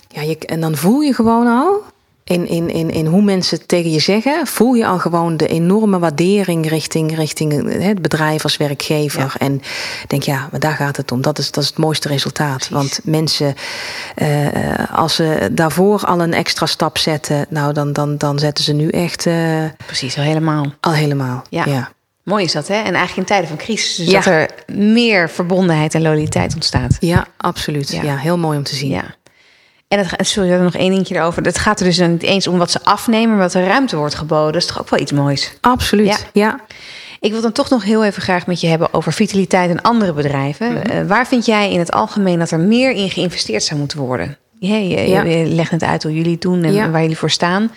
Ja, 0.08 0.22
je, 0.22 0.38
en 0.38 0.60
dan 0.60 0.76
voel 0.76 1.00
je 1.00 1.14
gewoon 1.14 1.48
al 1.48 1.84
in, 2.26 2.48
in, 2.48 2.70
in, 2.70 2.90
in 2.90 3.06
hoe 3.06 3.22
mensen 3.22 3.58
het 3.58 3.68
tegen 3.68 3.92
je 3.92 4.00
zeggen, 4.00 4.48
voel 4.48 4.74
je 4.74 4.86
al 4.86 5.00
gewoon 5.00 5.38
de 5.38 5.48
enorme 5.48 6.00
waardering 6.00 6.70
richting, 6.70 7.16
richting 7.16 7.82
het 7.84 8.02
bedrijf 8.02 8.44
als 8.44 8.58
werkgever. 8.58 9.34
En 9.38 9.62
denk, 10.08 10.24
ja, 10.24 10.48
maar 10.52 10.60
daar 10.60 10.76
gaat 10.76 10.98
het 10.98 11.12
om. 11.12 11.22
Dat 11.22 11.38
is, 11.38 11.52
dat 11.52 11.64
is 11.64 11.70
het 11.70 11.78
mooiste 11.78 12.08
resultaat. 12.08 12.70
Want 12.70 13.00
mensen, 13.04 13.56
uh, 14.16 14.48
als 14.92 15.16
ze 15.16 15.50
daarvoor 15.52 16.06
al 16.06 16.22
een 16.22 16.34
extra 16.34 16.66
stap 16.66 16.98
zetten, 16.98 17.46
nou, 17.50 17.74
dan, 17.74 17.94
dan, 17.94 18.18
dan 18.18 18.40
zetten 18.40 18.64
ze 18.64 18.74
nu 18.74 18.90
echt. 18.90 19.26
Uh, 19.26 19.64
Precies, 19.86 20.18
al 20.18 20.24
helemaal. 20.24 20.74
Al 20.80 20.94
helemaal. 20.94 21.44
Ja. 21.50 21.66
ja. 21.66 21.92
Mooi 22.24 22.44
is 22.44 22.52
dat, 22.52 22.68
hè? 22.68 22.76
En 22.76 22.94
eigenlijk 22.94 23.18
in 23.18 23.26
tijden 23.26 23.48
van 23.48 23.58
crisis, 23.58 23.96
dus 23.96 24.14
dat 24.14 24.26
er 24.26 24.50
meer 24.74 25.30
verbondenheid 25.30 25.94
en 25.96 26.02
loyaliteit 26.02 26.54
ontstaat. 26.54 26.98
Ja, 27.00 27.28
absoluut. 27.38 27.90
Ja. 27.90 28.18
heel 28.18 28.38
mooi 28.38 28.58
om 28.58 28.64
te 28.64 28.76
zien. 28.76 28.90
Ja. 28.90 29.16
En 29.88 30.00
het, 30.00 30.28
sorry, 30.28 30.50
er 30.50 30.62
nog 30.62 30.76
één 30.76 30.90
dingetje 30.90 31.16
erover. 31.16 31.44
Het 31.44 31.58
gaat 31.58 31.80
er 31.80 31.86
dus 31.86 31.98
niet 31.98 32.24
eens 32.24 32.48
om 32.48 32.58
wat 32.58 32.72
ze 32.72 32.84
afnemen, 32.84 33.30
maar 33.30 33.38
wat 33.38 33.54
er 33.54 33.68
ruimte 33.68 33.96
wordt 33.96 34.16
geboden. 34.16 34.54
Dat 34.54 34.62
is 34.62 34.68
toch 34.68 34.80
ook 34.80 34.90
wel 34.90 35.00
iets 35.00 35.12
moois? 35.12 35.58
Absoluut, 35.62 36.28
ja. 36.34 36.60
Ik 37.20 37.32
wil 37.32 37.42
dan 37.42 37.52
toch 37.52 37.70
nog 37.70 37.84
heel 37.84 38.06
even 38.06 38.22
graag 38.22 38.48
met 38.48 38.62
je 38.62 38.68
hebben 38.68 38.94
over 38.94 39.14
vitaliteit 39.14 39.70
en 39.70 39.82
andere 39.82 40.14
bedrijven. 40.14 40.74
Mhm. 40.74 40.82
Eh, 40.82 41.08
waar 41.08 41.28
vind 41.28 41.46
jij 41.46 41.72
in 41.72 41.80
het 41.80 41.92
algemeen 41.92 42.40
dat 42.40 42.52
er 42.52 42.60
meer 42.60 42.92
in 42.92 43.10
geïnvesteerd 43.10 43.64
zou 43.64 43.80
moeten 43.80 43.98
worden? 43.98 44.38
Je, 44.60 44.88
je, 44.88 45.08
ja. 45.08 45.24
je 45.24 45.46
legt 45.46 45.72
het 45.72 45.84
uit 45.84 46.04
hoe 46.04 46.14
jullie 46.14 46.38
doen 46.38 46.64
en 46.64 46.92
waar 46.92 47.02
jullie 47.02 47.18
voor 47.18 47.30
staan. 47.30 47.72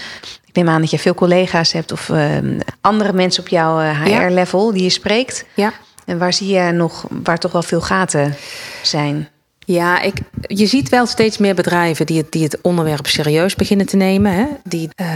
Ik 0.47 0.55
neem 0.55 0.69
aan 0.69 0.81
dat 0.81 0.91
je 0.91 0.99
veel 0.99 1.15
collega's 1.15 1.73
hebt 1.73 1.93
of 1.93 2.09
ehm, 2.11 2.61
andere 2.81 3.13
mensen 3.13 3.43
op 3.43 3.49
jouw 3.49 3.79
HR-level 3.79 4.69
eh, 4.69 4.75
die 4.75 4.83
je 4.83 4.91
spreekt. 4.91 5.45
Ja. 5.55 5.73
En 6.05 6.19
waar 6.19 6.33
zie 6.33 6.49
je 6.49 6.73
nog, 6.73 7.07
waar 7.23 7.39
toch 7.39 7.53
wel 7.53 7.63
veel 7.63 7.81
gaten 7.81 8.35
zijn? 8.83 9.29
Ja, 9.69 10.01
ik, 10.01 10.15
je 10.41 10.67
ziet 10.67 10.89
wel 10.89 11.07
steeds 11.07 11.39
meer 11.39 11.55
bedrijven 11.55 12.07
die 12.07 12.19
het, 12.19 12.33
die 12.33 12.43
het 12.43 12.59
onderwerp 12.61 13.07
serieus 13.07 13.55
beginnen 13.55 13.87
te 13.87 13.97
nemen. 13.97 14.33
Hè? 14.33 14.47
Die, 14.65 14.89
uh, 14.97 15.07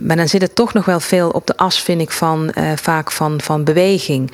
maar 0.00 0.16
dan 0.16 0.28
zit 0.28 0.42
het 0.42 0.54
toch 0.54 0.72
nog 0.72 0.84
wel 0.84 1.00
veel 1.00 1.30
op 1.30 1.46
de 1.46 1.56
as, 1.56 1.82
vind 1.82 2.00
ik, 2.00 2.10
van 2.10 2.52
uh, 2.58 2.72
vaak 2.76 3.10
van, 3.10 3.40
van 3.40 3.64
beweging 3.64 4.32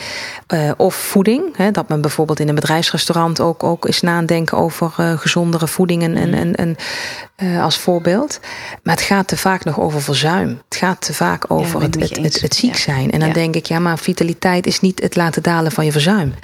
uh, 0.54 0.70
of 0.76 0.94
voeding. 0.94 1.56
Hè? 1.56 1.70
Dat 1.70 1.88
men 1.88 2.00
bijvoorbeeld 2.00 2.40
in 2.40 2.48
een 2.48 2.54
bedrijfsrestaurant 2.54 3.40
ook, 3.40 3.62
ook 3.62 3.86
eens 3.86 4.00
nadenken 4.00 4.58
over 4.58 4.90
gezondere 5.18 5.68
voeding 5.68 6.02
en, 6.02 6.16
en, 6.16 6.34
en, 6.34 6.54
en 6.54 6.76
als 7.60 7.78
voorbeeld. 7.78 8.40
Maar 8.82 8.94
het 8.94 9.04
gaat 9.04 9.28
te 9.28 9.36
vaak 9.36 9.64
nog 9.64 9.80
over 9.80 10.02
verzuim. 10.02 10.62
Het 10.68 10.78
gaat 10.78 11.00
te 11.00 11.14
vaak 11.14 11.44
over 11.48 11.82
het, 11.82 12.00
het, 12.00 12.16
het, 12.16 12.40
het, 12.40 12.54
ziek 12.54 12.76
zijn. 12.76 13.10
En 13.10 13.20
dan 13.20 13.32
denk 13.32 13.54
ik, 13.54 13.66
ja, 13.66 13.78
maar 13.78 13.98
vitaliteit 13.98 14.66
is 14.66 14.80
niet 14.80 15.00
het 15.00 15.16
laten 15.16 15.42
dalen 15.42 15.72
van 15.72 15.84
je 15.84 15.92
verzuim 15.92 16.34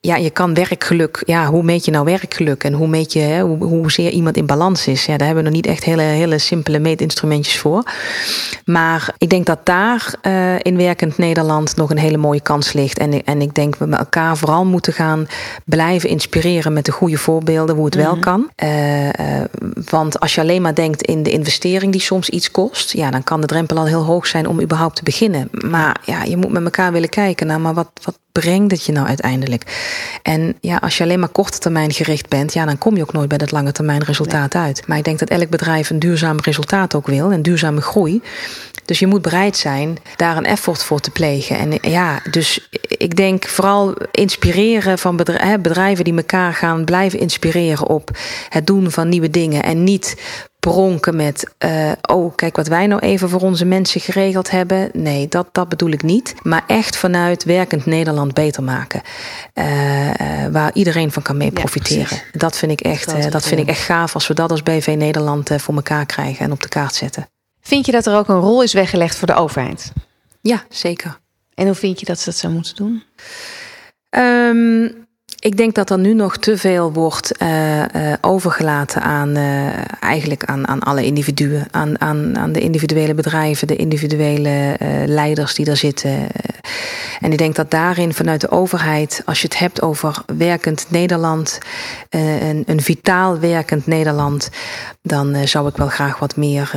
ja, 0.00 0.16
je 0.16 0.30
kan 0.30 0.54
werkgeluk. 0.54 1.22
Ja, 1.26 1.46
hoe 1.46 1.62
meet 1.62 1.84
je 1.84 1.90
nou 1.90 2.04
werkgeluk? 2.04 2.64
En 2.64 2.72
hoe 2.72 2.88
meet 2.88 3.12
je 3.12 3.18
hè, 3.18 3.42
hoe, 3.42 3.64
hoezeer 3.64 4.10
iemand 4.10 4.36
in 4.36 4.46
balans 4.46 4.86
is? 4.86 5.06
Ja, 5.06 5.16
daar 5.16 5.26
hebben 5.26 5.44
we 5.44 5.50
nog 5.50 5.60
niet 5.60 5.72
echt 5.72 5.84
hele, 5.84 6.02
hele 6.02 6.38
simpele 6.38 6.78
meetinstrumentjes 6.78 7.58
voor. 7.58 7.82
Maar 8.64 9.14
ik 9.18 9.30
denk 9.30 9.46
dat 9.46 9.58
daar 9.62 10.14
uh, 10.22 10.54
in 10.58 10.76
werkend 10.76 11.18
Nederland 11.18 11.76
nog 11.76 11.90
een 11.90 11.98
hele 11.98 12.16
mooie 12.16 12.40
kans 12.40 12.72
ligt. 12.72 12.98
En, 12.98 13.24
en 13.24 13.40
ik 13.40 13.54
denk 13.54 13.76
we 13.76 13.86
met 13.86 13.98
elkaar 13.98 14.36
vooral 14.36 14.64
moeten 14.64 14.92
gaan 14.92 15.28
blijven 15.64 16.08
inspireren 16.08 16.72
met 16.72 16.84
de 16.84 16.92
goede 16.92 17.18
voorbeelden 17.18 17.74
hoe 17.74 17.84
het 17.84 17.94
wel 17.94 18.12
mhm. 18.12 18.20
kan. 18.20 18.50
Uh, 18.64 19.04
uh, 19.04 19.12
want 19.90 20.20
als 20.20 20.34
je 20.34 20.40
alleen 20.40 20.62
maar 20.62 20.74
denkt 20.74 21.02
in 21.02 21.22
de 21.22 21.30
investering 21.30 21.92
die 21.92 22.00
soms 22.00 22.28
iets 22.28 22.50
kost, 22.50 22.92
ja, 22.92 23.10
dan 23.10 23.24
kan 23.24 23.40
de 23.40 23.46
drempel 23.46 23.76
al 23.76 23.86
heel 23.86 24.04
hoog 24.04 24.26
zijn 24.26 24.48
om 24.48 24.60
überhaupt 24.60 24.96
te 24.96 25.02
beginnen. 25.02 25.48
Maar 25.50 26.00
ja, 26.04 26.22
je 26.22 26.36
moet 26.36 26.50
met 26.50 26.64
elkaar 26.64 26.92
willen 26.92 27.08
kijken 27.08 27.46
naar, 27.46 27.60
maar 27.60 27.74
wat, 27.74 27.90
wat 28.02 28.18
brengt 28.32 28.70
het 28.70 28.84
je 28.84 28.92
nou 28.92 29.06
uiteindelijk? 29.06 29.62
En 30.22 30.56
ja, 30.60 30.76
als 30.76 30.96
je 30.96 31.04
alleen 31.04 31.20
maar 31.20 31.28
korte 31.28 31.58
termijn 31.58 31.92
gericht 31.92 32.28
bent, 32.28 32.52
ja, 32.52 32.64
dan 32.64 32.78
kom 32.78 32.96
je 32.96 33.02
ook 33.02 33.12
nooit 33.12 33.28
bij 33.28 33.38
dat 33.38 33.50
lange 33.50 33.72
termijn 33.72 34.04
resultaat 34.04 34.54
uit. 34.54 34.86
Maar 34.86 34.98
ik 34.98 35.04
denk 35.04 35.18
dat 35.18 35.28
elk 35.28 35.48
bedrijf 35.48 35.90
een 35.90 35.98
duurzaam 35.98 36.40
resultaat 36.40 36.94
ook 36.94 37.06
wil 37.06 37.30
en 37.30 37.42
duurzame 37.42 37.80
groei. 37.80 38.22
Dus 38.84 38.98
je 38.98 39.06
moet 39.06 39.22
bereid 39.22 39.56
zijn 39.56 39.98
daar 40.16 40.36
een 40.36 40.44
effort 40.44 40.82
voor 40.82 41.00
te 41.00 41.10
plegen. 41.10 41.58
En 41.58 41.90
ja, 41.90 42.20
dus 42.30 42.68
ik 42.88 43.16
denk 43.16 43.46
vooral 43.46 43.94
inspireren 44.10 44.98
van 44.98 45.16
bedrijven 45.62 46.04
die 46.04 46.16
elkaar 46.16 46.54
gaan 46.54 46.84
blijven 46.84 47.18
inspireren 47.18 47.88
op 47.88 48.10
het 48.48 48.66
doen 48.66 48.90
van 48.90 49.08
nieuwe 49.08 49.30
dingen. 49.30 49.62
En 49.62 49.84
niet 49.84 50.16
pronken 50.72 51.16
met, 51.16 51.54
uh, 51.64 51.92
oh 52.02 52.34
kijk 52.34 52.56
wat 52.56 52.66
wij 52.66 52.86
nou 52.86 53.00
even 53.00 53.28
voor 53.28 53.40
onze 53.40 53.64
mensen 53.64 54.00
geregeld 54.00 54.50
hebben. 54.50 54.90
Nee, 54.92 55.28
dat, 55.28 55.48
dat 55.52 55.68
bedoel 55.68 55.90
ik 55.90 56.02
niet. 56.02 56.34
Maar 56.42 56.64
echt 56.66 56.96
vanuit 56.96 57.44
werkend 57.44 57.86
Nederland 57.86 58.34
beter 58.34 58.62
maken. 58.62 59.02
Uh, 59.54 59.64
waar 60.50 60.70
iedereen 60.72 61.12
van 61.12 61.22
kan 61.22 61.36
mee 61.36 61.52
profiteren. 61.52 62.18
dat 62.32 62.56
vind 62.56 62.72
ik 62.72 62.80
echt, 62.80 63.22
dat, 63.22 63.32
dat 63.32 63.46
vind 63.46 63.60
ik 63.60 63.68
echt 63.68 63.80
gaaf 63.80 64.14
als 64.14 64.26
we 64.26 64.34
dat 64.34 64.50
als 64.50 64.62
BV 64.62 64.94
Nederland 64.98 65.50
voor 65.56 65.74
elkaar 65.74 66.06
krijgen 66.06 66.44
en 66.44 66.52
op 66.52 66.62
de 66.62 66.68
kaart 66.68 66.94
zetten. 66.94 67.28
Vind 67.60 67.86
je 67.86 67.92
dat 67.92 68.06
er 68.06 68.16
ook 68.16 68.28
een 68.28 68.40
rol 68.40 68.62
is 68.62 68.72
weggelegd 68.72 69.16
voor 69.16 69.26
de 69.26 69.34
overheid? 69.34 69.92
Ja, 70.40 70.64
zeker. 70.68 71.18
En 71.54 71.66
hoe 71.66 71.74
vind 71.74 72.00
je 72.00 72.06
dat 72.06 72.18
ze 72.18 72.24
dat 72.24 72.38
zou 72.38 72.52
moeten 72.52 72.76
doen? 72.76 73.02
Um, 74.10 75.07
ik 75.38 75.56
denk 75.56 75.74
dat 75.74 75.90
er 75.90 75.98
nu 75.98 76.14
nog 76.14 76.36
te 76.36 76.56
veel 76.56 76.92
wordt 76.92 77.42
uh, 77.42 77.82
overgelaten 78.20 79.02
aan, 79.02 79.36
uh, 79.36 79.68
eigenlijk 80.00 80.44
aan, 80.44 80.68
aan 80.68 80.80
alle 80.80 81.04
individuen. 81.04 81.66
Aan, 81.70 82.00
aan, 82.00 82.38
aan 82.38 82.52
de 82.52 82.60
individuele 82.60 83.14
bedrijven, 83.14 83.66
de 83.66 83.76
individuele 83.76 84.76
leiders 85.06 85.54
die 85.54 85.64
daar 85.64 85.76
zitten. 85.76 86.26
En 87.20 87.32
ik 87.32 87.38
denk 87.38 87.54
dat 87.54 87.70
daarin 87.70 88.14
vanuit 88.14 88.40
de 88.40 88.50
overheid, 88.50 89.22
als 89.24 89.40
je 89.40 89.46
het 89.46 89.58
hebt 89.58 89.82
over 89.82 90.22
werkend 90.36 90.86
Nederland, 90.88 91.58
een, 92.08 92.62
een 92.66 92.80
vitaal 92.80 93.38
werkend 93.38 93.86
Nederland, 93.86 94.50
dan 95.02 95.48
zou 95.48 95.68
ik 95.68 95.76
wel 95.76 95.88
graag 95.88 96.18
wat 96.18 96.36
meer 96.36 96.70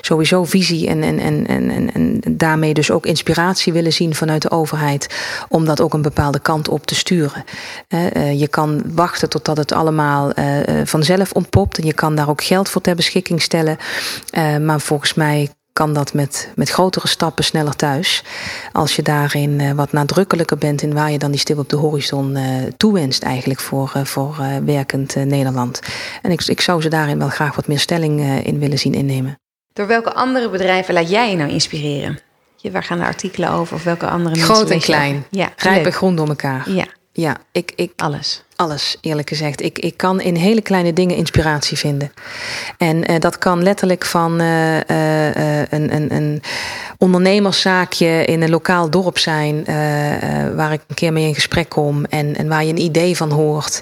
sowieso 0.00 0.44
visie 0.44 0.88
en, 0.88 1.02
en, 1.02 1.18
en, 1.18 1.46
en, 1.46 1.92
en 1.92 2.20
daarmee 2.30 2.74
dus 2.74 2.90
ook 2.90 3.06
inspiratie 3.06 3.72
willen 3.72 3.92
zien 3.92 4.14
vanuit 4.14 4.42
de 4.42 4.50
overheid. 4.50 5.14
Om 5.48 5.64
dat 5.64 5.80
ook 5.80 5.94
een 5.94 6.02
bepaalde 6.02 6.40
kant 6.40 6.68
op 6.68 6.86
te 6.86 6.94
sturen. 6.94 7.44
Je 8.36 8.48
kan 8.50 8.82
wachten 8.86 9.28
totdat 9.28 9.56
het 9.56 9.72
allemaal 9.72 10.32
vanzelf 10.84 11.32
ontpopt. 11.32 11.78
En 11.78 11.86
je 11.86 11.94
kan 11.94 12.14
daar 12.14 12.28
ook 12.28 12.44
geld 12.44 12.68
voor 12.68 12.80
ter 12.80 12.96
beschikking 12.96 13.42
stellen. 13.42 13.76
Maar 14.60 14.80
volgens 14.80 15.14
mij 15.14 15.50
kan 15.76 15.92
dat 15.92 16.14
met, 16.14 16.52
met 16.54 16.68
grotere 16.68 17.08
stappen 17.08 17.44
sneller 17.44 17.76
thuis. 17.76 18.22
Als 18.72 18.96
je 18.96 19.02
daarin 19.02 19.74
wat 19.74 19.92
nadrukkelijker 19.92 20.58
bent 20.58 20.82
in 20.82 20.94
waar 20.94 21.10
je 21.10 21.18
dan 21.18 21.30
die 21.30 21.40
stip 21.40 21.58
op 21.58 21.68
de 21.68 21.76
horizon 21.76 22.38
toewenst, 22.76 23.22
eigenlijk 23.22 23.60
voor, 23.60 23.92
voor 24.02 24.36
werkend 24.64 25.14
Nederland. 25.14 25.80
En 26.22 26.30
ik, 26.30 26.44
ik 26.44 26.60
zou 26.60 26.82
ze 26.82 26.88
daarin 26.88 27.18
wel 27.18 27.28
graag 27.28 27.56
wat 27.56 27.66
meer 27.66 27.78
stelling 27.78 28.44
in 28.44 28.58
willen 28.58 28.78
zien 28.78 28.94
innemen. 28.94 29.38
Door 29.72 29.86
welke 29.86 30.12
andere 30.12 30.50
bedrijven 30.50 30.94
laat 30.94 31.10
jij 31.10 31.30
je 31.30 31.36
nou 31.36 31.50
inspireren? 31.50 32.18
Waar 32.72 32.82
gaan 32.82 32.98
de 32.98 33.04
artikelen 33.04 33.50
over? 33.50 33.74
Of 33.74 33.84
welke 33.84 34.06
andere 34.06 34.36
mensen? 34.36 34.54
Groot 34.54 34.70
en 34.70 34.80
klein. 34.80 35.26
Ja, 35.30 35.52
Rijp 35.56 35.86
en 35.86 35.92
grond 35.92 36.16
door 36.16 36.28
elkaar. 36.28 36.70
Ja. 36.70 36.86
Ja, 37.12 37.36
ik, 37.52 37.72
ik, 37.76 37.92
alles. 37.96 38.44
Alles, 38.56 38.96
eerlijk 39.00 39.28
gezegd. 39.28 39.62
Ik, 39.62 39.78
ik 39.78 39.96
kan 39.96 40.20
in 40.20 40.34
hele 40.34 40.60
kleine 40.60 40.92
dingen 40.92 41.16
inspiratie 41.16 41.78
vinden. 41.78 42.12
En 42.78 43.10
uh, 43.10 43.18
dat 43.18 43.38
kan 43.38 43.62
letterlijk 43.62 44.04
van 44.04 44.40
uh, 44.40 44.74
uh, 44.76 45.58
een, 45.58 45.94
een, 45.94 46.14
een 46.14 46.42
ondernemerszaakje 46.98 48.24
in 48.24 48.42
een 48.42 48.50
lokaal 48.50 48.90
dorp 48.90 49.18
zijn, 49.18 49.64
waar 50.54 50.72
ik 50.72 50.80
een 50.86 50.94
keer 50.94 51.12
mee 51.12 51.26
in 51.26 51.34
gesprek 51.34 51.68
kom 51.68 52.04
en, 52.04 52.36
en 52.36 52.48
waar 52.48 52.64
je 52.64 52.70
een 52.70 52.80
idee 52.80 53.16
van 53.16 53.30
hoort. 53.30 53.80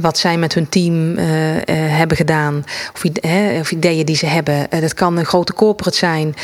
wat 0.00 0.18
zij 0.18 0.38
met 0.38 0.54
hun 0.54 0.68
team 0.68 1.16
hebben 1.16 2.16
gedaan, 2.16 2.64
of, 2.94 3.04
of, 3.60 3.70
ideeën 3.70 4.06
die 4.06 4.16
ze 4.16 4.26
hebben. 4.26 4.66
dat 4.70 4.94
kan 4.94 5.16
een 5.16 5.24
grote 5.24 5.52
corporate 5.52 5.96
zijn, 5.96 6.34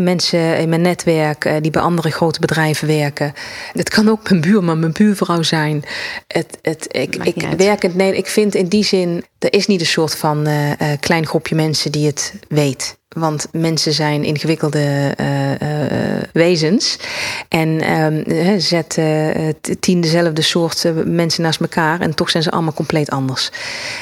mensen 0.00 0.58
in 0.58 0.68
mijn 0.68 0.80
netwerk 0.80 1.48
die 1.60 1.70
bij 1.70 1.82
andere 1.82 2.10
grote 2.10 2.40
bedrijven 2.40 2.86
werken. 2.86 3.32
Het 3.72 3.88
kan 3.88 4.08
ook 4.08 4.30
mijn 4.30 4.40
buurman, 4.40 4.78
mijn 4.78 4.92
buurvrouw 4.92 5.42
zijn. 5.42 5.84
Het, 6.26 6.58
het, 6.62 6.93
ik, 6.94 7.16
ik 7.16 7.46
werkend 7.56 7.94
nee, 7.94 8.16
ik 8.16 8.26
vind 8.26 8.54
in 8.54 8.66
die 8.66 8.84
zin, 8.84 9.24
er 9.38 9.52
is 9.52 9.66
niet 9.66 9.80
een 9.80 9.86
soort 9.86 10.16
van 10.16 10.48
uh, 10.48 10.70
klein 11.00 11.26
groepje 11.26 11.54
mensen 11.54 11.92
die 11.92 12.06
het 12.06 12.34
weet. 12.48 12.98
Want 13.14 13.46
mensen 13.52 13.92
zijn 13.92 14.24
ingewikkelde 14.24 15.14
uh, 15.20 15.50
uh, 15.50 16.22
wezens. 16.32 16.98
En 17.48 17.68
uh, 17.68 18.54
zet 18.58 18.98
tien 19.80 20.00
dezelfde 20.00 20.42
soort 20.42 20.92
mensen 21.04 21.42
naast 21.42 21.60
elkaar. 21.60 22.00
En 22.00 22.14
toch 22.14 22.30
zijn 22.30 22.42
ze 22.42 22.50
allemaal 22.50 22.72
compleet 22.72 23.10
anders. 23.10 23.50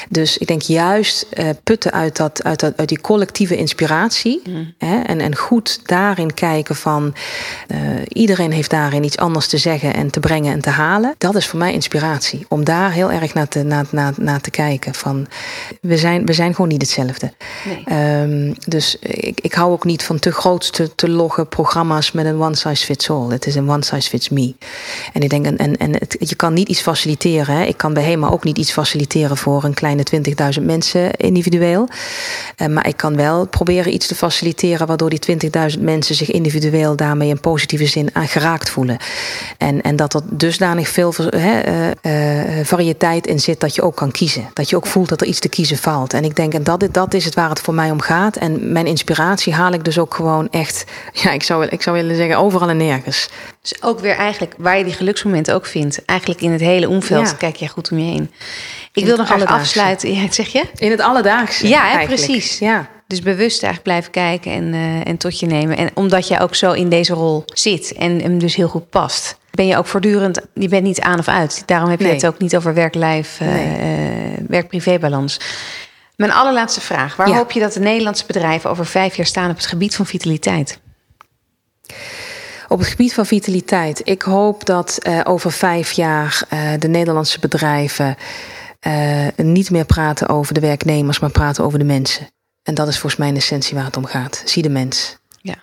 Dus 0.09 0.37
ik 0.37 0.47
denk 0.47 0.61
juist 0.61 1.27
putten 1.63 1.91
uit, 1.91 2.17
dat, 2.17 2.43
uit, 2.43 2.59
dat, 2.59 2.77
uit 2.77 2.89
die 2.89 3.01
collectieve 3.01 3.55
inspiratie. 3.55 4.41
Mm. 4.43 4.73
Hè, 4.77 5.01
en, 5.01 5.19
en 5.19 5.35
goed 5.35 5.79
daarin 5.85 6.33
kijken 6.33 6.75
van 6.75 7.15
iedereen 8.07 8.51
heeft 8.51 8.69
daarin 8.69 9.03
iets 9.03 9.17
anders 9.17 9.47
te 9.47 9.57
zeggen 9.57 9.93
en 9.93 10.09
te 10.09 10.19
brengen 10.19 10.53
en 10.53 10.61
te 10.61 10.69
halen. 10.69 11.15
Dat 11.17 11.35
is 11.35 11.47
voor 11.47 11.59
mij 11.59 11.73
inspiratie. 11.73 12.45
Om 12.49 12.63
daar 12.63 12.91
heel 12.91 13.11
erg 13.11 13.33
naar 13.33 13.47
te, 13.47 13.63
naar, 13.63 13.85
naar, 13.91 14.13
naar 14.17 14.41
te 14.41 14.51
kijken. 14.51 14.93
Van 14.93 15.27
we 15.81 15.97
zijn, 15.97 16.25
we 16.25 16.33
zijn 16.33 16.55
gewoon 16.55 16.69
niet 16.69 16.81
hetzelfde. 16.81 17.33
Nee. 17.65 18.21
Um, 18.21 18.55
dus 18.67 18.97
ik, 19.03 19.39
ik 19.41 19.53
hou 19.53 19.71
ook 19.71 19.85
niet 19.85 20.03
van 20.03 20.19
te 20.19 20.31
groot 20.31 20.73
te, 20.73 20.95
te 20.95 21.45
programma's 21.49 22.11
met 22.11 22.25
een 22.25 22.41
one 22.41 22.55
size 22.55 22.85
fits 22.85 23.09
all. 23.09 23.29
Het 23.29 23.47
is 23.47 23.55
een 23.55 23.69
one 23.69 23.83
size 23.83 24.09
fits 24.09 24.29
me. 24.29 24.55
En 25.13 25.21
ik 25.21 25.29
denk, 25.29 25.45
en, 25.45 25.57
en, 25.57 25.77
en 25.77 25.99
je 26.19 26.35
kan 26.35 26.53
niet 26.53 26.69
iets 26.69 26.81
faciliteren. 26.81 27.55
Hè. 27.55 27.63
Ik 27.63 27.77
kan 27.77 27.93
bij 27.93 28.03
HEMA 28.03 28.29
ook 28.29 28.43
niet 28.43 28.57
iets 28.57 28.71
faciliteren 28.71 29.37
voor 29.37 29.63
een 29.63 29.73
kleine 29.73 30.03
20.000 30.59 30.63
mensen 30.63 31.11
individueel. 31.11 31.87
Uh, 32.57 32.67
maar 32.67 32.87
ik 32.87 32.97
kan 32.97 33.15
wel 33.15 33.47
proberen 33.47 33.93
iets 33.93 34.07
te 34.07 34.15
faciliteren 34.15 34.87
waardoor 34.87 35.09
die 35.09 35.37
20.000 35.75 35.79
mensen 35.79 36.15
zich 36.15 36.31
individueel 36.31 36.95
daarmee 36.95 37.29
in 37.29 37.39
positieve 37.39 37.85
zin 37.85 38.09
aan 38.13 38.27
geraakt 38.27 38.69
voelen. 38.69 38.97
En, 39.57 39.81
en 39.81 39.95
dat 39.95 40.13
er 40.13 40.21
dusdanig 40.29 40.89
veel 40.89 41.13
uh, 41.33 41.61
uh, 42.01 42.63
variëteit 42.63 43.27
in 43.27 43.39
zit 43.39 43.59
dat 43.59 43.75
je 43.75 43.81
ook 43.81 43.95
kan 43.95 44.11
kiezen. 44.11 44.49
Dat 44.53 44.69
je 44.69 44.75
ook 44.75 44.87
voelt 44.87 45.09
dat 45.09 45.21
er 45.21 45.27
iets 45.27 45.39
te 45.39 45.49
kiezen 45.49 45.77
valt. 45.77 46.13
En 46.13 46.23
ik 46.23 46.35
denk, 46.35 46.53
en 46.53 46.63
dat, 46.63 46.87
dat 46.91 47.13
is 47.13 47.25
het 47.25 47.35
waar 47.35 47.49
het 47.49 47.59
voor 47.59 47.73
mij 47.73 47.91
om 47.91 48.01
gaat. 48.01 48.35
En 48.35 48.71
mijn 48.71 48.87
inspiratie 48.93 49.53
haal 49.53 49.71
ik 49.71 49.83
dus 49.83 49.99
ook 49.99 50.13
gewoon 50.13 50.47
echt, 50.49 50.85
ja, 51.11 51.31
ik 51.31 51.43
zou, 51.43 51.65
ik 51.65 51.81
zou 51.81 51.95
willen 51.95 52.15
zeggen, 52.15 52.37
overal 52.37 52.69
en 52.69 52.77
nergens. 52.77 53.29
Dus 53.61 53.83
ook 53.83 53.99
weer 53.99 54.15
eigenlijk 54.15 54.53
waar 54.57 54.77
je 54.77 54.83
die 54.83 54.93
geluksmomenten 54.93 55.53
ook 55.53 55.65
vindt. 55.65 56.05
Eigenlijk 56.05 56.41
in 56.41 56.51
het 56.51 56.61
hele 56.61 56.89
omveld 56.89 57.29
ja. 57.29 57.35
kijk 57.35 57.55
je 57.55 57.67
goed 57.67 57.91
om 57.91 57.97
je 57.97 58.11
heen. 58.11 58.31
Ik 58.93 59.05
wil 59.05 59.17
nog 59.17 59.27
graag 59.27 59.45
afsluiten. 59.45 60.13
Ja, 60.13 60.31
zeg 60.31 60.47
je? 60.47 60.63
In 60.75 60.91
het 60.91 61.01
alledaagse. 61.01 61.67
Ja, 61.67 61.87
hè, 61.87 62.05
precies. 62.05 62.59
Ja. 62.59 62.89
Dus 63.07 63.21
bewust 63.21 63.63
eigenlijk 63.63 63.83
blijven 63.83 64.11
kijken 64.11 64.51
en, 64.51 64.73
uh, 64.73 65.07
en 65.07 65.17
tot 65.17 65.39
je 65.39 65.45
nemen. 65.45 65.77
En 65.77 65.89
omdat 65.93 66.27
jij 66.27 66.41
ook 66.41 66.55
zo 66.55 66.71
in 66.71 66.89
deze 66.89 67.13
rol 67.13 67.43
zit 67.45 67.93
en 67.93 68.21
hem 68.21 68.39
dus 68.39 68.55
heel 68.55 68.67
goed 68.67 68.89
past. 68.89 69.37
Ben 69.51 69.67
je 69.67 69.77
ook 69.77 69.85
voortdurend, 69.85 70.41
je 70.53 70.67
bent 70.67 70.83
niet 70.83 71.01
aan 71.01 71.19
of 71.19 71.27
uit. 71.27 71.63
Daarom 71.65 71.89
heb 71.89 71.99
je 71.99 72.05
nee. 72.05 72.13
het 72.15 72.25
ook 72.25 72.39
niet 72.39 72.55
over 72.55 72.73
werk-lijf, 72.73 73.39
uh, 73.41 73.47
nee. 73.47 73.65
uh, 73.65 74.45
werk-privé-balans. 74.47 75.39
Mijn 76.15 76.31
allerlaatste 76.31 76.81
vraag. 76.81 77.15
Waar 77.15 77.29
ja. 77.29 77.35
hoop 77.35 77.51
je 77.51 77.59
dat 77.59 77.73
de 77.73 77.79
Nederlandse 77.79 78.25
bedrijven 78.25 78.69
over 78.69 78.85
vijf 78.85 79.15
jaar 79.15 79.25
staan 79.25 79.49
op 79.49 79.55
het 79.55 79.65
gebied 79.65 79.95
van 79.95 80.05
vitaliteit? 80.05 80.79
Op 82.67 82.79
het 82.79 82.87
gebied 82.87 83.13
van 83.13 83.25
vitaliteit. 83.25 84.01
Ik 84.03 84.21
hoop 84.21 84.65
dat 84.65 84.99
uh, 85.07 85.19
over 85.23 85.51
vijf 85.51 85.91
jaar 85.91 86.43
uh, 86.53 86.71
de 86.79 86.87
Nederlandse 86.87 87.39
bedrijven 87.39 88.15
uh, 88.87 89.27
niet 89.35 89.69
meer 89.69 89.85
praten 89.85 90.29
over 90.29 90.53
de 90.53 90.59
werknemers, 90.59 91.19
maar 91.19 91.29
praten 91.29 91.63
over 91.63 91.79
de 91.79 91.85
mensen. 91.85 92.27
En 92.63 92.73
dat 92.73 92.87
is 92.87 92.93
volgens 92.99 93.21
mij 93.21 93.29
een 93.29 93.35
essentie 93.35 93.75
waar 93.75 93.85
het 93.85 93.97
om 93.97 94.05
gaat. 94.05 94.41
Zie 94.45 94.63
de 94.63 94.69
mens. 94.69 95.17
Ja. 95.41 95.55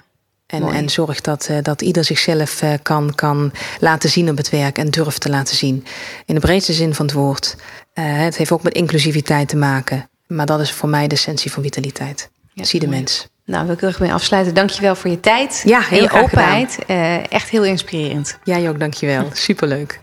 En, 0.46 0.68
en 0.68 0.88
zorg 0.88 1.20
dat, 1.20 1.50
dat 1.62 1.82
ieder 1.82 2.04
zichzelf 2.04 2.62
kan, 2.82 3.14
kan 3.14 3.52
laten 3.78 4.10
zien 4.10 4.30
op 4.30 4.36
het 4.36 4.50
werk 4.50 4.78
en 4.78 4.90
durft 4.90 5.20
te 5.20 5.30
laten 5.30 5.56
zien. 5.56 5.84
In 6.26 6.34
de 6.34 6.40
breedste 6.40 6.72
zin 6.72 6.94
van 6.94 7.06
het 7.06 7.14
woord. 7.14 7.56
Het 7.92 8.36
heeft 8.36 8.52
ook 8.52 8.62
met 8.62 8.74
inclusiviteit 8.74 9.48
te 9.48 9.56
maken. 9.56 10.09
Maar 10.30 10.46
dat 10.46 10.60
is 10.60 10.72
voor 10.72 10.88
mij 10.88 11.08
de 11.08 11.14
essentie 11.14 11.52
van 11.52 11.62
vitaliteit. 11.62 12.30
Ja, 12.52 12.64
Zie 12.64 12.80
de 12.80 12.86
mooi. 12.86 12.98
mens. 12.98 13.28
Nou, 13.44 13.66
wil 13.66 13.74
ik 13.74 13.82
er 13.82 13.96
mee 14.00 14.12
afsluiten. 14.12 14.54
Dankjewel 14.54 14.94
voor 14.94 15.10
je 15.10 15.20
tijd 15.20 15.62
ja, 15.64 15.80
heel 15.80 16.08
en 16.08 16.18
je 16.18 16.22
openheid. 16.22 16.78
Uh, 16.86 17.32
echt 17.32 17.48
heel 17.48 17.64
inspirerend. 17.64 18.38
Jij 18.44 18.68
ook, 18.68 18.78
dankjewel. 18.78 19.28
Superleuk. 19.32 20.00